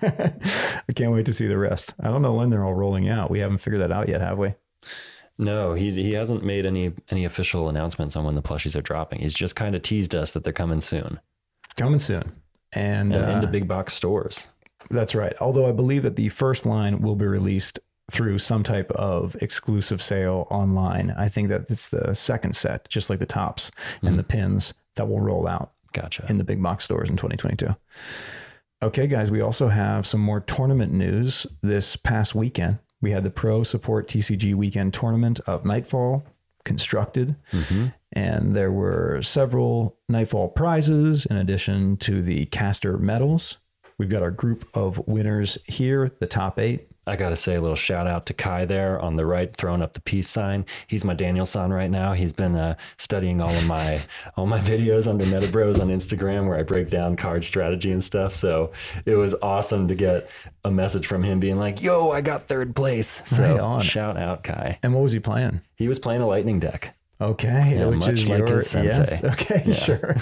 I 0.02 0.32
can't 0.94 1.12
wait 1.12 1.26
to 1.26 1.32
see 1.32 1.46
the 1.46 1.58
rest. 1.58 1.94
I 2.00 2.08
don't 2.08 2.22
know 2.22 2.32
when 2.34 2.50
they're 2.50 2.64
all 2.64 2.74
rolling 2.74 3.08
out. 3.08 3.30
We 3.30 3.38
haven't 3.40 3.58
figured 3.58 3.82
that 3.82 3.92
out 3.92 4.08
yet, 4.08 4.20
have 4.20 4.38
we? 4.38 4.54
No, 5.38 5.74
he 5.74 5.90
he 5.90 6.12
hasn't 6.12 6.44
made 6.44 6.64
any 6.66 6.92
any 7.10 7.24
official 7.24 7.68
announcements 7.68 8.14
on 8.16 8.24
when 8.24 8.34
the 8.36 8.42
plushies 8.42 8.76
are 8.76 8.82
dropping. 8.82 9.20
He's 9.20 9.34
just 9.34 9.56
kind 9.56 9.74
of 9.74 9.82
teased 9.82 10.14
us 10.14 10.32
that 10.32 10.44
they're 10.44 10.52
coming 10.52 10.80
soon 10.80 11.20
Coming 11.76 11.98
soon, 11.98 12.32
and, 12.72 13.12
and 13.14 13.24
uh, 13.24 13.28
into 13.30 13.46
big 13.48 13.66
box 13.66 13.94
stores. 13.94 14.48
That's 14.90 15.14
right. 15.14 15.34
Although 15.40 15.68
I 15.68 15.72
believe 15.72 16.02
that 16.02 16.16
the 16.16 16.28
first 16.28 16.66
line 16.66 17.00
will 17.00 17.16
be 17.16 17.26
released 17.26 17.78
through 18.10 18.38
some 18.38 18.62
type 18.62 18.90
of 18.92 19.34
exclusive 19.40 20.02
sale 20.02 20.46
online. 20.50 21.14
I 21.16 21.28
think 21.28 21.48
that 21.48 21.70
it's 21.70 21.88
the 21.88 22.14
second 22.14 22.54
set, 22.54 22.88
just 22.88 23.08
like 23.08 23.18
the 23.18 23.26
tops 23.26 23.70
and 24.02 24.10
mm-hmm. 24.10 24.16
the 24.18 24.22
pins, 24.24 24.74
that 24.96 25.08
will 25.08 25.20
roll 25.20 25.48
out 25.48 25.72
Gotcha. 25.92 26.26
in 26.28 26.38
the 26.38 26.44
big 26.44 26.62
box 26.62 26.84
stores 26.84 27.08
in 27.08 27.16
2022. 27.16 27.74
Okay, 28.82 29.06
guys, 29.06 29.30
we 29.30 29.40
also 29.40 29.68
have 29.68 30.06
some 30.06 30.20
more 30.20 30.40
tournament 30.40 30.92
news 30.92 31.46
this 31.62 31.96
past 31.96 32.34
weekend. 32.34 32.78
We 33.00 33.12
had 33.12 33.24
the 33.24 33.30
Pro 33.30 33.62
Support 33.62 34.08
TCG 34.08 34.54
Weekend 34.54 34.92
Tournament 34.92 35.40
of 35.46 35.64
Nightfall 35.64 36.24
constructed, 36.64 37.36
mm-hmm. 37.52 37.88
and 38.12 38.54
there 38.54 38.72
were 38.72 39.22
several 39.22 39.98
Nightfall 40.08 40.48
prizes 40.48 41.24
in 41.26 41.36
addition 41.36 41.96
to 41.98 42.20
the 42.20 42.46
caster 42.46 42.98
medals. 42.98 43.58
We've 43.98 44.08
got 44.08 44.22
our 44.22 44.30
group 44.30 44.68
of 44.74 44.98
winners 45.06 45.58
here, 45.66 46.10
the 46.18 46.26
top 46.26 46.58
eight. 46.58 46.88
I 47.06 47.16
got 47.16 47.28
to 47.28 47.36
say 47.36 47.54
a 47.54 47.60
little 47.60 47.76
shout 47.76 48.06
out 48.06 48.24
to 48.26 48.32
Kai 48.32 48.64
there 48.64 48.98
on 48.98 49.16
the 49.16 49.26
right, 49.26 49.54
throwing 49.54 49.82
up 49.82 49.92
the 49.92 50.00
peace 50.00 50.26
sign. 50.28 50.64
He's 50.86 51.04
my 51.04 51.12
Daniel 51.12 51.44
son 51.44 51.70
right 51.70 51.90
now. 51.90 52.14
He's 52.14 52.32
been 52.32 52.56
uh, 52.56 52.76
studying 52.96 53.42
all 53.42 53.50
of 53.50 53.66
my 53.66 54.00
all 54.38 54.46
my 54.46 54.58
videos 54.58 55.06
under 55.06 55.26
Metabros 55.26 55.80
on 55.80 55.88
Instagram 55.88 56.48
where 56.48 56.58
I 56.58 56.62
break 56.62 56.88
down 56.88 57.14
card 57.16 57.44
strategy 57.44 57.92
and 57.92 58.02
stuff. 58.02 58.34
So 58.34 58.72
it 59.04 59.16
was 59.16 59.34
awesome 59.42 59.86
to 59.88 59.94
get 59.94 60.30
a 60.64 60.70
message 60.70 61.06
from 61.06 61.22
him 61.22 61.40
being 61.40 61.58
like, 61.58 61.82
"Yo, 61.82 62.10
I 62.10 62.22
got 62.22 62.48
third 62.48 62.74
place." 62.74 63.20
So 63.26 63.42
Right 63.42 63.60
on. 63.60 63.82
shout 63.82 64.16
out 64.16 64.42
Kai. 64.42 64.78
And 64.82 64.94
what 64.94 65.02
was 65.02 65.12
he 65.12 65.20
playing? 65.20 65.60
He 65.76 65.88
was 65.88 65.98
playing 65.98 66.22
a 66.22 66.26
lightning 66.26 66.58
deck. 66.58 66.96
Okay, 67.30 67.76
Yeah, 67.78 67.86
which 67.86 68.00
much 68.00 68.08
is 68.10 68.28
like 68.28 68.38
your 68.46 68.56
his 68.56 68.70
sensei. 68.70 69.20
yes. 69.22 69.24
Okay, 69.24 69.72
sure. 69.72 70.14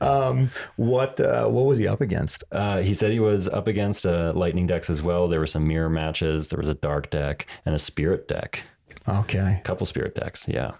um, 0.00 0.50
what 0.76 1.20
uh, 1.20 1.46
what 1.48 1.64
was 1.66 1.78
he 1.78 1.86
up 1.86 2.00
against? 2.00 2.44
Uh, 2.52 2.82
he 2.82 2.94
said 2.94 3.12
he 3.12 3.20
was 3.20 3.48
up 3.48 3.66
against 3.66 4.04
uh, 4.06 4.32
lightning 4.34 4.66
decks 4.66 4.90
as 4.90 5.02
well. 5.02 5.28
There 5.28 5.40
were 5.40 5.46
some 5.46 5.66
mirror 5.66 5.88
matches. 5.90 6.48
There 6.48 6.58
was 6.60 6.68
a 6.68 6.74
dark 6.74 7.10
deck 7.10 7.46
and 7.64 7.74
a 7.74 7.78
spirit 7.78 8.28
deck. 8.28 8.64
Okay, 9.08 9.58
A 9.60 9.62
couple 9.64 9.86
spirit 9.86 10.14
decks. 10.14 10.46
Yeah. 10.48 10.72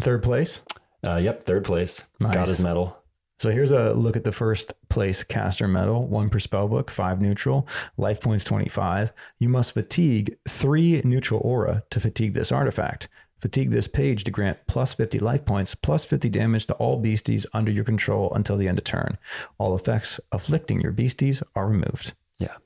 third 0.00 0.22
place. 0.22 0.60
Uh, 1.04 1.16
yep. 1.16 1.44
Third 1.44 1.64
place. 1.64 2.02
Got 2.20 2.34
Nice. 2.34 2.48
his 2.48 2.60
medal. 2.60 2.96
So 3.38 3.50
here's 3.52 3.70
a 3.70 3.94
look 3.94 4.16
at 4.16 4.24
the 4.24 4.32
first 4.32 4.72
place 4.88 5.22
caster 5.22 5.68
medal, 5.68 6.08
one 6.08 6.28
per 6.28 6.40
spellbook, 6.40 6.90
five 6.90 7.20
neutral, 7.20 7.68
life 7.96 8.20
points 8.20 8.42
25. 8.42 9.12
You 9.38 9.48
must 9.48 9.72
fatigue 9.74 10.36
three 10.48 11.00
neutral 11.04 11.40
aura 11.44 11.84
to 11.90 12.00
fatigue 12.00 12.34
this 12.34 12.50
artifact. 12.50 13.08
Fatigue 13.38 13.70
this 13.70 13.86
page 13.86 14.24
to 14.24 14.30
grant 14.30 14.58
plus 14.66 14.94
50 14.94 15.18
life 15.18 15.44
points, 15.44 15.74
plus 15.74 16.04
50 16.04 16.28
damage 16.28 16.66
to 16.66 16.74
all 16.74 16.98
beasties 16.98 17.46
under 17.52 17.70
your 17.70 17.84
control 17.84 18.32
until 18.34 18.56
the 18.56 18.68
end 18.68 18.78
of 18.78 18.84
turn. 18.84 19.18
All 19.58 19.74
effects 19.74 20.18
afflicting 20.32 20.80
your 20.80 20.92
beasties 20.92 21.42
are 21.54 21.68
removed. 21.68 22.14
Yeah. 22.38 22.56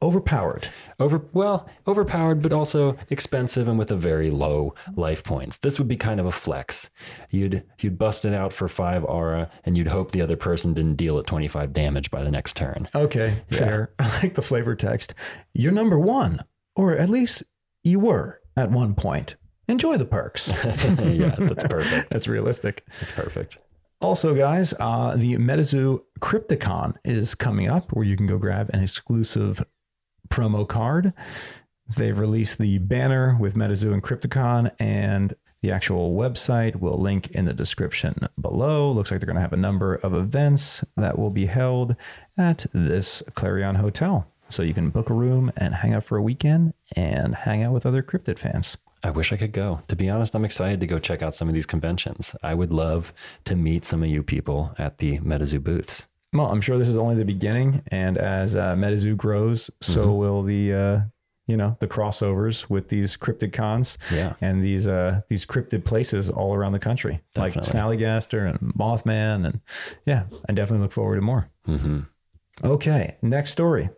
Overpowered. 0.00 0.68
Over 1.00 1.22
well, 1.32 1.68
overpowered, 1.86 2.42
but 2.42 2.52
also 2.52 2.96
expensive 3.08 3.68
and 3.68 3.78
with 3.78 3.90
a 3.90 3.96
very 3.96 4.30
low 4.30 4.74
life 4.96 5.24
points. 5.24 5.58
This 5.58 5.78
would 5.78 5.88
be 5.88 5.96
kind 5.96 6.20
of 6.20 6.26
a 6.26 6.32
flex. 6.32 6.90
You'd 7.30 7.64
you'd 7.80 7.96
bust 7.96 8.26
it 8.26 8.34
out 8.34 8.52
for 8.52 8.68
five 8.68 9.02
aura, 9.04 9.50
and 9.64 9.78
you'd 9.78 9.88
hope 9.88 10.10
the 10.10 10.20
other 10.20 10.36
person 10.36 10.74
didn't 10.74 10.96
deal 10.96 11.18
at 11.18 11.26
twenty 11.26 11.48
five 11.48 11.72
damage 11.72 12.10
by 12.10 12.22
the 12.22 12.30
next 12.30 12.54
turn. 12.54 12.86
Okay, 12.94 13.44
fair. 13.50 13.92
I 13.98 14.20
like 14.20 14.34
the 14.34 14.42
flavor 14.42 14.74
text. 14.74 15.14
You're 15.54 15.72
number 15.72 15.98
one, 15.98 16.44
or 16.76 16.92
at 16.92 17.08
least 17.08 17.42
you 17.82 17.98
were 17.98 18.40
at 18.58 18.70
one 18.70 18.94
point. 18.94 19.36
Enjoy 19.68 19.96
the 19.96 20.04
perks. 20.04 20.48
yeah, 21.02 21.34
that's 21.38 21.64
perfect. 21.64 22.10
That's 22.10 22.28
realistic. 22.28 22.84
That's 23.00 23.12
perfect. 23.12 23.58
Also, 24.00 24.34
guys, 24.34 24.74
uh, 24.78 25.14
the 25.16 25.34
MetaZoo 25.34 26.02
Crypticon 26.20 26.94
is 27.04 27.34
coming 27.34 27.70
up 27.70 27.92
where 27.92 28.04
you 28.04 28.16
can 28.16 28.26
go 28.26 28.36
grab 28.36 28.68
an 28.74 28.82
exclusive 28.82 29.64
promo 30.28 30.68
card. 30.68 31.14
They've 31.96 32.18
released 32.18 32.58
the 32.58 32.78
banner 32.78 33.36
with 33.38 33.54
MetaZoo 33.54 33.92
and 33.92 34.02
Crypticon, 34.02 34.72
and 34.78 35.34
the 35.62 35.70
actual 35.70 36.14
website 36.14 36.76
will 36.76 37.00
link 37.00 37.30
in 37.30 37.46
the 37.46 37.54
description 37.54 38.28
below. 38.38 38.90
Looks 38.90 39.10
like 39.10 39.20
they're 39.20 39.26
going 39.26 39.36
to 39.36 39.42
have 39.42 39.54
a 39.54 39.56
number 39.56 39.94
of 39.94 40.12
events 40.12 40.84
that 40.96 41.18
will 41.18 41.30
be 41.30 41.46
held 41.46 41.96
at 42.36 42.66
this 42.74 43.22
Clarion 43.34 43.76
Hotel. 43.76 44.26
So 44.50 44.62
you 44.62 44.74
can 44.74 44.90
book 44.90 45.08
a 45.08 45.14
room 45.14 45.50
and 45.56 45.76
hang 45.76 45.94
out 45.94 46.04
for 46.04 46.18
a 46.18 46.22
weekend 46.22 46.74
and 46.94 47.34
hang 47.34 47.62
out 47.62 47.72
with 47.72 47.86
other 47.86 48.02
Cryptid 48.02 48.38
fans. 48.38 48.76
I 49.04 49.10
wish 49.10 49.32
I 49.32 49.36
could 49.36 49.52
go. 49.52 49.82
To 49.88 49.96
be 49.96 50.08
honest, 50.08 50.34
I'm 50.34 50.44
excited 50.44 50.80
to 50.80 50.86
go 50.86 50.98
check 50.98 51.22
out 51.22 51.34
some 51.34 51.46
of 51.48 51.54
these 51.54 51.66
conventions. 51.66 52.34
I 52.42 52.54
would 52.54 52.72
love 52.72 53.12
to 53.44 53.54
meet 53.54 53.84
some 53.84 54.02
of 54.02 54.08
you 54.08 54.22
people 54.22 54.74
at 54.78 54.98
the 54.98 55.18
MetaZoo 55.20 55.62
booths. 55.62 56.06
Well, 56.32 56.46
I'm 56.46 56.60
sure 56.62 56.78
this 56.78 56.88
is 56.88 56.98
only 56.98 57.14
the 57.14 57.24
beginning, 57.24 57.82
and 57.88 58.16
as 58.18 58.56
uh, 58.56 58.74
MetaZoo 58.74 59.16
grows, 59.16 59.70
so 59.80 60.10
will 60.12 60.42
the 60.42 60.72
uh, 60.72 61.00
you 61.46 61.56
know 61.56 61.76
the 61.80 61.86
crossovers 61.86 62.68
with 62.70 62.88
these 62.88 63.16
cryptid 63.16 63.52
cons 63.52 63.98
Yeah. 64.10 64.32
and 64.40 64.64
these 64.64 64.88
uh, 64.88 65.20
these 65.28 65.44
cryptid 65.46 65.84
places 65.84 66.30
all 66.30 66.54
around 66.54 66.72
the 66.72 66.78
country, 66.80 67.20
like 67.36 67.52
Snallygaster 67.54 68.48
and 68.48 68.58
Mothman, 68.74 69.46
and 69.46 69.60
yeah, 70.06 70.24
I 70.48 70.52
definitely 70.54 70.82
look 70.82 70.92
forward 70.92 71.16
to 71.16 71.22
more. 71.22 71.50
hmm 71.66 72.00
Okay, 72.64 73.16
next 73.20 73.50
story. 73.50 73.90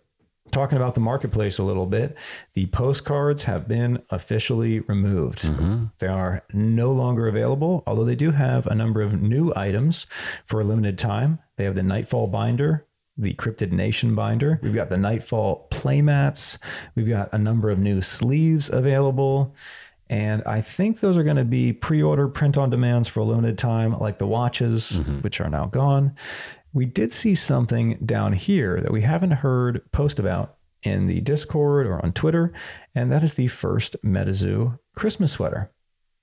Talking 0.56 0.78
about 0.78 0.94
the 0.94 1.02
marketplace 1.02 1.58
a 1.58 1.62
little 1.62 1.84
bit, 1.84 2.16
the 2.54 2.64
postcards 2.68 3.42
have 3.42 3.68
been 3.68 4.02
officially 4.08 4.80
removed. 4.80 5.42
Mm-hmm. 5.42 5.84
They 5.98 6.06
are 6.06 6.44
no 6.54 6.92
longer 6.92 7.28
available, 7.28 7.82
although 7.86 8.06
they 8.06 8.16
do 8.16 8.30
have 8.30 8.66
a 8.66 8.74
number 8.74 9.02
of 9.02 9.20
new 9.20 9.52
items 9.54 10.06
for 10.46 10.62
a 10.62 10.64
limited 10.64 10.96
time. 10.96 11.40
They 11.56 11.64
have 11.64 11.74
the 11.74 11.82
Nightfall 11.82 12.28
binder, 12.28 12.86
the 13.18 13.34
Cryptid 13.34 13.70
Nation 13.70 14.14
binder. 14.14 14.58
We've 14.62 14.74
got 14.74 14.88
the 14.88 14.96
Nightfall 14.96 15.68
playmats. 15.70 16.56
We've 16.94 17.06
got 17.06 17.34
a 17.34 17.38
number 17.38 17.68
of 17.68 17.78
new 17.78 18.00
sleeves 18.00 18.70
available. 18.70 19.54
And 20.08 20.42
I 20.46 20.62
think 20.62 21.00
those 21.00 21.18
are 21.18 21.24
going 21.24 21.36
to 21.36 21.44
be 21.44 21.74
pre 21.74 22.02
order 22.02 22.28
print 22.28 22.56
on 22.56 22.70
demands 22.70 23.08
for 23.08 23.20
a 23.20 23.24
limited 23.24 23.58
time, 23.58 23.98
like 23.98 24.16
the 24.16 24.26
watches, 24.26 24.92
mm-hmm. 24.92 25.18
which 25.18 25.38
are 25.38 25.50
now 25.50 25.66
gone. 25.66 26.14
We 26.76 26.84
did 26.84 27.10
see 27.10 27.34
something 27.34 27.96
down 28.04 28.34
here 28.34 28.82
that 28.82 28.92
we 28.92 29.00
haven't 29.00 29.30
heard 29.30 29.90
post 29.92 30.18
about 30.18 30.56
in 30.82 31.06
the 31.06 31.22
Discord 31.22 31.86
or 31.86 32.04
on 32.04 32.12
Twitter, 32.12 32.52
and 32.94 33.10
that 33.10 33.22
is 33.22 33.32
the 33.32 33.46
first 33.46 33.96
MetaZoo 34.04 34.78
Christmas 34.94 35.32
sweater. 35.32 35.70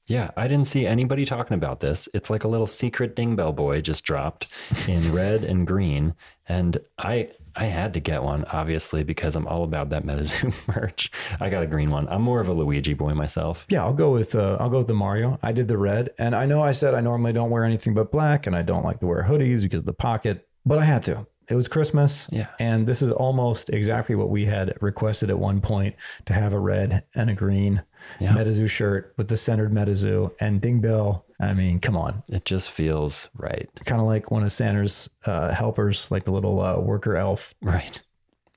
Yeah, 0.05 0.29
I 0.37 0.47
didn't 0.47 0.67
see 0.67 0.85
anybody 0.85 1.25
talking 1.25 1.55
about 1.55 1.79
this. 1.79 2.07
It's 2.13 2.29
like 2.29 2.43
a 2.43 2.47
little 2.47 2.67
secret 2.67 3.15
ding 3.15 3.35
bell 3.35 3.51
boy 3.51 3.81
just 3.81 4.03
dropped 4.03 4.45
in 4.87 5.11
red 5.15 5.43
and 5.43 5.65
green, 5.65 6.13
and 6.47 6.77
I 6.99 7.31
I 7.55 7.65
had 7.65 7.93
to 7.93 7.99
get 7.99 8.23
one 8.23 8.45
obviously 8.45 9.03
because 9.03 9.35
I'm 9.35 9.47
all 9.47 9.63
about 9.63 9.89
that 9.89 10.03
MetaZoo 10.07 10.75
merch. 10.75 11.11
I 11.39 11.49
got 11.49 11.63
a 11.63 11.67
green 11.67 11.91
one. 11.91 12.07
I'm 12.09 12.21
more 12.21 12.39
of 12.39 12.47
a 12.49 12.53
Luigi 12.53 12.93
boy 12.93 13.13
myself. 13.13 13.65
Yeah, 13.69 13.83
I'll 13.83 13.93
go 13.93 14.11
with 14.11 14.35
uh, 14.35 14.57
I'll 14.59 14.69
go 14.69 14.79
with 14.79 14.87
the 14.87 14.93
Mario. 14.93 15.37
I 15.43 15.51
did 15.51 15.67
the 15.67 15.77
red, 15.77 16.09
and 16.17 16.35
I 16.35 16.45
know 16.45 16.61
I 16.63 16.71
said 16.71 16.93
I 16.95 17.01
normally 17.01 17.33
don't 17.33 17.49
wear 17.49 17.63
anything 17.65 17.93
but 17.93 18.11
black, 18.11 18.47
and 18.47 18.55
I 18.55 18.61
don't 18.61 18.83
like 18.83 18.99
to 19.01 19.07
wear 19.07 19.23
hoodies 19.23 19.61
because 19.63 19.79
of 19.79 19.85
the 19.85 19.93
pocket, 19.93 20.47
but 20.65 20.79
I 20.79 20.85
had 20.85 21.03
to. 21.03 21.27
It 21.49 21.55
was 21.55 21.67
Christmas, 21.67 22.29
Yeah. 22.31 22.47
and 22.57 22.87
this 22.87 23.01
is 23.01 23.11
almost 23.11 23.69
exactly 23.69 24.15
what 24.15 24.29
we 24.29 24.45
had 24.45 24.73
requested 24.79 25.29
at 25.29 25.37
one 25.37 25.59
point 25.59 25.93
to 26.25 26.33
have 26.33 26.53
a 26.53 26.59
red 26.59 27.03
and 27.15 27.29
a 27.29 27.33
green 27.33 27.83
Yeah. 28.21 28.31
MetaZoo 28.33 28.69
shirt 28.69 29.13
with 29.17 29.27
the 29.27 29.35
centered 29.35 29.73
MetaZoo 29.73 30.31
and 30.39 30.61
Ding 30.61 30.79
Bell. 30.79 31.25
I 31.49 31.53
mean, 31.53 31.79
come 31.79 31.95
on, 31.97 32.23
It 32.27 32.45
just 32.45 32.71
feels 32.71 33.29
right. 33.35 33.69
kind 33.85 34.01
of 34.01 34.07
like 34.07 34.31
one 34.31 34.43
of 34.43 34.51
Santa's 34.51 35.09
uh, 35.25 35.53
helpers, 35.53 36.09
like 36.11 36.23
the 36.25 36.31
little 36.31 36.61
uh, 36.61 36.79
worker 36.79 37.15
elf. 37.15 37.53
Right. 37.61 38.01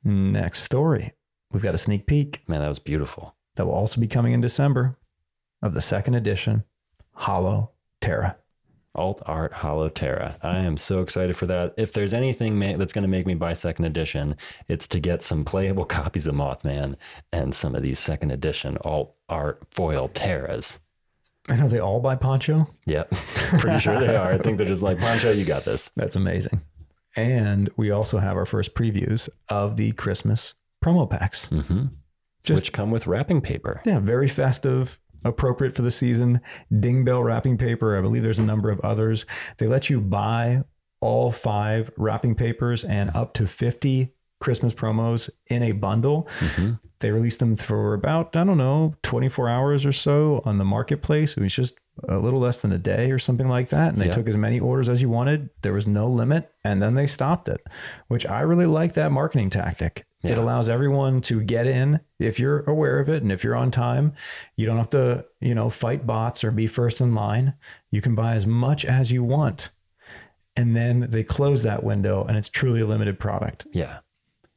Next 0.05 0.63
story, 0.63 1.13
we've 1.53 1.63
got 1.63 1.75
a 1.75 1.79
sneak 1.79 2.07
peek 2.07 2.43
Man, 2.49 2.61
that 2.61 2.69
was 2.69 2.79
beautiful. 2.79 3.35
that 3.57 3.67
will 3.67 3.75
also 3.75 4.01
be 4.01 4.07
coming 4.07 4.33
in 4.33 4.41
December 4.41 4.97
of 5.63 5.75
the 5.75 5.81
second 5.81 6.15
edition 6.15 6.65
Hollow 7.13 7.73
Terra. 8.01 8.37
Alt 8.95 9.21
Art 9.27 9.53
Hollow 9.53 9.91
Terra. 9.91 10.39
I 10.43 10.59
am 10.61 10.79
so 10.79 11.03
excited 11.03 11.37
for 11.37 11.47
that. 11.47 11.75
If 11.77 11.93
there's 11.93 12.15
anything 12.15 12.59
ma- 12.59 12.79
that's 12.79 12.95
going 12.95 13.03
to 13.03 13.09
make 13.09 13.27
me 13.27 13.35
buy 13.35 13.53
second 13.53 13.85
edition, 13.85 14.37
it's 14.69 14.89
to 14.89 15.01
get 15.01 15.23
some 15.23 15.45
playable 15.45 15.85
copies 15.99 16.27
of 16.27 16.35
Mothman 16.35 16.97
and 17.33 17.55
some 17.55 17.75
of 17.75 17.83
these 17.83 17.99
second 17.99 18.31
edition 18.31 18.79
Alt 18.85 19.15
Art 19.29 19.63
Foil 19.71 20.09
Terras. 20.09 20.79
I 21.49 21.57
know 21.57 21.69
they 21.69 21.79
all 21.81 22.01
buy 22.01 22.17
Poncho. 22.17 22.69
Yep. 22.87 23.11
Pretty 23.59 23.79
sure 23.79 23.99
they 24.01 24.17
are. 24.17 24.33
I 24.33 24.39
think 24.39 24.59
they're 24.59 24.67
just 24.67 24.83
like, 24.83 24.99
Pancho, 24.99 25.31
you 25.31 25.45
got 25.45 25.65
this. 25.65 25.91
That's 25.97 26.17
amazing. 26.17 26.63
And 27.15 27.71
we 27.77 27.91
also 27.91 28.19
have 28.19 28.37
our 28.37 28.45
first 28.47 28.75
previews 28.75 29.29
of 29.49 29.77
the 29.77 29.93
Christmas 29.93 30.55
promo 30.85 31.09
packs. 31.09 31.49
hmm 31.49 31.87
Just- 32.45 32.63
Which 32.65 32.73
come 32.73 32.91
with 32.91 33.07
wrapping 33.07 33.41
paper. 33.41 33.81
Yeah, 33.85 34.01
very 34.01 34.29
festive, 34.29 34.99
appropriate 35.25 35.75
for 35.75 35.83
the 35.83 35.91
season. 35.91 36.41
Ding 36.81 37.05
bell 37.05 37.23
wrapping 37.23 37.59
paper. 37.59 37.97
I 37.97 38.01
believe 38.01 38.23
there's 38.23 38.39
a 38.41 38.43
number 38.45 38.71
of 38.71 38.81
others. 38.81 39.25
They 39.59 39.67
let 39.69 39.89
you 39.89 40.01
buy 40.01 40.65
all 41.01 41.31
five 41.31 41.91
wrapping 41.97 42.35
papers 42.35 42.83
and 42.83 43.11
up 43.15 43.35
to 43.35 43.47
50 43.47 44.13
Christmas 44.41 44.73
promos 44.75 45.31
in 45.47 45.63
a 45.63 45.73
bundle. 45.73 46.29
Mm-hmm. 46.41 46.73
They 47.01 47.11
released 47.11 47.39
them 47.41 47.57
for 47.57 47.95
about, 47.95 48.35
I 48.37 48.45
don't 48.45 48.59
know, 48.59 48.95
24 49.03 49.49
hours 49.49 49.85
or 49.87 49.93
so 49.93 50.41
on 50.45 50.59
the 50.59 50.65
marketplace. 50.65 51.37
It 51.37 51.43
was 51.43 51.55
just 51.55 51.75
a 52.09 52.19
little 52.19 52.41
less 52.41 52.61
than 52.61 52.73
a 52.73 52.79
day 52.79 53.11
or 53.11 53.19
something 53.19 53.49
like 53.49 53.69
that. 53.71 53.93
And 53.93 53.99
they 54.01 54.07
Yeah. 54.07 54.13
took 54.13 54.29
as 54.29 54.37
many 54.37 54.61
orders 54.61 54.89
as 54.89 55.01
you 55.03 55.09
wanted. 55.09 55.51
There 55.63 55.73
was 55.73 55.87
no 55.87 56.09
limit. 56.09 56.51
And 56.65 56.81
then 56.81 56.95
they 56.95 57.07
stopped 57.07 57.49
it, 57.49 57.61
which 58.09 58.27
I 58.27 58.41
really 58.41 58.67
like 58.67 58.95
that 58.95 59.13
marketing 59.13 59.51
tactic. 59.51 60.05
It 60.23 60.37
allows 60.39 60.69
everyone 60.69 61.21
to 61.23 61.41
get 61.41 61.69
in 61.69 62.01
if 62.19 62.41
you're 62.41 62.65
aware 62.69 62.99
of 62.99 63.09
it 63.09 63.23
and 63.23 63.31
if 63.31 63.45
you're 63.45 63.55
on 63.55 63.71
time. 63.71 64.13
You 64.57 64.67
don't 64.67 64.79
have 64.79 64.91
to, 64.91 65.25
you 65.41 65.55
know, 65.55 65.71
fight 65.71 66.05
bots 66.05 66.43
or 66.43 66.51
be 66.51 66.67
first 66.67 67.01
in 67.01 67.15
line. 67.15 67.55
You 67.93 68.03
can 68.03 68.17
buy 68.17 68.35
as 68.35 68.45
much 68.45 68.85
as 68.85 69.13
you 69.13 69.23
want. 69.23 69.71
And 70.57 70.75
then 70.75 71.07
they 71.11 71.23
close 71.23 71.63
that 71.63 71.85
window 71.85 72.25
and 72.27 72.37
it's 72.37 72.49
truly 72.49 72.81
a 72.81 72.87
limited 72.87 73.21
product. 73.21 73.67
Yeah. 73.73 73.99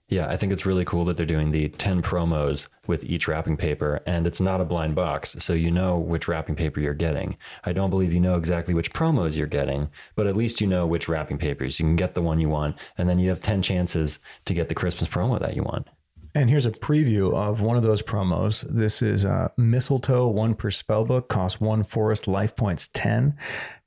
Yeah, 0.10 0.28
I 0.28 0.38
think 0.38 0.52
it's 0.52 0.66
really 0.66 0.86
cool 0.86 1.06
that 1.06 1.18
they're 1.18 1.26
doing 1.28 1.52
the 1.52 1.70
10 1.70 2.02
promos 2.02 2.68
with 2.88 3.04
each 3.04 3.28
wrapping 3.28 3.58
paper, 3.58 4.02
and 4.08 4.26
it's 4.26 4.42
not 4.42 4.60
a 4.60 4.66
blind 4.66 4.96
box, 4.96 5.36
so 5.38 5.54
you 5.54 5.70
know 5.70 6.00
which 6.00 6.28
wrapping 6.28 6.56
paper 6.56 6.80
you're 6.80 6.96
getting. 6.96 7.38
I 7.64 7.74
don't 7.74 7.92
believe 7.92 8.12
you 8.12 8.20
know 8.20 8.36
exactly 8.36 8.74
which 8.74 8.92
promos 8.92 9.36
you're 9.36 9.46
getting, 9.46 9.92
but 10.16 10.26
at 10.26 10.36
least 10.36 10.62
you 10.62 10.68
know 10.68 10.88
which 10.88 11.08
wrapping 11.08 11.38
papers. 11.38 11.80
You 11.80 11.86
can 11.86 11.96
get 11.96 12.16
the 12.16 12.24
one 12.24 12.40
you 12.40 12.50
want, 12.50 12.80
and 12.98 13.08
then 13.08 13.20
you 13.20 13.30
have 13.30 13.40
10 13.40 13.62
chances 13.62 14.18
to 14.46 14.56
get 14.56 14.68
the 14.68 14.74
Christmas 14.74 15.08
promo 15.08 15.40
that 15.40 15.56
you 15.56 15.62
want. 15.62 15.88
And 16.36 16.50
here's 16.50 16.68
a 16.68 16.72
preview 16.72 17.34
of 17.34 17.60
one 17.60 17.76
of 17.76 17.82
those 17.82 18.04
promos. 18.04 18.64
This 18.70 19.02
is 19.02 19.26
uh, 19.26 19.50
Mistletoe, 19.58 20.28
one 20.28 20.54
per 20.54 20.70
spellbook, 20.70 21.28
costs 21.28 21.60
one 21.60 21.84
forest 21.84 22.28
life 22.28 22.56
points 22.56 22.88
10, 22.94 23.36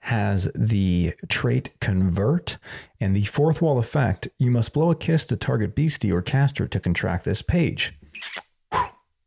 has 0.00 0.50
the 0.54 1.14
trait 1.28 1.70
Convert, 1.80 2.58
and 3.00 3.14
the 3.14 3.24
fourth 3.26 3.62
wall 3.62 3.78
effect. 3.78 4.28
You 4.38 4.50
must 4.50 4.72
blow 4.72 4.90
a 4.90 4.96
kiss 4.96 5.26
to 5.28 5.36
target 5.36 5.76
beastie 5.76 6.10
or 6.10 6.20
caster 6.20 6.66
to 6.66 6.80
contract 6.80 7.24
this 7.24 7.42
page. 7.42 7.94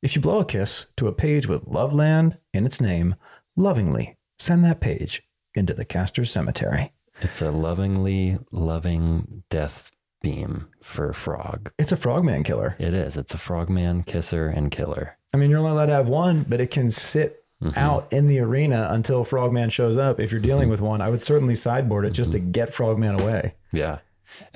If 0.02 0.16
you 0.16 0.22
blow 0.22 0.40
a 0.40 0.46
kiss 0.46 0.88
to 0.98 1.08
a 1.08 1.14
page 1.14 1.48
with 1.48 1.66
Loveland 1.66 2.38
in 2.54 2.66
its 2.66 2.82
name, 2.82 3.16
lovingly 3.56 4.18
send 4.38 4.66
that 4.66 4.82
page 4.82 5.24
into 5.56 5.74
the 5.74 5.86
caster's 5.86 6.30
cemetery. 6.30 6.92
It's 7.22 7.42
a 7.42 7.50
lovingly 7.50 8.40
loving 8.52 9.44
death 9.50 9.92
beam 10.26 10.68
for 10.82 11.14
frog. 11.14 11.72
It's 11.78 11.92
a 11.92 11.96
frogman 11.96 12.44
killer. 12.44 12.76
It 12.80 12.96
is. 12.96 13.16
It's 13.16 13.36
a 13.36 13.38
frogman 13.38 14.02
kisser 14.02 14.48
and 14.48 14.72
killer. 14.72 15.20
I 15.32 15.38
mean, 15.38 15.52
you're 15.52 15.60
only 15.60 15.70
allowed 15.70 15.86
to 15.86 15.94
have 15.94 16.08
one, 16.08 16.48
but 16.50 16.60
it 16.60 16.72
can 16.72 16.90
sit 16.90 17.46
mm-hmm. 17.64 17.78
out 17.78 18.08
in 18.12 18.26
the 18.28 18.40
arena 18.40 18.88
until 18.90 19.24
Frogman 19.24 19.70
shows 19.70 19.98
up. 19.98 20.20
If 20.20 20.32
you're 20.32 20.42
dealing 20.42 20.64
mm-hmm. 20.64 20.72
with 20.72 20.82
one, 20.82 21.00
I 21.00 21.10
would 21.10 21.22
certainly 21.22 21.54
sideboard 21.54 22.06
it 22.06 22.10
just 22.10 22.32
to 22.32 22.40
mm-hmm. 22.40 22.50
get 22.50 22.74
Frogman 22.74 23.22
away. 23.22 23.54
Yeah. 23.72 24.00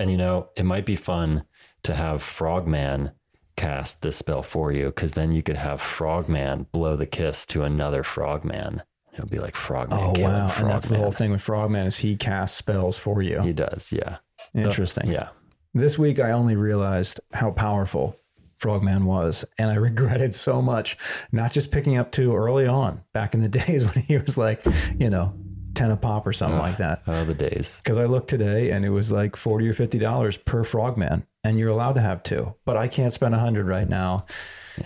And 0.00 0.10
you 0.10 0.16
know, 0.16 0.48
it 0.56 0.64
might 0.64 0.86
be 0.86 0.96
fun 0.96 1.44
to 1.84 1.94
have 1.94 2.20
Frogman 2.20 3.12
cast 3.54 4.02
this 4.02 4.16
spell 4.16 4.42
for 4.42 4.72
you 4.72 4.86
because 4.86 5.14
then 5.14 5.30
you 5.30 5.44
could 5.44 5.56
have 5.56 5.80
Frogman 5.80 6.66
blow 6.72 6.96
the 6.96 7.06
kiss 7.06 7.46
to 7.46 7.62
another 7.62 8.02
Frogman. 8.02 8.82
It'll 9.12 9.28
be 9.28 9.38
like 9.38 9.54
Frogman. 9.54 10.00
Oh 10.00 10.20
wow! 10.20 10.52
And 10.56 10.68
that's 10.68 10.88
the 10.88 10.96
whole 10.96 11.12
thing 11.12 11.30
with 11.30 11.42
Frogman 11.42 11.86
is 11.86 11.98
he 11.98 12.16
casts 12.16 12.58
spells 12.58 12.98
for 12.98 13.22
you. 13.22 13.40
He 13.42 13.52
does. 13.52 13.92
Yeah. 13.92 14.18
Interesting. 14.52 15.08
Yeah. 15.08 15.28
This 15.74 15.98
week 15.98 16.18
I 16.18 16.32
only 16.32 16.56
realized 16.56 17.20
how 17.32 17.50
powerful 17.52 18.16
Frogman 18.58 19.04
was, 19.06 19.44
and 19.58 19.70
I 19.70 19.74
regretted 19.76 20.34
so 20.34 20.60
much 20.60 20.96
not 21.32 21.52
just 21.52 21.70
picking 21.70 21.96
up 21.96 22.10
two 22.12 22.34
early 22.34 22.66
on 22.66 23.02
back 23.12 23.34
in 23.34 23.40
the 23.40 23.48
days 23.60 23.84
when 23.84 24.04
he 24.04 24.16
was 24.18 24.36
like, 24.36 24.62
you 24.98 25.08
know, 25.10 25.32
ten 25.74 25.90
a 25.90 25.96
pop 25.96 26.26
or 26.26 26.32
something 26.32 26.58
like 26.58 26.78
that. 26.78 27.02
Oh, 27.06 27.24
the 27.24 27.34
days. 27.34 27.78
Because 27.82 27.96
I 27.98 28.04
looked 28.06 28.28
today 28.28 28.70
and 28.72 28.84
it 28.84 28.90
was 28.90 29.12
like 29.12 29.36
forty 29.36 29.68
or 29.68 29.72
fifty 29.74 29.98
dollars 29.98 30.36
per 30.36 30.64
frogman, 30.64 31.24
and 31.44 31.58
you're 31.58 31.70
allowed 31.70 31.94
to 31.94 32.00
have 32.00 32.22
two. 32.22 32.54
But 32.64 32.76
I 32.76 32.88
can't 32.88 33.12
spend 33.12 33.34
a 33.34 33.38
hundred 33.38 33.66
right 33.66 33.88
now, 33.88 34.26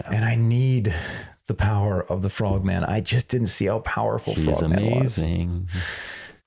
and 0.06 0.24
I 0.24 0.34
need 0.34 0.94
the 1.46 1.54
power 1.54 2.02
of 2.04 2.22
the 2.22 2.30
frogman. 2.30 2.84
I 2.84 3.00
just 3.00 3.28
didn't 3.28 3.48
see 3.48 3.66
how 3.66 3.80
powerful 3.80 4.34
He's 4.34 4.58
frogman 4.60 5.00
was. 5.00 5.18
amazing. 5.18 5.68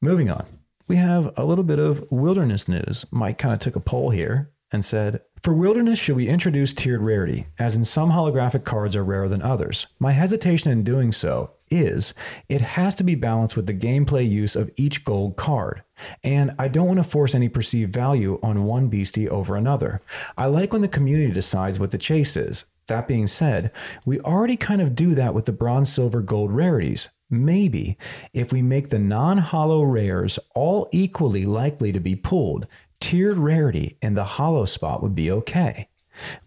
Moving 0.01 0.29
on, 0.29 0.45
we 0.87 0.95
have 0.95 1.31
a 1.37 1.43
little 1.45 1.63
bit 1.63 1.79
of 1.79 2.05
wilderness 2.09 2.67
news. 2.67 3.05
Mike 3.11 3.37
kind 3.37 3.53
of 3.53 3.59
took 3.59 3.75
a 3.75 3.81
poll 3.81 4.09
here 4.09 4.51
and 4.71 4.83
said, 4.83 5.21
For 5.41 5.53
wilderness, 5.53 5.99
should 5.99 6.15
we 6.15 6.27
introduce 6.27 6.73
tiered 6.73 7.01
rarity, 7.01 7.47
as 7.57 7.75
in 7.75 7.85
some 7.85 8.11
holographic 8.11 8.63
cards 8.63 8.95
are 8.95 9.03
rarer 9.03 9.27
than 9.27 9.41
others? 9.41 9.87
My 9.99 10.11
hesitation 10.11 10.71
in 10.71 10.83
doing 10.83 11.11
so 11.11 11.51
is 11.69 12.13
it 12.47 12.61
has 12.61 12.95
to 12.95 13.03
be 13.03 13.15
balanced 13.15 13.55
with 13.55 13.67
the 13.67 13.73
gameplay 13.73 14.29
use 14.29 14.55
of 14.55 14.71
each 14.77 15.03
gold 15.03 15.35
card. 15.35 15.83
And 16.23 16.55
I 16.57 16.67
don't 16.69 16.87
want 16.87 16.97
to 16.97 17.03
force 17.03 17.35
any 17.35 17.49
perceived 17.49 17.93
value 17.93 18.39
on 18.41 18.63
one 18.63 18.87
beastie 18.87 19.29
over 19.29 19.55
another. 19.55 20.01
I 20.37 20.45
like 20.45 20.71
when 20.71 20.81
the 20.81 20.87
community 20.87 21.31
decides 21.31 21.79
what 21.79 21.91
the 21.91 21.97
chase 21.97 22.37
is. 22.37 22.65
That 22.87 23.07
being 23.07 23.27
said, 23.27 23.71
we 24.05 24.21
already 24.21 24.55
kind 24.55 24.81
of 24.81 24.95
do 24.95 25.13
that 25.15 25.33
with 25.33 25.43
the 25.43 25.51
bronze, 25.51 25.91
silver, 25.91 26.21
gold 26.21 26.51
rarities. 26.51 27.09
Maybe 27.29 27.97
if 28.33 28.53
we 28.53 28.61
make 28.61 28.89
the 28.89 28.99
non 28.99 29.39
hollow 29.39 29.83
rares 29.83 30.39
all 30.55 30.87
equally 30.91 31.45
likely 31.45 31.91
to 31.91 31.99
be 31.99 32.15
pulled, 32.15 32.67
tiered 32.99 33.37
rarity 33.37 33.97
in 34.01 34.13
the 34.13 34.23
hollow 34.23 34.65
spot 34.65 35.03
would 35.03 35.15
be 35.15 35.29
okay. 35.31 35.89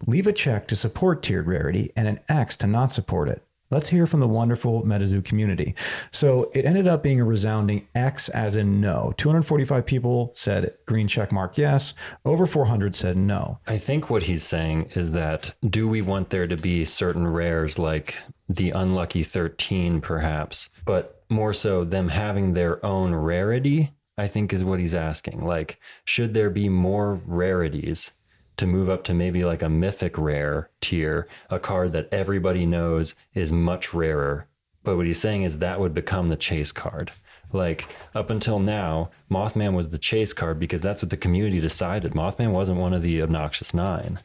Leave 0.05 0.27
a 0.27 0.33
check 0.33 0.67
to 0.67 0.75
support 0.75 1.21
tiered 1.21 1.47
rarity 1.47 1.91
and 1.95 2.07
an 2.07 2.19
X 2.27 2.57
to 2.57 2.67
not 2.67 2.91
support 2.91 3.29
it. 3.29 3.45
Let's 3.71 3.89
hear 3.89 4.05
from 4.05 4.19
the 4.19 4.27
wonderful 4.27 4.83
MetaZoo 4.83 5.23
community. 5.23 5.75
So 6.11 6.51
it 6.53 6.65
ended 6.65 6.87
up 6.87 7.01
being 7.01 7.21
a 7.21 7.25
resounding 7.25 7.87
X 7.95 8.27
as 8.29 8.57
in 8.57 8.81
no. 8.81 9.13
245 9.17 9.85
people 9.85 10.31
said 10.35 10.73
green 10.85 11.07
check 11.07 11.31
mark 11.31 11.57
yes. 11.57 11.93
Over 12.25 12.45
400 12.45 12.93
said 12.95 13.15
no. 13.15 13.59
I 13.65 13.77
think 13.77 14.09
what 14.09 14.23
he's 14.23 14.43
saying 14.43 14.91
is 14.95 15.13
that 15.13 15.55
do 15.67 15.87
we 15.87 16.01
want 16.01 16.29
there 16.29 16.47
to 16.47 16.57
be 16.57 16.83
certain 16.83 17.25
rares 17.25 17.79
like 17.79 18.15
the 18.49 18.71
unlucky 18.71 19.23
13 19.23 20.01
perhaps, 20.01 20.69
but 20.85 21.23
more 21.29 21.53
so 21.53 21.85
them 21.85 22.09
having 22.09 22.53
their 22.53 22.85
own 22.85 23.15
rarity? 23.15 23.91
I 24.17 24.27
think 24.27 24.53
is 24.53 24.63
what 24.63 24.79
he's 24.79 24.93
asking. 24.93 25.45
Like, 25.45 25.79
should 26.05 26.33
there 26.33 26.49
be 26.49 26.69
more 26.69 27.21
rarities 27.25 28.11
to 28.57 28.67
move 28.67 28.89
up 28.89 29.03
to 29.05 29.13
maybe 29.13 29.43
like 29.43 29.61
a 29.61 29.69
mythic 29.69 30.17
rare 30.17 30.69
tier, 30.81 31.27
a 31.49 31.59
card 31.59 31.93
that 31.93 32.09
everybody 32.11 32.65
knows 32.65 33.15
is 33.33 33.51
much 33.51 33.93
rarer. 33.93 34.47
But 34.83 34.97
what 34.97 35.05
he's 35.05 35.19
saying 35.19 35.43
is 35.43 35.59
that 35.59 35.79
would 35.79 35.93
become 35.93 36.29
the 36.29 36.35
chase 36.35 36.71
card. 36.71 37.11
Like 37.53 37.87
up 38.15 38.29
until 38.29 38.59
now, 38.59 39.11
Mothman 39.29 39.73
was 39.73 39.89
the 39.89 39.97
chase 39.97 40.33
card 40.33 40.59
because 40.59 40.81
that's 40.81 41.01
what 41.01 41.09
the 41.09 41.17
community 41.17 41.59
decided. 41.59 42.13
Mothman 42.13 42.51
wasn't 42.51 42.79
one 42.79 42.93
of 42.93 43.01
the 43.01 43.21
obnoxious 43.21 43.73
nine. 43.73 44.19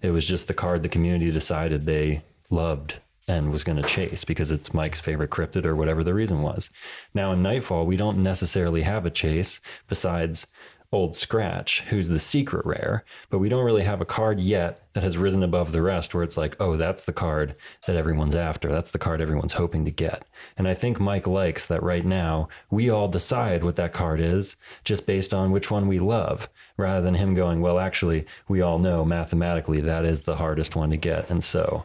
It 0.00 0.10
was 0.10 0.26
just 0.26 0.48
the 0.48 0.54
card 0.54 0.82
the 0.82 0.88
community 0.88 1.30
decided 1.30 1.84
they 1.84 2.22
loved 2.50 3.00
and 3.28 3.50
was 3.50 3.64
going 3.64 3.80
to 3.80 3.88
chase 3.88 4.24
because 4.24 4.50
it's 4.50 4.72
Mike's 4.72 5.00
favorite 5.00 5.30
cryptid 5.30 5.64
or 5.64 5.74
whatever 5.74 6.04
the 6.04 6.14
reason 6.14 6.42
was. 6.42 6.70
Now 7.12 7.32
in 7.32 7.42
Nightfall, 7.42 7.86
we 7.86 7.96
don't 7.96 8.22
necessarily 8.22 8.82
have 8.82 9.04
a 9.04 9.10
chase 9.10 9.60
besides 9.88 10.46
Old 10.92 11.16
Scratch, 11.16 11.80
who's 11.82 12.08
the 12.08 12.20
secret 12.20 12.64
rare, 12.64 13.04
but 13.28 13.38
we 13.38 13.48
don't 13.48 13.64
really 13.64 13.82
have 13.82 14.00
a 14.00 14.06
card 14.06 14.40
yet 14.40 14.82
that 14.92 15.02
has 15.02 15.18
risen 15.18 15.42
above 15.42 15.72
the 15.72 15.82
rest 15.82 16.14
where 16.14 16.22
it's 16.22 16.36
like, 16.36 16.56
oh, 16.60 16.76
that's 16.76 17.04
the 17.04 17.12
card 17.12 17.56
that 17.86 17.96
everyone's 17.96 18.36
after. 18.36 18.70
That's 18.70 18.92
the 18.92 18.98
card 18.98 19.20
everyone's 19.20 19.52
hoping 19.54 19.84
to 19.84 19.90
get. 19.90 20.24
And 20.56 20.68
I 20.68 20.74
think 20.74 21.00
Mike 21.00 21.26
likes 21.26 21.66
that 21.66 21.82
right 21.82 22.04
now 22.04 22.48
we 22.70 22.88
all 22.88 23.08
decide 23.08 23.64
what 23.64 23.76
that 23.76 23.92
card 23.92 24.20
is 24.20 24.56
just 24.84 25.06
based 25.06 25.34
on 25.34 25.50
which 25.50 25.70
one 25.70 25.88
we 25.88 25.98
love, 25.98 26.48
rather 26.76 27.02
than 27.02 27.14
him 27.14 27.34
going, 27.34 27.60
well, 27.60 27.78
actually, 27.78 28.26
we 28.48 28.60
all 28.60 28.78
know 28.78 29.04
mathematically 29.04 29.80
that 29.80 30.04
is 30.04 30.22
the 30.22 30.36
hardest 30.36 30.76
one 30.76 30.90
to 30.90 30.96
get. 30.96 31.28
And 31.28 31.42
so 31.42 31.84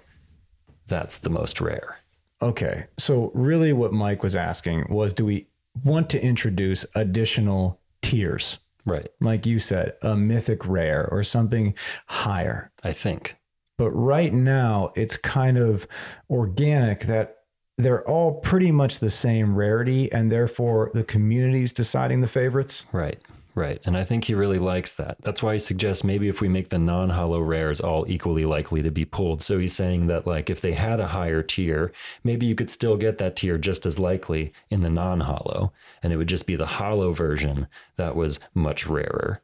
that's 0.87 1.17
the 1.17 1.29
most 1.29 1.59
rare. 1.59 1.97
Okay. 2.41 2.85
So, 2.97 3.31
really, 3.33 3.73
what 3.73 3.93
Mike 3.93 4.23
was 4.23 4.35
asking 4.35 4.87
was 4.89 5.13
do 5.13 5.25
we 5.25 5.47
want 5.83 6.09
to 6.11 6.21
introduce 6.21 6.85
additional 6.95 7.79
tiers? 8.01 8.57
Right. 8.85 9.09
Like 9.19 9.45
you 9.45 9.59
said, 9.59 9.93
a 10.01 10.15
mythic 10.15 10.65
rare 10.65 11.07
or 11.11 11.23
something 11.23 11.75
higher. 12.07 12.71
I 12.83 12.93
think. 12.93 13.37
But 13.77 13.91
right 13.91 14.33
now, 14.33 14.91
it's 14.95 15.17
kind 15.17 15.57
of 15.57 15.87
organic 16.29 17.01
that 17.01 17.37
they're 17.77 18.07
all 18.07 18.39
pretty 18.41 18.71
much 18.71 18.99
the 18.99 19.09
same 19.09 19.55
rarity, 19.55 20.11
and 20.11 20.31
therefore 20.31 20.91
the 20.93 21.03
community's 21.03 21.73
deciding 21.73 22.21
the 22.21 22.27
favorites. 22.27 22.85
Right. 22.91 23.19
Right. 23.53 23.81
And 23.83 23.97
I 23.97 24.05
think 24.05 24.23
he 24.23 24.33
really 24.33 24.59
likes 24.59 24.95
that. 24.95 25.17
That's 25.21 25.43
why 25.43 25.53
he 25.53 25.59
suggests 25.59 26.03
maybe 26.05 26.29
if 26.29 26.39
we 26.39 26.47
make 26.47 26.69
the 26.69 26.79
non 26.79 27.09
hollow 27.09 27.41
rares 27.41 27.81
all 27.81 28.05
equally 28.07 28.45
likely 28.45 28.81
to 28.81 28.91
be 28.91 29.03
pulled. 29.03 29.41
So 29.41 29.59
he's 29.59 29.75
saying 29.75 30.07
that, 30.07 30.25
like, 30.25 30.49
if 30.49 30.61
they 30.61 30.71
had 30.73 30.99
a 31.01 31.07
higher 31.07 31.43
tier, 31.43 31.91
maybe 32.23 32.45
you 32.45 32.55
could 32.55 32.69
still 32.69 32.95
get 32.95 33.17
that 33.17 33.35
tier 33.35 33.57
just 33.57 33.85
as 33.85 33.99
likely 33.99 34.53
in 34.69 34.81
the 34.81 34.89
non 34.89 35.21
hollow. 35.21 35.73
And 36.01 36.13
it 36.13 36.17
would 36.17 36.29
just 36.29 36.47
be 36.47 36.55
the 36.55 36.65
hollow 36.65 37.11
version 37.11 37.67
that 37.97 38.15
was 38.15 38.39
much 38.53 38.87
rarer. 38.87 39.41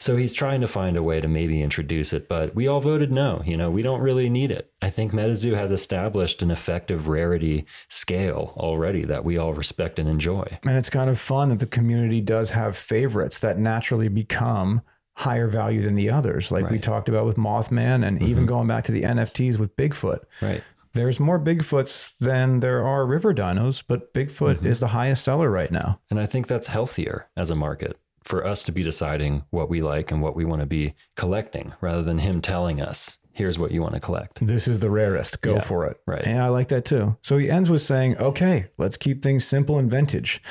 So 0.00 0.16
he's 0.16 0.32
trying 0.32 0.60
to 0.60 0.68
find 0.68 0.96
a 0.96 1.02
way 1.02 1.20
to 1.20 1.26
maybe 1.26 1.60
introduce 1.60 2.12
it, 2.12 2.28
but 2.28 2.54
we 2.54 2.68
all 2.68 2.80
voted 2.80 3.10
no. 3.10 3.42
You 3.44 3.56
know, 3.56 3.70
we 3.70 3.82
don't 3.82 4.00
really 4.00 4.28
need 4.28 4.50
it. 4.50 4.72
I 4.80 4.90
think 4.90 5.12
MetaZoo 5.12 5.56
has 5.56 5.70
established 5.70 6.40
an 6.40 6.50
effective 6.50 7.08
rarity 7.08 7.66
scale 7.88 8.54
already 8.56 9.04
that 9.04 9.24
we 9.24 9.36
all 9.36 9.54
respect 9.54 9.98
and 9.98 10.08
enjoy. 10.08 10.58
And 10.64 10.76
it's 10.78 10.90
kind 10.90 11.10
of 11.10 11.18
fun 11.18 11.48
that 11.48 11.58
the 11.58 11.66
community 11.66 12.20
does 12.20 12.50
have 12.50 12.76
favorites 12.76 13.38
that 13.38 13.58
naturally 13.58 14.08
become 14.08 14.82
higher 15.14 15.48
value 15.48 15.82
than 15.82 15.96
the 15.96 16.08
others, 16.08 16.52
like 16.52 16.70
we 16.70 16.78
talked 16.78 17.08
about 17.08 17.26
with 17.26 17.36
Mothman, 17.36 18.06
and 18.06 18.22
even 18.22 18.44
mm-hmm. 18.44 18.46
going 18.46 18.68
back 18.68 18.84
to 18.84 18.92
the 18.92 19.02
NFTs 19.02 19.58
with 19.58 19.76
Bigfoot. 19.76 20.20
Right. 20.40 20.62
There's 20.92 21.18
more 21.18 21.40
Bigfoots 21.40 22.16
than 22.18 22.60
there 22.60 22.86
are 22.86 23.04
river 23.04 23.34
dinos, 23.34 23.82
but 23.86 24.14
Bigfoot 24.14 24.58
mm-hmm. 24.58 24.66
is 24.66 24.78
the 24.78 24.88
highest 24.88 25.24
seller 25.24 25.50
right 25.50 25.72
now. 25.72 25.98
And 26.08 26.20
I 26.20 26.26
think 26.26 26.46
that's 26.46 26.68
healthier 26.68 27.28
as 27.36 27.50
a 27.50 27.56
market 27.56 27.98
for 28.28 28.46
us 28.46 28.62
to 28.64 28.72
be 28.72 28.82
deciding 28.82 29.42
what 29.50 29.70
we 29.70 29.80
like 29.80 30.10
and 30.12 30.20
what 30.20 30.36
we 30.36 30.44
want 30.44 30.60
to 30.60 30.66
be 30.66 30.94
collecting 31.16 31.72
rather 31.80 32.02
than 32.02 32.18
him 32.18 32.42
telling 32.42 32.78
us, 32.78 33.18
here's 33.32 33.58
what 33.58 33.70
you 33.70 33.80
want 33.80 33.94
to 33.94 34.00
collect. 34.00 34.44
This 34.46 34.68
is 34.68 34.80
the 34.80 34.90
rarest. 34.90 35.40
Go 35.40 35.54
Yeah, 35.54 35.60
for 35.62 35.86
it. 35.86 35.98
right. 36.06 36.26
And 36.26 36.38
I 36.42 36.48
like 36.48 36.68
that 36.68 36.84
too. 36.84 37.16
So 37.22 37.38
he 37.38 37.50
ends 37.50 37.70
with 37.70 37.80
saying, 37.80 38.18
okay, 38.18 38.66
let's 38.76 38.98
keep 38.98 39.22
things 39.22 39.46
simple 39.46 39.78
and 39.78 39.90
vintage. 39.90 40.42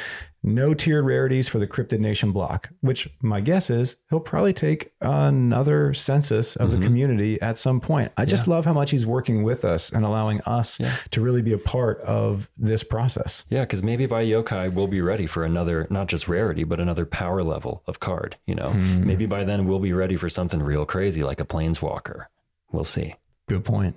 No 0.47 0.73
tiered 0.73 1.03
rarities 1.05 1.47
for 1.49 1.59
the 1.59 1.67
Cryptid 1.67 1.99
Nation 1.99 2.31
block, 2.31 2.69
which 2.81 3.09
my 3.21 3.41
guess 3.41 3.69
is 3.69 3.97
he'll 4.09 4.19
probably 4.21 4.53
take 4.53 4.91
another 5.01 5.93
census 5.93 6.55
of 6.55 6.69
Mm-hmm. 6.69 6.79
the 6.79 6.85
community 6.85 7.41
at 7.41 7.57
some 7.57 7.79
point. 7.81 8.11
I 8.17 8.25
just 8.25 8.47
love 8.47 8.65
how 8.65 8.73
much 8.73 8.91
he's 8.91 9.05
working 9.05 9.43
with 9.43 9.63
us 9.65 9.89
and 9.91 10.05
allowing 10.05 10.41
us 10.41 10.79
to 11.11 11.21
really 11.21 11.41
be 11.41 11.53
a 11.53 11.57
part 11.57 11.99
of 12.01 12.49
this 12.57 12.83
process. 12.83 13.43
Yeah, 13.49 13.61
because 13.61 13.83
maybe 13.83 14.05
by 14.05 14.23
yokai 14.25 14.73
we'll 14.73 14.87
be 14.87 15.01
ready 15.01 15.27
for 15.27 15.43
another, 15.43 15.85
not 15.89 16.07
just 16.07 16.27
rarity, 16.27 16.63
but 16.63 16.79
another 16.79 17.05
power 17.05 17.43
level 17.43 17.83
of 17.87 17.99
card. 17.99 18.37
You 18.45 18.55
know, 18.55 18.73
maybe 18.73 19.25
by 19.25 19.43
then 19.43 19.65
we'll 19.67 19.79
be 19.79 19.93
ready 19.93 20.15
for 20.15 20.29
something 20.29 20.61
real 20.61 20.85
crazy 20.85 21.23
like 21.23 21.39
a 21.39 21.45
planeswalker. 21.45 22.25
We'll 22.71 22.83
see. 22.83 23.15
Good 23.47 23.65
point. 23.65 23.95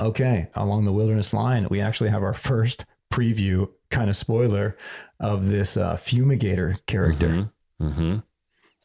Okay, 0.00 0.48
along 0.54 0.84
the 0.84 0.92
wilderness 0.92 1.32
line, 1.32 1.66
we 1.70 1.80
actually 1.80 2.10
have 2.10 2.22
our 2.22 2.34
first 2.34 2.84
preview 3.12 3.68
kind 3.90 4.08
of 4.08 4.16
spoiler 4.16 4.76
of 5.22 5.48
this 5.48 5.76
uh, 5.76 5.94
fumigator 5.96 6.78
character. 6.86 7.50
hmm 7.80 8.16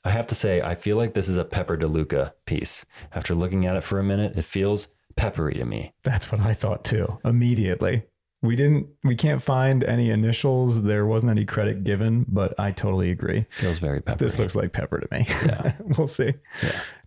I 0.05 0.11
have 0.11 0.27
to 0.27 0.35
say, 0.35 0.61
I 0.61 0.75
feel 0.75 0.95
like 0.95 1.13
this 1.13 1.27
is 1.27 1.37
a 1.37 1.43
Pepper 1.43 1.75
DeLuca 1.75 2.31
piece. 2.45 2.85
After 3.13 3.35
looking 3.35 3.65
at 3.65 3.75
it 3.75 3.83
for 3.83 3.99
a 3.99 4.03
minute, 4.03 4.37
it 4.37 4.43
feels 4.43 4.87
peppery 5.17 5.55
to 5.55 5.65
me. 5.65 5.91
That's 6.03 6.31
what 6.31 6.39
I 6.39 6.53
thought 6.53 6.85
too. 6.85 7.19
Immediately. 7.25 8.03
We 8.43 8.55
didn't 8.55 8.87
we 9.03 9.15
can't 9.15 9.41
find 9.41 9.83
any 9.83 10.11
initials. 10.11 10.83
There 10.83 11.07
wasn't 11.07 11.31
any 11.31 11.43
credit 11.43 11.83
given, 11.83 12.23
but 12.27 12.53
I 12.59 12.71
totally 12.71 13.09
agree. 13.09 13.47
Feels 13.49 13.79
very 13.79 13.99
peppery. 13.99 14.25
This 14.25 14.37
looks 14.37 14.55
like 14.55 14.73
pepper 14.73 14.99
to 14.99 15.07
me. 15.11 15.25
Yeah. 15.45 15.73
we'll 15.97 16.05
see. 16.07 16.33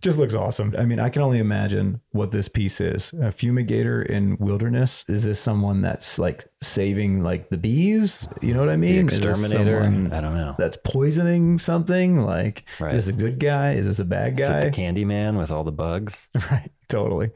Just 0.01 0.17
looks 0.17 0.35
awesome. 0.35 0.75
I 0.77 0.83
mean, 0.83 0.99
I 0.99 1.07
can 1.09 1.21
only 1.21 1.39
imagine 1.39 2.01
what 2.11 2.31
this 2.31 2.49
piece 2.49 2.81
is. 2.81 3.13
A 3.13 3.27
fumigator 3.31 4.05
in 4.05 4.35
wilderness. 4.39 5.05
Is 5.07 5.23
this 5.23 5.39
someone 5.39 5.81
that's 5.81 6.19
like 6.19 6.45
saving 6.61 7.23
like 7.23 7.49
the 7.49 7.57
bees? 7.57 8.27
You 8.41 8.53
know 8.53 8.59
what 8.59 8.69
I 8.69 8.73
the 8.73 8.77
mean? 8.79 9.07
Is 9.07 9.19
this 9.19 9.39
exterminator. 9.39 9.83
I 10.13 10.19
don't 10.21 10.35
know. 10.35 10.55
That's 10.57 10.77
poisoning 10.83 11.57
something? 11.59 12.25
Like 12.25 12.65
Right. 12.79 12.93
is 12.93 13.05
this 13.05 13.15
a 13.15 13.17
good 13.17 13.39
guy? 13.39 13.73
Is 13.75 13.85
this 13.85 13.99
a 13.99 14.05
bad 14.05 14.35
guy? 14.35 14.43
Is 14.59 14.63
it 14.65 14.67
the 14.71 14.75
candy 14.75 15.05
man 15.05 15.37
with 15.37 15.49
all 15.49 15.63
the 15.63 15.71
bugs? 15.71 16.27
Right, 16.51 16.71
totally. 16.89 17.29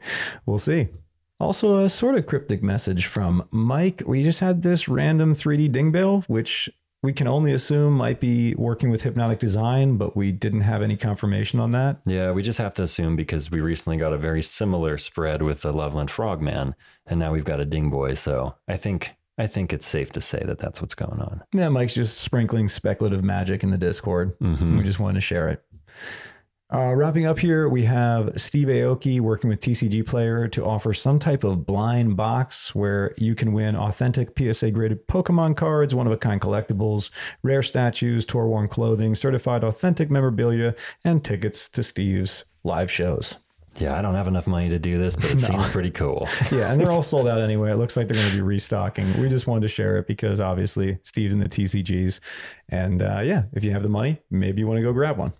We'll 0.44 0.58
see. 0.58 0.88
Also, 1.38 1.84
a 1.84 1.90
sort 1.90 2.14
of 2.16 2.26
cryptic 2.26 2.62
message 2.62 3.06
from 3.06 3.46
Mike. 3.50 4.02
We 4.06 4.22
just 4.22 4.40
had 4.40 4.62
this 4.62 4.88
random 4.88 5.34
3D 5.34 5.70
dingbill, 5.70 6.24
which 6.28 6.70
we 7.02 7.12
can 7.12 7.26
only 7.28 7.52
assume 7.52 7.92
might 7.92 8.20
be 8.20 8.54
working 8.54 8.90
with 8.90 9.02
HypnotiqDesign, 9.02 9.98
but 9.98 10.16
we 10.16 10.32
didn't 10.32 10.62
have 10.62 10.82
any 10.82 10.96
confirmation 10.96 11.60
on 11.60 11.70
that. 11.70 11.98
Yeah, 12.06 12.30
we 12.32 12.42
just 12.42 12.58
have 12.58 12.72
to 12.74 12.82
assume 12.82 13.16
because 13.16 13.50
we 13.50 13.60
recently 13.60 13.98
got 13.98 14.14
a 14.14 14.18
very 14.18 14.40
similar 14.42 14.96
spread 14.96 15.42
with 15.42 15.60
the 15.60 15.72
Loveland 15.72 16.10
Frogman, 16.10 16.74
and 17.06 17.20
now 17.20 17.32
we've 17.32 17.44
got 17.44 17.60
a 17.60 17.66
Ding 17.66 17.90
Boy. 17.90 18.14
So 18.14 18.56
I 18.66 18.76
think 18.76 19.10
I 19.38 19.46
think 19.46 19.74
it's 19.74 19.86
safe 19.86 20.10
to 20.12 20.20
say 20.22 20.42
that 20.46 20.58
that's 20.58 20.80
what's 20.80 20.94
going 20.94 21.20
on. 21.20 21.42
Yeah, 21.52 21.68
Mike's 21.68 21.92
just 21.94 22.22
sprinkling 22.22 22.68
speculative 22.68 23.22
magic 23.22 23.62
in 23.62 23.70
the 23.70 23.76
Discord. 23.76 24.38
Mhm. 24.38 24.78
We 24.78 24.82
just 24.82 24.98
wanted 24.98 25.16
to 25.16 25.20
share 25.20 25.48
it. 25.48 25.62
Uh, 26.72 26.92
wrapping 26.96 27.26
up 27.26 27.38
here, 27.38 27.68
we 27.68 27.84
have 27.84 28.32
Steve 28.36 28.66
Aoki 28.66 29.20
working 29.20 29.48
with 29.48 29.60
TCG 29.60 30.04
Player 30.04 30.48
to 30.48 30.64
offer 30.64 30.92
some 30.92 31.20
type 31.20 31.44
of 31.44 31.64
blind 31.64 32.16
box 32.16 32.74
where 32.74 33.14
you 33.16 33.36
can 33.36 33.52
win 33.52 33.76
authentic 33.76 34.36
PSA 34.36 34.72
graded 34.72 35.06
Pokemon 35.06 35.56
cards, 35.56 35.94
one 35.94 36.08
of 36.08 36.12
a 36.12 36.16
kind 36.16 36.40
collectibles, 36.40 37.10
rare 37.44 37.62
statues, 37.62 38.26
tour 38.26 38.48
worn 38.48 38.66
clothing, 38.66 39.14
certified 39.14 39.62
authentic 39.62 40.10
memorabilia, 40.10 40.74
and 41.04 41.24
tickets 41.24 41.68
to 41.68 41.84
Steve's 41.84 42.44
live 42.64 42.90
shows. 42.90 43.36
Yeah, 43.76 43.96
I 43.96 44.02
don't 44.02 44.14
have 44.14 44.26
enough 44.26 44.48
money 44.48 44.68
to 44.70 44.78
do 44.80 44.98
this, 44.98 45.14
but 45.14 45.26
it 45.26 45.40
seems 45.40 45.68
pretty 45.68 45.92
cool. 45.92 46.28
Yeah, 46.50 46.72
and 46.72 46.80
they're 46.80 46.90
all 46.90 47.02
sold 47.02 47.28
out 47.28 47.38
anyway. 47.38 47.70
It 47.70 47.76
looks 47.76 47.96
like 47.96 48.08
they're 48.08 48.16
going 48.16 48.30
to 48.30 48.36
be 48.36 48.42
restocking. 48.42 49.20
We 49.20 49.28
just 49.28 49.46
wanted 49.46 49.60
to 49.60 49.68
share 49.68 49.98
it 49.98 50.08
because 50.08 50.40
obviously 50.40 50.98
Steve's 51.04 51.32
in 51.32 51.38
the 51.38 51.48
TCGs. 51.48 52.18
And 52.70 53.02
uh, 53.02 53.20
yeah, 53.22 53.44
if 53.52 53.62
you 53.62 53.70
have 53.70 53.84
the 53.84 53.88
money, 53.88 54.20
maybe 54.30 54.62
you 54.62 54.66
want 54.66 54.78
to 54.78 54.82
go 54.82 54.92
grab 54.92 55.16
one. 55.16 55.32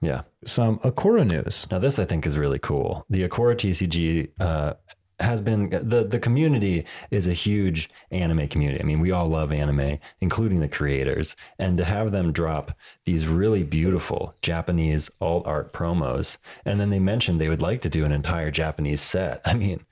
Yeah. 0.00 0.22
Some 0.44 0.78
Akora 0.78 1.26
news. 1.26 1.66
Now, 1.70 1.78
this 1.78 1.98
I 1.98 2.04
think 2.04 2.26
is 2.26 2.38
really 2.38 2.58
cool. 2.58 3.04
The 3.10 3.28
Akora 3.28 3.54
TCG 3.54 4.30
uh, 4.40 4.74
has 5.20 5.40
been 5.40 5.68
the 5.70 6.04
the 6.04 6.18
community 6.18 6.86
is 7.10 7.26
a 7.26 7.32
huge 7.32 7.90
anime 8.10 8.48
community. 8.48 8.80
I 8.80 8.84
mean, 8.84 9.00
we 9.00 9.10
all 9.10 9.28
love 9.28 9.52
anime, 9.52 9.98
including 10.20 10.60
the 10.60 10.68
creators, 10.68 11.36
and 11.58 11.76
to 11.78 11.84
have 11.84 12.12
them 12.12 12.32
drop 12.32 12.72
these 13.04 13.26
really 13.26 13.62
beautiful 13.62 14.34
Japanese 14.42 15.10
alt 15.20 15.46
art 15.46 15.72
promos, 15.72 16.38
and 16.64 16.80
then 16.80 16.90
they 16.90 16.98
mentioned 16.98 17.40
they 17.40 17.48
would 17.48 17.62
like 17.62 17.82
to 17.82 17.90
do 17.90 18.04
an 18.04 18.12
entire 18.12 18.50
Japanese 18.50 19.00
set. 19.00 19.40
I 19.44 19.54
mean, 19.54 19.84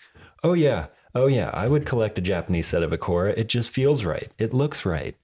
oh 0.42 0.54
yeah, 0.54 0.86
oh 1.14 1.26
yeah, 1.26 1.50
I 1.52 1.68
would 1.68 1.86
collect 1.86 2.18
a 2.18 2.22
Japanese 2.22 2.66
set 2.66 2.82
of 2.82 2.90
Akora. 2.90 3.36
It 3.36 3.48
just 3.48 3.70
feels 3.70 4.04
right. 4.04 4.32
It 4.38 4.54
looks 4.54 4.86
right. 4.86 5.16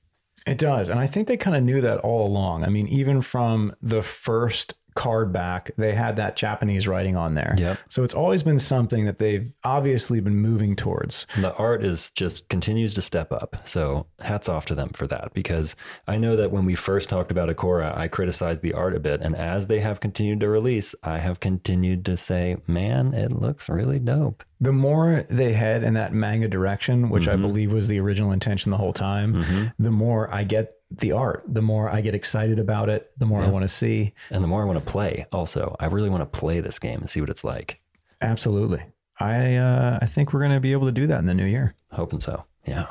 It 0.47 0.59
does. 0.59 0.89
And 0.89 1.01
I 1.01 1.07
think 1.07 1.27
they 1.27 1.37
kind 1.37 1.57
of 1.57 1.63
knew 1.63 1.81
that 1.81 1.99
all 2.01 2.27
along. 2.27 2.65
I 2.65 2.69
mean, 2.69 2.87
even 2.89 3.23
from 3.23 3.75
the 3.81 4.03
first 4.03 4.75
card 4.95 5.33
back, 5.33 5.71
they 5.77 5.93
had 5.93 6.17
that 6.17 6.37
Japanese 6.37 6.87
writing 6.87 7.17
on 7.17 7.35
there. 7.35 7.55
Yep. 7.59 7.79
So 7.89 8.05
it's 8.05 8.15
always 8.15 8.43
been 8.43 8.59
something 8.59 9.05
that 9.07 9.19
they've 9.19 9.53
obviously 9.65 10.21
been 10.21 10.37
moving 10.37 10.77
towards. 10.77 11.27
The 11.37 11.55
art 11.55 11.85
is 11.85 12.11
just 12.13 12.49
continues 12.49 12.95
to 12.95 13.03
step 13.03 13.33
up. 13.33 13.57
So 13.65 14.07
hats 14.21 14.49
off 14.49 14.67
to 14.67 14.75
them 14.75 14.91
for 14.91 15.07
that 15.09 15.33
because 15.35 15.75
I 16.07 16.17
know 16.19 16.37
that 16.37 16.53
when 16.53 16.65
we 16.65 16.75
first 16.75 17.09
talked 17.09 17.31
about 17.31 17.49
Akora, 17.49 17.97
I 17.97 18.09
criticized 18.09 18.63
the 18.63 18.73
art 18.73 18.95
a 18.95 19.01
bit. 19.01 19.21
And 19.21 19.35
as 19.35 19.67
they 19.67 19.81
have 19.81 20.01
continued 20.01 20.41
to 20.41 20.49
release, 20.49 20.95
I 21.03 21.19
have 21.19 21.41
continued 21.41 22.05
to 22.07 22.17
say, 22.17 22.57
man, 22.67 23.15
it 23.15 23.33
looks 23.33 23.69
really 23.69 23.99
dope. 23.99 24.45
The 24.61 24.73
more 24.73 25.27
they 25.29 25.53
head 25.53 25.83
in 25.83 25.95
that 25.95 26.15
manga 26.15 26.49
direction, 26.49 27.11
which 27.11 27.29
I 27.29 27.33
mm-hmm. 27.33 27.43
believe 27.43 27.73
was 27.73 27.89
the 27.89 27.99
original 28.01 28.33
intention 28.33 28.71
the 28.71 28.79
whole 28.79 28.93
time, 28.93 29.35
mm-hmm. 29.35 29.83
the 29.83 29.91
more 29.91 30.33
I 30.33 30.45
get 30.45 30.75
the 30.99 31.13
art, 31.13 31.45
the 31.47 31.63
more 31.63 31.89
I 31.89 32.01
get 32.01 32.15
excited 32.15 32.59
about 32.59 32.89
it, 32.89 33.11
the 33.19 33.27
more 33.27 33.43
I 33.43 33.49
want 33.49 33.63
to 33.65 33.69
see. 33.69 34.15
And 34.31 34.43
the 34.43 34.49
more 34.49 34.63
I 34.63 34.65
want 34.65 34.85
to 34.85 34.93
play, 34.93 35.27
also, 35.33 35.77
I 35.81 35.87
really 35.87 36.11
want 36.11 36.21
to 36.21 36.39
play 36.39 36.61
this 36.61 36.79
game 36.79 37.01
and 37.01 37.09
see 37.09 37.21
what 37.21 37.31
it's 37.31 37.45
like. 37.45 37.81
Absolutely. 38.21 38.83
I 39.19 39.57
uh, 39.57 39.99
I 40.03 40.07
think 40.07 40.33
we're 40.33 40.41
going 40.41 40.53
to 40.53 40.61
be 40.61 40.73
able 40.73 40.87
to 40.87 40.93
do 40.93 41.07
that 41.07 41.19
in 41.19 41.27
the 41.27 41.35
new 41.35 41.47
year. 41.47 41.75
Hoping 41.93 42.21
so. 42.21 42.45
Yeah. 42.67 42.87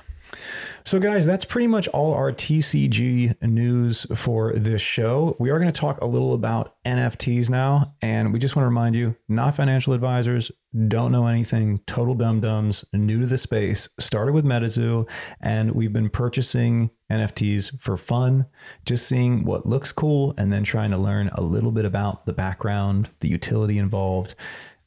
So, 0.86 1.00
guys, 1.00 1.26
that's 1.26 1.46
pretty 1.46 1.68
much 1.68 1.88
all 1.88 2.14
our 2.14 2.34
TCG 2.34 3.42
news 3.42 4.06
for 4.16 4.52
this 4.52 4.82
show. 4.82 5.34
We 5.40 5.50
are 5.50 5.58
going 5.58 5.72
to 5.72 5.80
talk 5.80 6.02
a 6.02 6.06
little 6.06 6.34
about 6.34 6.76
NFTs 6.84 7.50
now. 7.50 7.96
And 8.02 8.34
we 8.34 8.40
just 8.40 8.58
want 8.58 8.64
to 8.64 8.68
remind 8.68 8.94
you 8.94 9.16
not 9.30 9.56
financial 9.56 9.94
advisors, 9.94 10.52
don't 10.90 11.14
know 11.14 11.28
anything, 11.28 11.80
total 11.88 12.16
dum 12.16 12.42
dums, 12.42 12.84
new 12.92 13.22
to 13.22 13.26
the 13.26 13.38
space, 13.38 13.88
started 13.98 14.34
with 14.34 14.44
MetaZoo, 14.44 15.08
and 15.40 15.72
we've 15.72 15.94
been 15.94 16.10
purchasing 16.10 16.90
NFTs 17.10 17.80
for 17.80 17.96
fun, 17.96 18.46
just 18.86 19.08
seeing 19.08 19.46
what 19.46 19.66
looks 19.66 19.94
cool, 19.94 20.34
and 20.38 20.52
then 20.52 20.66
trying 20.66 20.92
to 20.92 20.98
learn 20.98 21.30
a 21.30 21.42
little 21.42 21.72
bit 21.72 21.86
about 21.86 22.26
the 22.26 22.34
background, 22.34 23.10
the 23.22 23.30
utility 23.30 23.78
involved. 23.78 24.36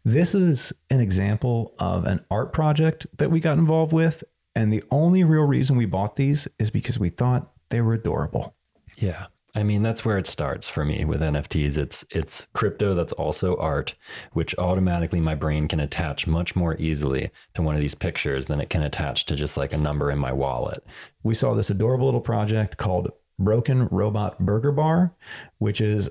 This 0.05 0.35
is 0.35 0.75
an 0.91 1.01
example 1.01 1.75
of 1.79 2.05
an 2.05 2.25
art 2.31 2.53
project 2.53 3.07
that 3.17 3.31
we 3.31 3.41
got 3.41 3.57
involved 3.57 3.95
with. 3.95 4.23
And 4.57 4.73
the 4.73 4.83
only 4.91 5.23
real 5.23 5.43
reason 5.43 5.77
we 5.77 5.85
bought 5.85 6.17
these 6.17 6.49
is 6.59 6.71
because 6.71 6.99
we 6.99 7.11
thought 7.11 7.53
they 7.69 7.83
were 7.83 7.93
adorable. 7.93 8.57
Yeah. 8.97 9.27
I 9.55 9.63
mean, 9.63 9.83
that's 9.83 10.03
where 10.03 10.17
it 10.17 10.27
starts 10.27 10.67
for 10.67 10.83
me 10.83 11.05
with 11.05 11.21
NFTs. 11.21 11.77
It's 11.77 12.05
it's 12.11 12.47
crypto 12.55 12.95
that's 12.95 13.13
also 13.13 13.57
art, 13.57 13.95
which 14.33 14.57
automatically 14.57 15.21
my 15.21 15.35
brain 15.35 15.69
can 15.69 15.81
attach 15.81 16.27
much 16.27 16.57
more 16.57 16.75
easily 16.79 17.31
to 17.55 17.61
one 17.61 17.75
of 17.75 17.83
these 17.83 17.95
pictures 17.95 18.47
than 18.47 18.61
it 18.61 18.71
can 18.71 18.83
attach 18.83 19.27
to 19.27 19.37
just 19.37 19.59
like 19.59 19.75
a 19.75 19.79
number 19.79 20.11
in 20.11 20.19
my 20.19 20.33
wallet. 20.33 20.83
We 21.23 21.35
saw 21.35 21.55
this 21.55 21.71
adorable 21.71 22.07
little 22.07 22.21
project 22.23 22.79
called 22.79 23.13
Broken 23.39 23.89
Robot 23.89 24.39
Burger 24.41 24.73
Bar, 24.73 25.15
which 25.59 25.83
is 25.83 26.09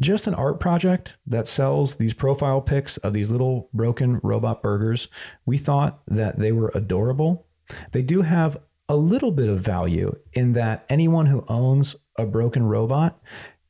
just 0.00 0.26
an 0.26 0.34
art 0.34 0.58
project 0.58 1.16
that 1.26 1.46
sells 1.46 1.94
these 1.94 2.12
profile 2.12 2.60
pics 2.60 2.96
of 2.98 3.12
these 3.12 3.30
little 3.30 3.70
broken 3.72 4.20
robot 4.24 4.62
burgers. 4.62 5.06
We 5.46 5.58
thought 5.58 6.00
that 6.08 6.40
they 6.40 6.50
were 6.50 6.72
adorable. 6.74 7.46
They 7.92 8.02
do 8.02 8.22
have 8.22 8.58
a 8.88 8.96
little 8.96 9.32
bit 9.32 9.48
of 9.48 9.60
value 9.60 10.14
in 10.32 10.52
that 10.52 10.84
anyone 10.88 11.26
who 11.26 11.44
owns 11.48 11.96
a 12.18 12.26
broken 12.26 12.64
robot 12.64 13.20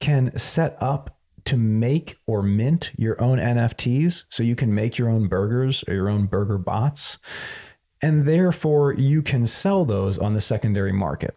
can 0.01 0.37
set 0.37 0.77
up 0.81 1.19
to 1.45 1.57
make 1.57 2.17
or 2.27 2.43
mint 2.43 2.91
your 2.97 3.21
own 3.23 3.39
NFTs. 3.39 4.25
So 4.29 4.43
you 4.43 4.57
can 4.57 4.75
make 4.75 4.99
your 4.99 5.09
own 5.09 5.29
burgers 5.29 5.85
or 5.87 5.95
your 5.95 6.09
own 6.09 6.27
burger 6.27 6.59
bots. 6.59 7.19
And 8.03 8.27
therefore, 8.27 8.95
you 8.95 9.23
can 9.23 9.47
sell 9.47 9.85
those 9.85 10.19
on 10.19 10.35
the 10.35 10.41
secondary 10.41 10.93
market. 10.93 11.37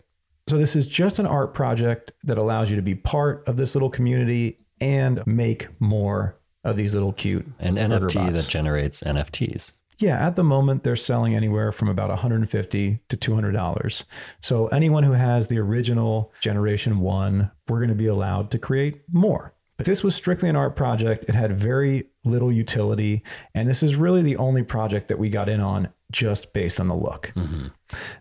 So, 0.49 0.57
this 0.57 0.75
is 0.75 0.87
just 0.87 1.19
an 1.19 1.25
art 1.25 1.53
project 1.53 2.13
that 2.23 2.37
allows 2.37 2.69
you 2.69 2.77
to 2.77 2.81
be 2.81 2.95
part 2.95 3.47
of 3.47 3.57
this 3.57 3.75
little 3.75 3.89
community 3.89 4.59
and 4.79 5.21
make 5.25 5.67
more 5.79 6.37
of 6.63 6.77
these 6.77 6.93
little 6.93 7.13
cute 7.13 7.45
An 7.59 7.75
NFT 7.75 8.13
bots. 8.13 8.43
that 8.43 8.49
generates 8.49 9.01
NFTs. 9.01 9.73
Yeah, 9.97 10.25
at 10.25 10.35
the 10.35 10.43
moment 10.43 10.83
they're 10.83 10.95
selling 10.95 11.35
anywhere 11.35 11.71
from 11.71 11.89
about 11.89 12.09
150 12.09 12.99
to 13.09 13.17
200 13.17 13.51
dollars. 13.51 14.03
So 14.41 14.67
anyone 14.67 15.03
who 15.03 15.13
has 15.13 15.47
the 15.47 15.57
original 15.57 16.31
Generation 16.39 16.99
One, 16.99 17.51
we're 17.67 17.79
going 17.79 17.89
to 17.89 17.95
be 17.95 18.07
allowed 18.07 18.51
to 18.51 18.59
create 18.59 19.01
more. 19.11 19.53
But 19.77 19.85
this 19.85 20.03
was 20.03 20.15
strictly 20.15 20.49
an 20.49 20.55
art 20.55 20.75
project. 20.75 21.25
It 21.27 21.35
had 21.35 21.55
very 21.55 22.09
little 22.23 22.51
utility, 22.51 23.23
and 23.53 23.69
this 23.69 23.83
is 23.83 23.95
really 23.95 24.23
the 24.23 24.37
only 24.37 24.63
project 24.63 25.07
that 25.07 25.19
we 25.19 25.29
got 25.29 25.49
in 25.49 25.61
on 25.61 25.89
just 26.11 26.51
based 26.53 26.79
on 26.79 26.87
the 26.87 26.95
look. 26.95 27.31
Mm-hmm. 27.35 27.67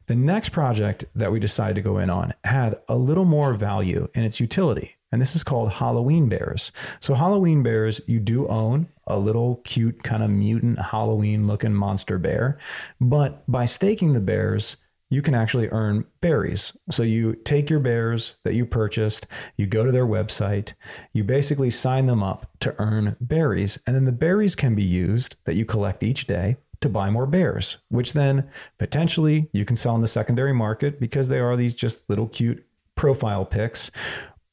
The 0.06 0.14
next 0.14 0.50
project 0.50 1.06
that 1.14 1.32
we 1.32 1.40
decided 1.40 1.76
to 1.76 1.80
go 1.80 1.98
in 1.98 2.10
on 2.10 2.34
had 2.44 2.78
a 2.88 2.96
little 2.96 3.24
more 3.24 3.54
value 3.54 4.08
in 4.14 4.22
its 4.22 4.38
utility, 4.38 4.96
and 5.10 5.20
this 5.20 5.34
is 5.34 5.42
called 5.42 5.72
Halloween 5.72 6.28
Bears. 6.28 6.72
So, 7.00 7.14
Halloween 7.14 7.62
Bears, 7.62 8.02
you 8.06 8.20
do 8.20 8.46
own 8.48 8.88
a 9.06 9.18
little 9.18 9.56
cute, 9.64 10.02
kind 10.02 10.22
of 10.22 10.30
mutant 10.30 10.78
Halloween 10.78 11.46
looking 11.46 11.74
monster 11.74 12.18
bear, 12.18 12.58
but 13.00 13.44
by 13.50 13.64
staking 13.64 14.12
the 14.12 14.20
bears, 14.20 14.76
you 15.08 15.22
can 15.22 15.34
actually 15.34 15.68
earn 15.68 16.04
berries. 16.20 16.72
So 16.90 17.02
you 17.04 17.34
take 17.44 17.70
your 17.70 17.78
bears 17.78 18.36
that 18.42 18.54
you 18.54 18.66
purchased, 18.66 19.26
you 19.56 19.66
go 19.66 19.84
to 19.84 19.92
their 19.92 20.06
website, 20.06 20.72
you 21.12 21.22
basically 21.22 21.70
sign 21.70 22.06
them 22.06 22.22
up 22.22 22.50
to 22.60 22.74
earn 22.78 23.16
berries, 23.20 23.78
and 23.86 23.94
then 23.94 24.04
the 24.04 24.12
berries 24.12 24.56
can 24.56 24.74
be 24.74 24.82
used 24.82 25.36
that 25.44 25.54
you 25.54 25.64
collect 25.64 26.02
each 26.02 26.26
day 26.26 26.56
to 26.80 26.88
buy 26.88 27.08
more 27.08 27.26
bears, 27.26 27.78
which 27.88 28.12
then 28.12 28.48
potentially 28.78 29.48
you 29.52 29.64
can 29.64 29.76
sell 29.76 29.94
in 29.94 30.02
the 30.02 30.08
secondary 30.08 30.52
market 30.52 30.98
because 31.00 31.28
they 31.28 31.38
are 31.38 31.56
these 31.56 31.74
just 31.74 32.08
little 32.10 32.26
cute 32.28 32.66
profile 32.96 33.44
pics, 33.44 33.90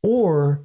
or 0.03 0.63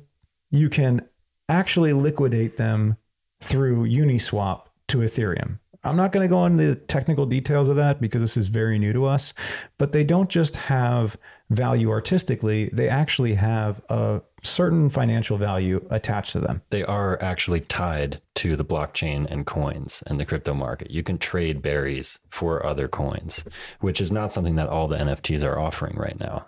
you 0.50 0.68
can 0.68 1.00
actually 1.48 1.92
liquidate 1.92 2.58
them 2.58 2.96
through 3.40 3.88
Uniswap 3.88 4.62
to 4.88 4.98
Ethereum. 4.98 5.58
I'm 5.84 5.96
not 5.96 6.12
going 6.12 6.24
to 6.24 6.28
go 6.28 6.44
into 6.44 6.66
the 6.66 6.74
technical 6.74 7.24
details 7.24 7.68
of 7.68 7.76
that 7.76 8.00
because 8.00 8.20
this 8.20 8.36
is 8.36 8.48
very 8.48 8.78
new 8.78 8.92
to 8.92 9.04
us, 9.06 9.32
but 9.78 9.92
they 9.92 10.04
don't 10.04 10.28
just 10.28 10.56
have 10.56 11.16
value 11.50 11.90
artistically, 11.90 12.68
they 12.72 12.88
actually 12.88 13.34
have 13.34 13.80
a 13.88 14.20
certain 14.42 14.90
financial 14.90 15.38
value 15.38 15.84
attached 15.90 16.32
to 16.32 16.40
them. 16.40 16.62
They 16.70 16.82
are 16.82 17.20
actually 17.22 17.60
tied 17.60 18.20
to 18.36 18.56
the 18.56 18.64
blockchain 18.64 19.26
and 19.30 19.46
coins 19.46 20.02
and 20.06 20.20
the 20.20 20.26
crypto 20.26 20.52
market. 20.52 20.90
You 20.90 21.02
can 21.02 21.16
trade 21.16 21.62
berries 21.62 22.18
for 22.28 22.64
other 22.66 22.88
coins, 22.88 23.44
which 23.80 24.00
is 24.00 24.12
not 24.12 24.32
something 24.32 24.56
that 24.56 24.68
all 24.68 24.88
the 24.88 24.98
NFTs 24.98 25.42
are 25.42 25.58
offering 25.58 25.96
right 25.96 26.18
now. 26.18 26.46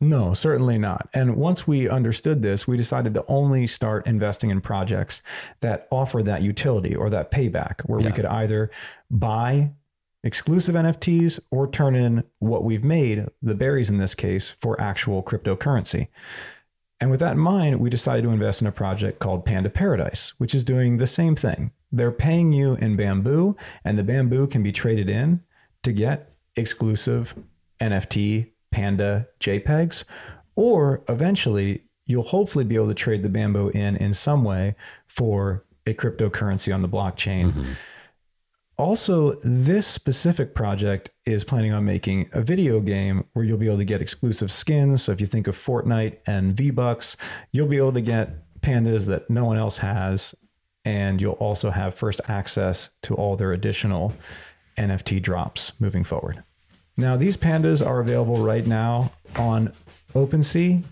No, 0.00 0.32
certainly 0.32 0.78
not. 0.78 1.08
And 1.12 1.36
once 1.36 1.66
we 1.66 1.88
understood 1.88 2.40
this, 2.40 2.68
we 2.68 2.76
decided 2.76 3.14
to 3.14 3.24
only 3.26 3.66
start 3.66 4.06
investing 4.06 4.50
in 4.50 4.60
projects 4.60 5.22
that 5.60 5.88
offer 5.90 6.22
that 6.22 6.42
utility 6.42 6.94
or 6.94 7.10
that 7.10 7.32
payback, 7.32 7.80
where 7.82 7.98
we 7.98 8.12
could 8.12 8.26
either 8.26 8.70
buy 9.10 9.72
exclusive 10.22 10.76
NFTs 10.76 11.40
or 11.50 11.68
turn 11.68 11.96
in 11.96 12.22
what 12.38 12.62
we've 12.62 12.84
made, 12.84 13.26
the 13.42 13.56
berries 13.56 13.90
in 13.90 13.98
this 13.98 14.14
case, 14.14 14.54
for 14.60 14.80
actual 14.80 15.20
cryptocurrency. 15.20 16.08
And 17.00 17.10
with 17.10 17.20
that 17.20 17.32
in 17.32 17.38
mind, 17.38 17.80
we 17.80 17.90
decided 17.90 18.22
to 18.22 18.30
invest 18.30 18.60
in 18.60 18.68
a 18.68 18.72
project 18.72 19.18
called 19.18 19.44
Panda 19.44 19.70
Paradise, 19.70 20.32
which 20.38 20.54
is 20.54 20.64
doing 20.64 20.96
the 20.96 21.06
same 21.08 21.34
thing. 21.34 21.72
They're 21.90 22.12
paying 22.12 22.52
you 22.52 22.74
in 22.74 22.96
bamboo, 22.96 23.56
and 23.84 23.98
the 23.98 24.04
bamboo 24.04 24.46
can 24.46 24.62
be 24.62 24.72
traded 24.72 25.10
in 25.10 25.42
to 25.82 25.92
get 25.92 26.32
exclusive 26.54 27.34
NFT 27.80 28.50
Panda 28.70 29.26
JPEGs, 29.40 30.04
or 30.56 31.02
eventually 31.08 31.84
you'll 32.06 32.22
hopefully 32.22 32.64
be 32.64 32.74
able 32.74 32.88
to 32.88 32.94
trade 32.94 33.22
the 33.22 33.28
bamboo 33.28 33.68
in 33.68 33.96
in 33.96 34.14
some 34.14 34.42
way 34.42 34.74
for 35.06 35.64
a 35.86 35.94
cryptocurrency 35.94 36.74
on 36.74 36.82
the 36.82 36.88
blockchain. 36.88 37.52
Mm-hmm. 37.52 37.72
Also, 38.78 39.34
this 39.42 39.88
specific 39.88 40.54
project 40.54 41.10
is 41.26 41.42
planning 41.42 41.72
on 41.72 41.84
making 41.84 42.30
a 42.32 42.40
video 42.40 42.78
game 42.78 43.24
where 43.32 43.44
you'll 43.44 43.58
be 43.58 43.66
able 43.66 43.78
to 43.78 43.84
get 43.84 44.00
exclusive 44.00 44.52
skins. 44.52 45.02
So 45.02 45.10
if 45.10 45.20
you 45.20 45.26
think 45.26 45.48
of 45.48 45.56
Fortnite 45.56 46.18
and 46.26 46.56
V-Bucks, 46.56 47.16
you'll 47.50 47.66
be 47.66 47.76
able 47.76 47.92
to 47.94 48.00
get 48.00 48.60
pandas 48.60 49.06
that 49.06 49.28
no 49.28 49.44
one 49.44 49.58
else 49.58 49.78
has. 49.78 50.32
And 50.84 51.20
you'll 51.20 51.32
also 51.32 51.70
have 51.70 51.94
first 51.94 52.20
access 52.28 52.90
to 53.02 53.14
all 53.14 53.34
their 53.34 53.52
additional 53.52 54.14
NFT 54.78 55.20
drops 55.20 55.72
moving 55.80 56.04
forward. 56.04 56.44
Now, 56.98 57.16
these 57.16 57.38
pandas 57.38 57.84
are 57.84 58.00
available 58.00 58.44
right 58.44 58.66
now 58.66 59.12
on 59.36 59.72
OpenSea 60.14 60.84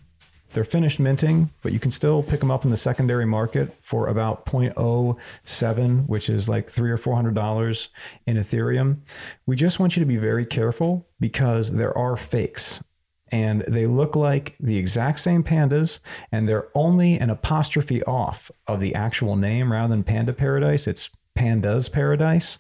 they're 0.57 0.65
finished 0.65 0.99
minting, 0.99 1.51
but 1.61 1.75
you 1.75 1.79
can 1.79 1.91
still 1.91 2.23
pick 2.23 2.41
them 2.41 2.51
up 2.51 2.65
in 2.65 2.71
the 2.71 2.79
secondary 2.79 3.27
market 3.27 3.77
for 3.83 4.09
about 4.09 4.47
0.07, 4.47 6.07
which 6.09 6.31
is 6.31 6.49
like 6.49 6.71
three 6.71 6.91
or 6.91 6.97
four 6.97 7.15
hundred 7.15 7.35
dollars 7.35 7.91
in 8.27 8.39
Ethereum. 8.39 9.01
We 9.45 9.55
just 9.55 9.79
want 9.79 9.97
you 9.97 10.01
to 10.01 10.07
be 10.07 10.17
very 10.17 10.47
careful 10.47 11.07
because 11.21 11.73
there 11.73 11.97
are 11.97 12.17
fakes 12.17 12.83
and 13.31 13.67
they 13.69 13.87
look 13.87 14.17
like 14.17 14.55
the 14.59 14.79
exact 14.79 15.21
same 15.21 15.45
pandas, 15.45 15.99
and 16.33 16.49
they're 16.49 16.69
only 16.75 17.19
an 17.19 17.29
apostrophe 17.29 18.03
off 18.05 18.51
of 18.67 18.81
the 18.81 18.95
actual 18.95 19.37
name 19.37 19.71
rather 19.71 19.89
than 19.89 20.05
Panda 20.05 20.33
Paradise. 20.33 20.87
It's 20.87 21.11
Pandas 21.37 21.93
Paradise. 21.93 22.57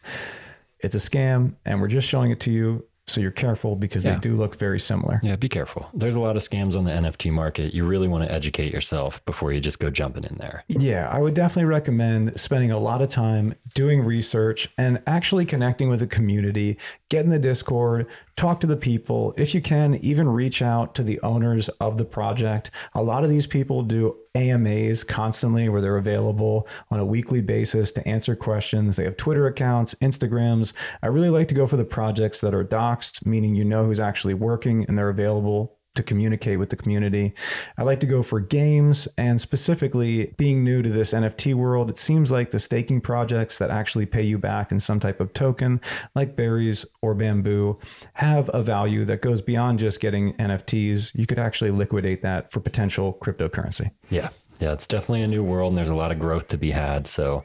It's 0.80 0.94
a 0.94 0.99
scam, 0.99 1.55
and 1.64 1.80
we're 1.80 1.88
just 1.88 2.07
showing 2.07 2.30
it 2.30 2.40
to 2.40 2.51
you 2.51 2.84
so 3.09 3.20
you're 3.20 3.30
careful 3.30 3.76
because 3.76 4.04
yeah. 4.04 4.14
they 4.14 4.20
do 4.20 4.36
look 4.36 4.57
very 4.57 4.80
similar. 4.80 5.20
Yeah, 5.22 5.36
be 5.36 5.48
careful. 5.48 5.88
There's 5.94 6.16
a 6.16 6.20
lot 6.20 6.36
of 6.36 6.42
scams 6.42 6.76
on 6.76 6.84
the 6.84 6.90
NFT 6.90 7.30
market. 7.30 7.72
You 7.72 7.86
really 7.86 8.09
want 8.09 8.24
to 8.24 8.32
educate 8.32 8.72
yourself 8.72 9.24
before 9.26 9.52
you 9.52 9.61
just 9.61 9.78
go 9.78 9.90
jumping 9.90 10.24
in 10.24 10.36
there. 10.38 10.64
Yeah, 10.68 11.09
I 11.09 11.20
would 11.20 11.34
definitely 11.34 11.66
recommend 11.66 12.38
spending 12.38 12.72
a 12.72 12.78
lot 12.78 13.02
of 13.02 13.09
time 13.09 13.54
doing 13.74 14.02
research 14.02 14.68
and 14.76 15.00
actually 15.07 15.46
connecting 15.46 15.88
with 15.88 16.00
the 16.00 16.07
community, 16.07 16.78
get 17.09 17.24
in 17.24 17.30
the 17.30 17.38
Discord, 17.38 18.09
talk 18.37 18.61
to 18.61 18.66
the 18.66 18.76
people. 18.76 19.34
If 19.39 19.55
you 19.55 19.62
can, 19.62 19.95
even 19.97 20.28
reach 20.28 20.61
out 20.61 20.95
to 20.97 21.03
the 21.03 21.18
owners 21.20 21.68
of 21.80 21.97
the 21.97 22.05
project. 22.05 22.70
A 22.95 23.03
lot 23.03 23.24
of 23.24 23.30
these 23.30 23.47
people 23.47 23.82
do 23.82 24.16
AMAs 24.34 25.03
constantly 25.05 25.68
where 25.68 25.80
they're 25.80 25.97
available 25.97 26.68
on 26.91 27.01
a 27.01 27.05
weekly 27.05 27.41
basis 27.41 27.93
to 27.93 28.07
answer 28.07 28.37
questions. 28.37 28.97
They 28.97 29.05
have 29.05 29.16
Twitter 29.16 29.47
accounts, 29.47 29.95
Instagrams. 30.03 30.74
I 31.03 31.07
really 31.07 31.30
like 31.30 31.49
to 31.49 31.55
go 31.55 31.66
for 31.66 31.78
the 31.78 31.84
projects 31.84 32.41
that 32.43 32.55
are 32.55 32.64
doxed, 32.64 33.24
meaning 33.24 33.55
you 33.55 33.64
know 33.64 33.87
who's 33.87 34.01
actually 34.01 34.34
working 34.34 34.84
and 34.87 34.99
they're 34.99 35.09
available 35.09 35.76
to 35.97 36.03
communicate 36.03 36.59
with 36.59 36.70
the 36.70 36.76
community. 36.76 37.34
I 37.76 37.82
like 37.82 38.01
to 38.01 38.07
go 38.07 38.22
for 38.22 38.40
games 38.40 39.09
and 39.18 39.40
specifically 39.40 40.34
being 40.36 40.62
new 40.62 40.82
to 40.82 40.88
this 40.88 41.12
NFT 41.12 41.55
world, 41.55 41.90
it 41.90 41.99
seems 41.99 42.30
like 42.30 42.51
the 42.51 42.59
staking 42.59 43.01
projects 43.01 43.59
that 43.59 43.70
actually 43.70 44.07
pay 44.07 44.22
you 44.22 44.38
back 44.38 44.72
in 44.72 44.80
some 44.80 45.01
type 45.01 45.20
of 45.20 45.32
token, 45.32 45.80
like 46.14 46.36
berries 46.36 46.84
or 47.03 47.14
bamboo, 47.14 47.78
have 48.14 48.51
a 48.55 48.62
value 48.62 49.05
that 49.05 49.22
goes 49.22 49.42
beyond 49.42 49.78
just 49.78 50.01
getting 50.01 50.34
NFTs. 50.34 51.12
You 51.14 51.26
could 51.26 51.38
actually 51.38 51.70
liquidate 51.70 52.22
that 52.22 52.51
for 52.51 52.61
potential 52.61 53.18
cryptocurrency. 53.20 53.90
Yeah. 54.11 54.30
Yeah, 54.59 54.72
it's 54.72 54.86
definitely 54.86 55.22
a 55.22 55.28
new 55.28 55.42
world 55.42 55.72
and 55.72 55.78
there's 55.78 55.90
a 55.90 55.94
lot 55.94 56.12
of 56.12 56.18
growth 56.18 56.49
to 56.49 56.57
be 56.57 56.70
had. 56.70 57.07
So 57.07 57.44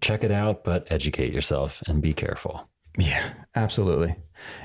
check 0.00 0.24
it 0.24 0.30
out, 0.30 0.64
but 0.64 0.86
educate 0.90 1.32
yourself 1.32 1.82
and 1.86 2.00
be 2.00 2.14
careful. 2.14 2.68
Yeah, 2.96 3.32
absolutely. 3.54 4.16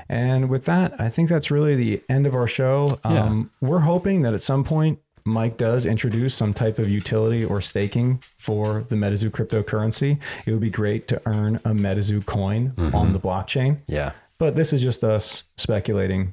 And 0.08 0.48
with 0.48 0.64
that, 0.66 1.00
I 1.00 1.08
think 1.08 1.28
that's 1.28 1.50
really 1.50 1.74
the 1.74 2.02
end 2.08 2.26
of 2.26 2.34
our 2.34 2.46
show. 2.46 2.98
Yeah. 3.04 3.24
Um, 3.24 3.50
we're 3.60 3.80
hoping 3.80 4.22
that 4.22 4.34
at 4.34 4.42
some 4.42 4.64
point, 4.64 4.98
Mike 5.26 5.56
does 5.56 5.86
introduce 5.86 6.34
some 6.34 6.52
type 6.52 6.78
of 6.78 6.88
utility 6.88 7.44
or 7.44 7.60
staking 7.60 8.22
for 8.36 8.84
the 8.90 8.96
MetaZoo 8.96 9.30
cryptocurrency. 9.30 10.18
It 10.44 10.52
would 10.52 10.60
be 10.60 10.70
great 10.70 11.08
to 11.08 11.22
earn 11.24 11.56
a 11.56 11.70
MetaZoo 11.70 12.26
coin 12.26 12.72
mm-hmm. 12.72 12.94
on 12.94 13.14
the 13.14 13.20
blockchain. 13.20 13.78
Yeah. 13.86 14.12
But 14.36 14.54
this 14.54 14.72
is 14.72 14.82
just 14.82 15.02
us 15.02 15.44
speculating. 15.56 16.32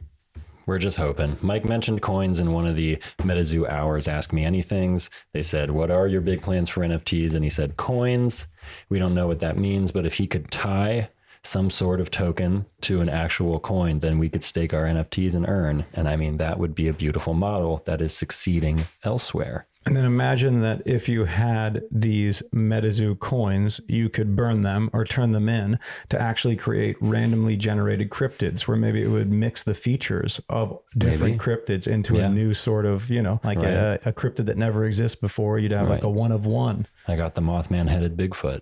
We're 0.65 0.77
just 0.77 0.97
hoping. 0.97 1.37
Mike 1.41 1.65
mentioned 1.65 2.01
coins 2.01 2.39
in 2.39 2.51
one 2.51 2.67
of 2.67 2.75
the 2.75 2.97
MetaZoo 3.19 3.69
hours. 3.69 4.07
Ask 4.07 4.33
me 4.33 4.43
anything's. 4.43 5.09
They 5.33 5.43
said, 5.43 5.71
What 5.71 5.89
are 5.89 6.07
your 6.07 6.21
big 6.21 6.41
plans 6.41 6.69
for 6.69 6.81
NFTs? 6.81 7.33
And 7.33 7.43
he 7.43 7.49
said, 7.49 7.77
Coins. 7.77 8.47
We 8.89 8.99
don't 8.99 9.15
know 9.15 9.27
what 9.27 9.39
that 9.39 9.57
means, 9.57 9.91
but 9.91 10.05
if 10.05 10.15
he 10.15 10.27
could 10.27 10.51
tie 10.51 11.09
some 11.43 11.69
sort 11.69 11.99
of 11.99 12.11
token 12.11 12.65
to 12.81 13.01
an 13.01 13.09
actual 13.09 13.59
coin, 13.59 13.99
then 13.99 14.19
we 14.19 14.29
could 14.29 14.43
stake 14.43 14.73
our 14.73 14.83
NFTs 14.83 15.33
and 15.33 15.47
earn. 15.47 15.85
And 15.93 16.07
I 16.07 16.15
mean, 16.15 16.37
that 16.37 16.59
would 16.59 16.75
be 16.75 16.87
a 16.87 16.93
beautiful 16.93 17.33
model 17.33 17.81
that 17.85 18.01
is 18.01 18.13
succeeding 18.13 18.85
elsewhere. 19.03 19.67
And 19.83 19.97
then 19.97 20.05
imagine 20.05 20.61
that 20.61 20.83
if 20.85 21.09
you 21.09 21.25
had 21.25 21.83
these 21.89 22.43
MetaZoo 22.53 23.17
coins, 23.17 23.81
you 23.87 24.09
could 24.09 24.35
burn 24.35 24.61
them 24.61 24.91
or 24.93 25.03
turn 25.05 25.31
them 25.31 25.49
in 25.49 25.79
to 26.09 26.21
actually 26.21 26.55
create 26.55 26.97
randomly 27.01 27.55
generated 27.55 28.11
cryptids, 28.11 28.61
where 28.67 28.77
maybe 28.77 29.01
it 29.01 29.07
would 29.07 29.31
mix 29.31 29.63
the 29.63 29.73
features 29.73 30.39
of 30.49 30.79
different 30.95 31.21
maybe. 31.21 31.39
cryptids 31.39 31.87
into 31.87 32.17
yeah. 32.17 32.27
a 32.27 32.29
new 32.29 32.53
sort 32.53 32.85
of, 32.85 33.09
you 33.09 33.23
know, 33.23 33.39
like 33.43 33.57
right. 33.57 33.73
a, 33.73 33.99
a, 34.05 34.13
cryptid 34.13 34.45
that 34.45 34.57
never 34.57 34.85
exists 34.85 35.15
before. 35.15 35.57
You'd 35.57 35.71
have 35.71 35.87
right. 35.87 35.95
like 35.95 36.03
a 36.03 36.09
one 36.09 36.31
of 36.31 36.45
one. 36.45 36.85
I 37.07 37.15
got 37.15 37.33
the 37.33 37.41
Mothman 37.41 37.89
headed 37.89 38.15
Bigfoot. 38.15 38.61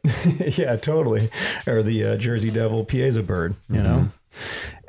yeah, 0.58 0.78
totally. 0.78 1.30
Or 1.68 1.84
the 1.84 2.06
uh, 2.06 2.16
Jersey 2.16 2.50
Devil 2.50 2.86
Piasa 2.86 3.28
bird, 3.28 3.56
you 3.68 3.76
mm-hmm. 3.76 3.84
know? 3.84 4.10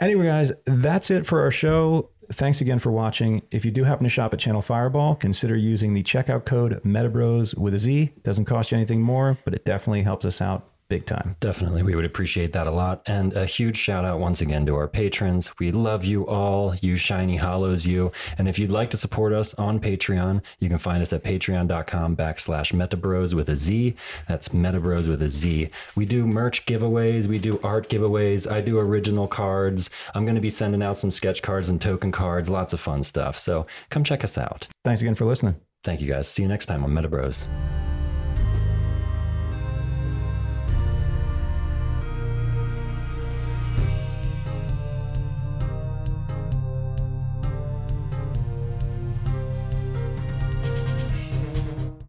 Anyway, 0.01 0.26
guys, 0.26 0.53
that's 0.64 1.11
it 1.11 1.26
for 1.26 1.41
our 1.41 1.51
show. 1.51 2.09
Thanks 2.33 2.61
again 2.61 2.78
for 2.78 2.93
watching. 2.93 3.43
If 3.51 3.64
you 3.64 3.72
do 3.72 3.85
happen 3.85 4.05
to 4.05 4.09
shop 4.09 4.33
at 4.33 4.39
Channel 4.39 4.62
Fireball, 4.62 5.16
consider 5.16 5.57
using 5.57 5.95
the 5.95 6.03
checkout 6.05 6.45
code 6.45 6.81
MetaBros 6.85 7.59
with 7.59 7.74
a 7.74 7.78
Z. 7.78 8.12
Doesn't 8.22 8.45
cost 8.45 8.70
you 8.70 8.76
anything 8.76 9.03
more, 9.03 9.37
but 9.45 9.53
it 9.53 9.64
definitely 9.64 10.03
helps 10.03 10.24
us 10.24 10.41
out 10.41 10.68
big 10.91 11.07
time. 11.07 11.34
Definitely. 11.41 11.82
We 11.82 11.95
would 11.95 12.05
appreciate 12.05 12.53
that 12.53 12.66
a 12.66 12.70
lot. 12.70 13.03
And 13.07 13.32
a 13.32 13.47
huge 13.47 13.78
shout 13.78 14.05
out 14.05 14.18
once 14.18 14.43
again 14.43 14.66
to 14.66 14.74
our 14.74 14.88
patrons. 14.88 15.51
We 15.59 15.70
love 15.70 16.05
you 16.05 16.26
all. 16.26 16.74
You 16.82 16.97
shiny 16.97 17.36
hollows, 17.36 17.86
you. 17.86 18.12
And 18.36 18.47
if 18.47 18.59
you'd 18.59 18.70
like 18.70 18.91
to 18.91 18.99
support 18.99 19.32
us 19.32 19.55
on 19.55 19.80
Patreon, 19.80 20.43
you 20.59 20.68
can 20.68 20.78
find 20.78 21.01
us 21.01 21.14
at 21.14 21.24
patreon.com 21.24 22.16
backslash 22.16 22.74
metabros 22.74 23.32
with 23.32 23.49
a 23.49 23.57
Z. 23.57 23.95
That's 24.28 24.49
metabros 24.49 25.09
with 25.09 25.22
a 25.22 25.30
Z. 25.30 25.70
We 25.95 26.05
do 26.05 26.26
merch 26.26 26.66
giveaways. 26.66 27.26
We 27.26 27.38
do 27.38 27.61
art 27.62 27.88
giveaways. 27.88 28.51
I 28.51 28.61
do 28.61 28.78
original 28.78 29.28
cards. 29.28 29.88
I'm 30.14 30.24
going 30.24 30.34
to 30.34 30.41
be 30.41 30.51
sending 30.51 30.82
out 30.82 30.99
some 30.99 31.12
sketch 31.12 31.41
cards 31.41 31.68
and 31.68 31.80
token 31.80 32.11
cards. 32.11 32.51
Lots 32.51 32.72
of 32.72 32.80
fun 32.80 33.05
stuff. 33.05 33.38
So 33.38 33.66
come 33.91 34.03
check 34.03 34.24
us 34.24 34.36
out. 34.36 34.66
Thanks 34.84 35.01
again 35.01 35.14
for 35.14 35.24
listening. 35.24 35.55
Thank 35.84 36.01
you 36.01 36.09
guys. 36.09 36.26
See 36.26 36.43
you 36.43 36.49
next 36.49 36.66
time 36.66 36.82
on 36.82 36.91
Metabros. 36.91 37.47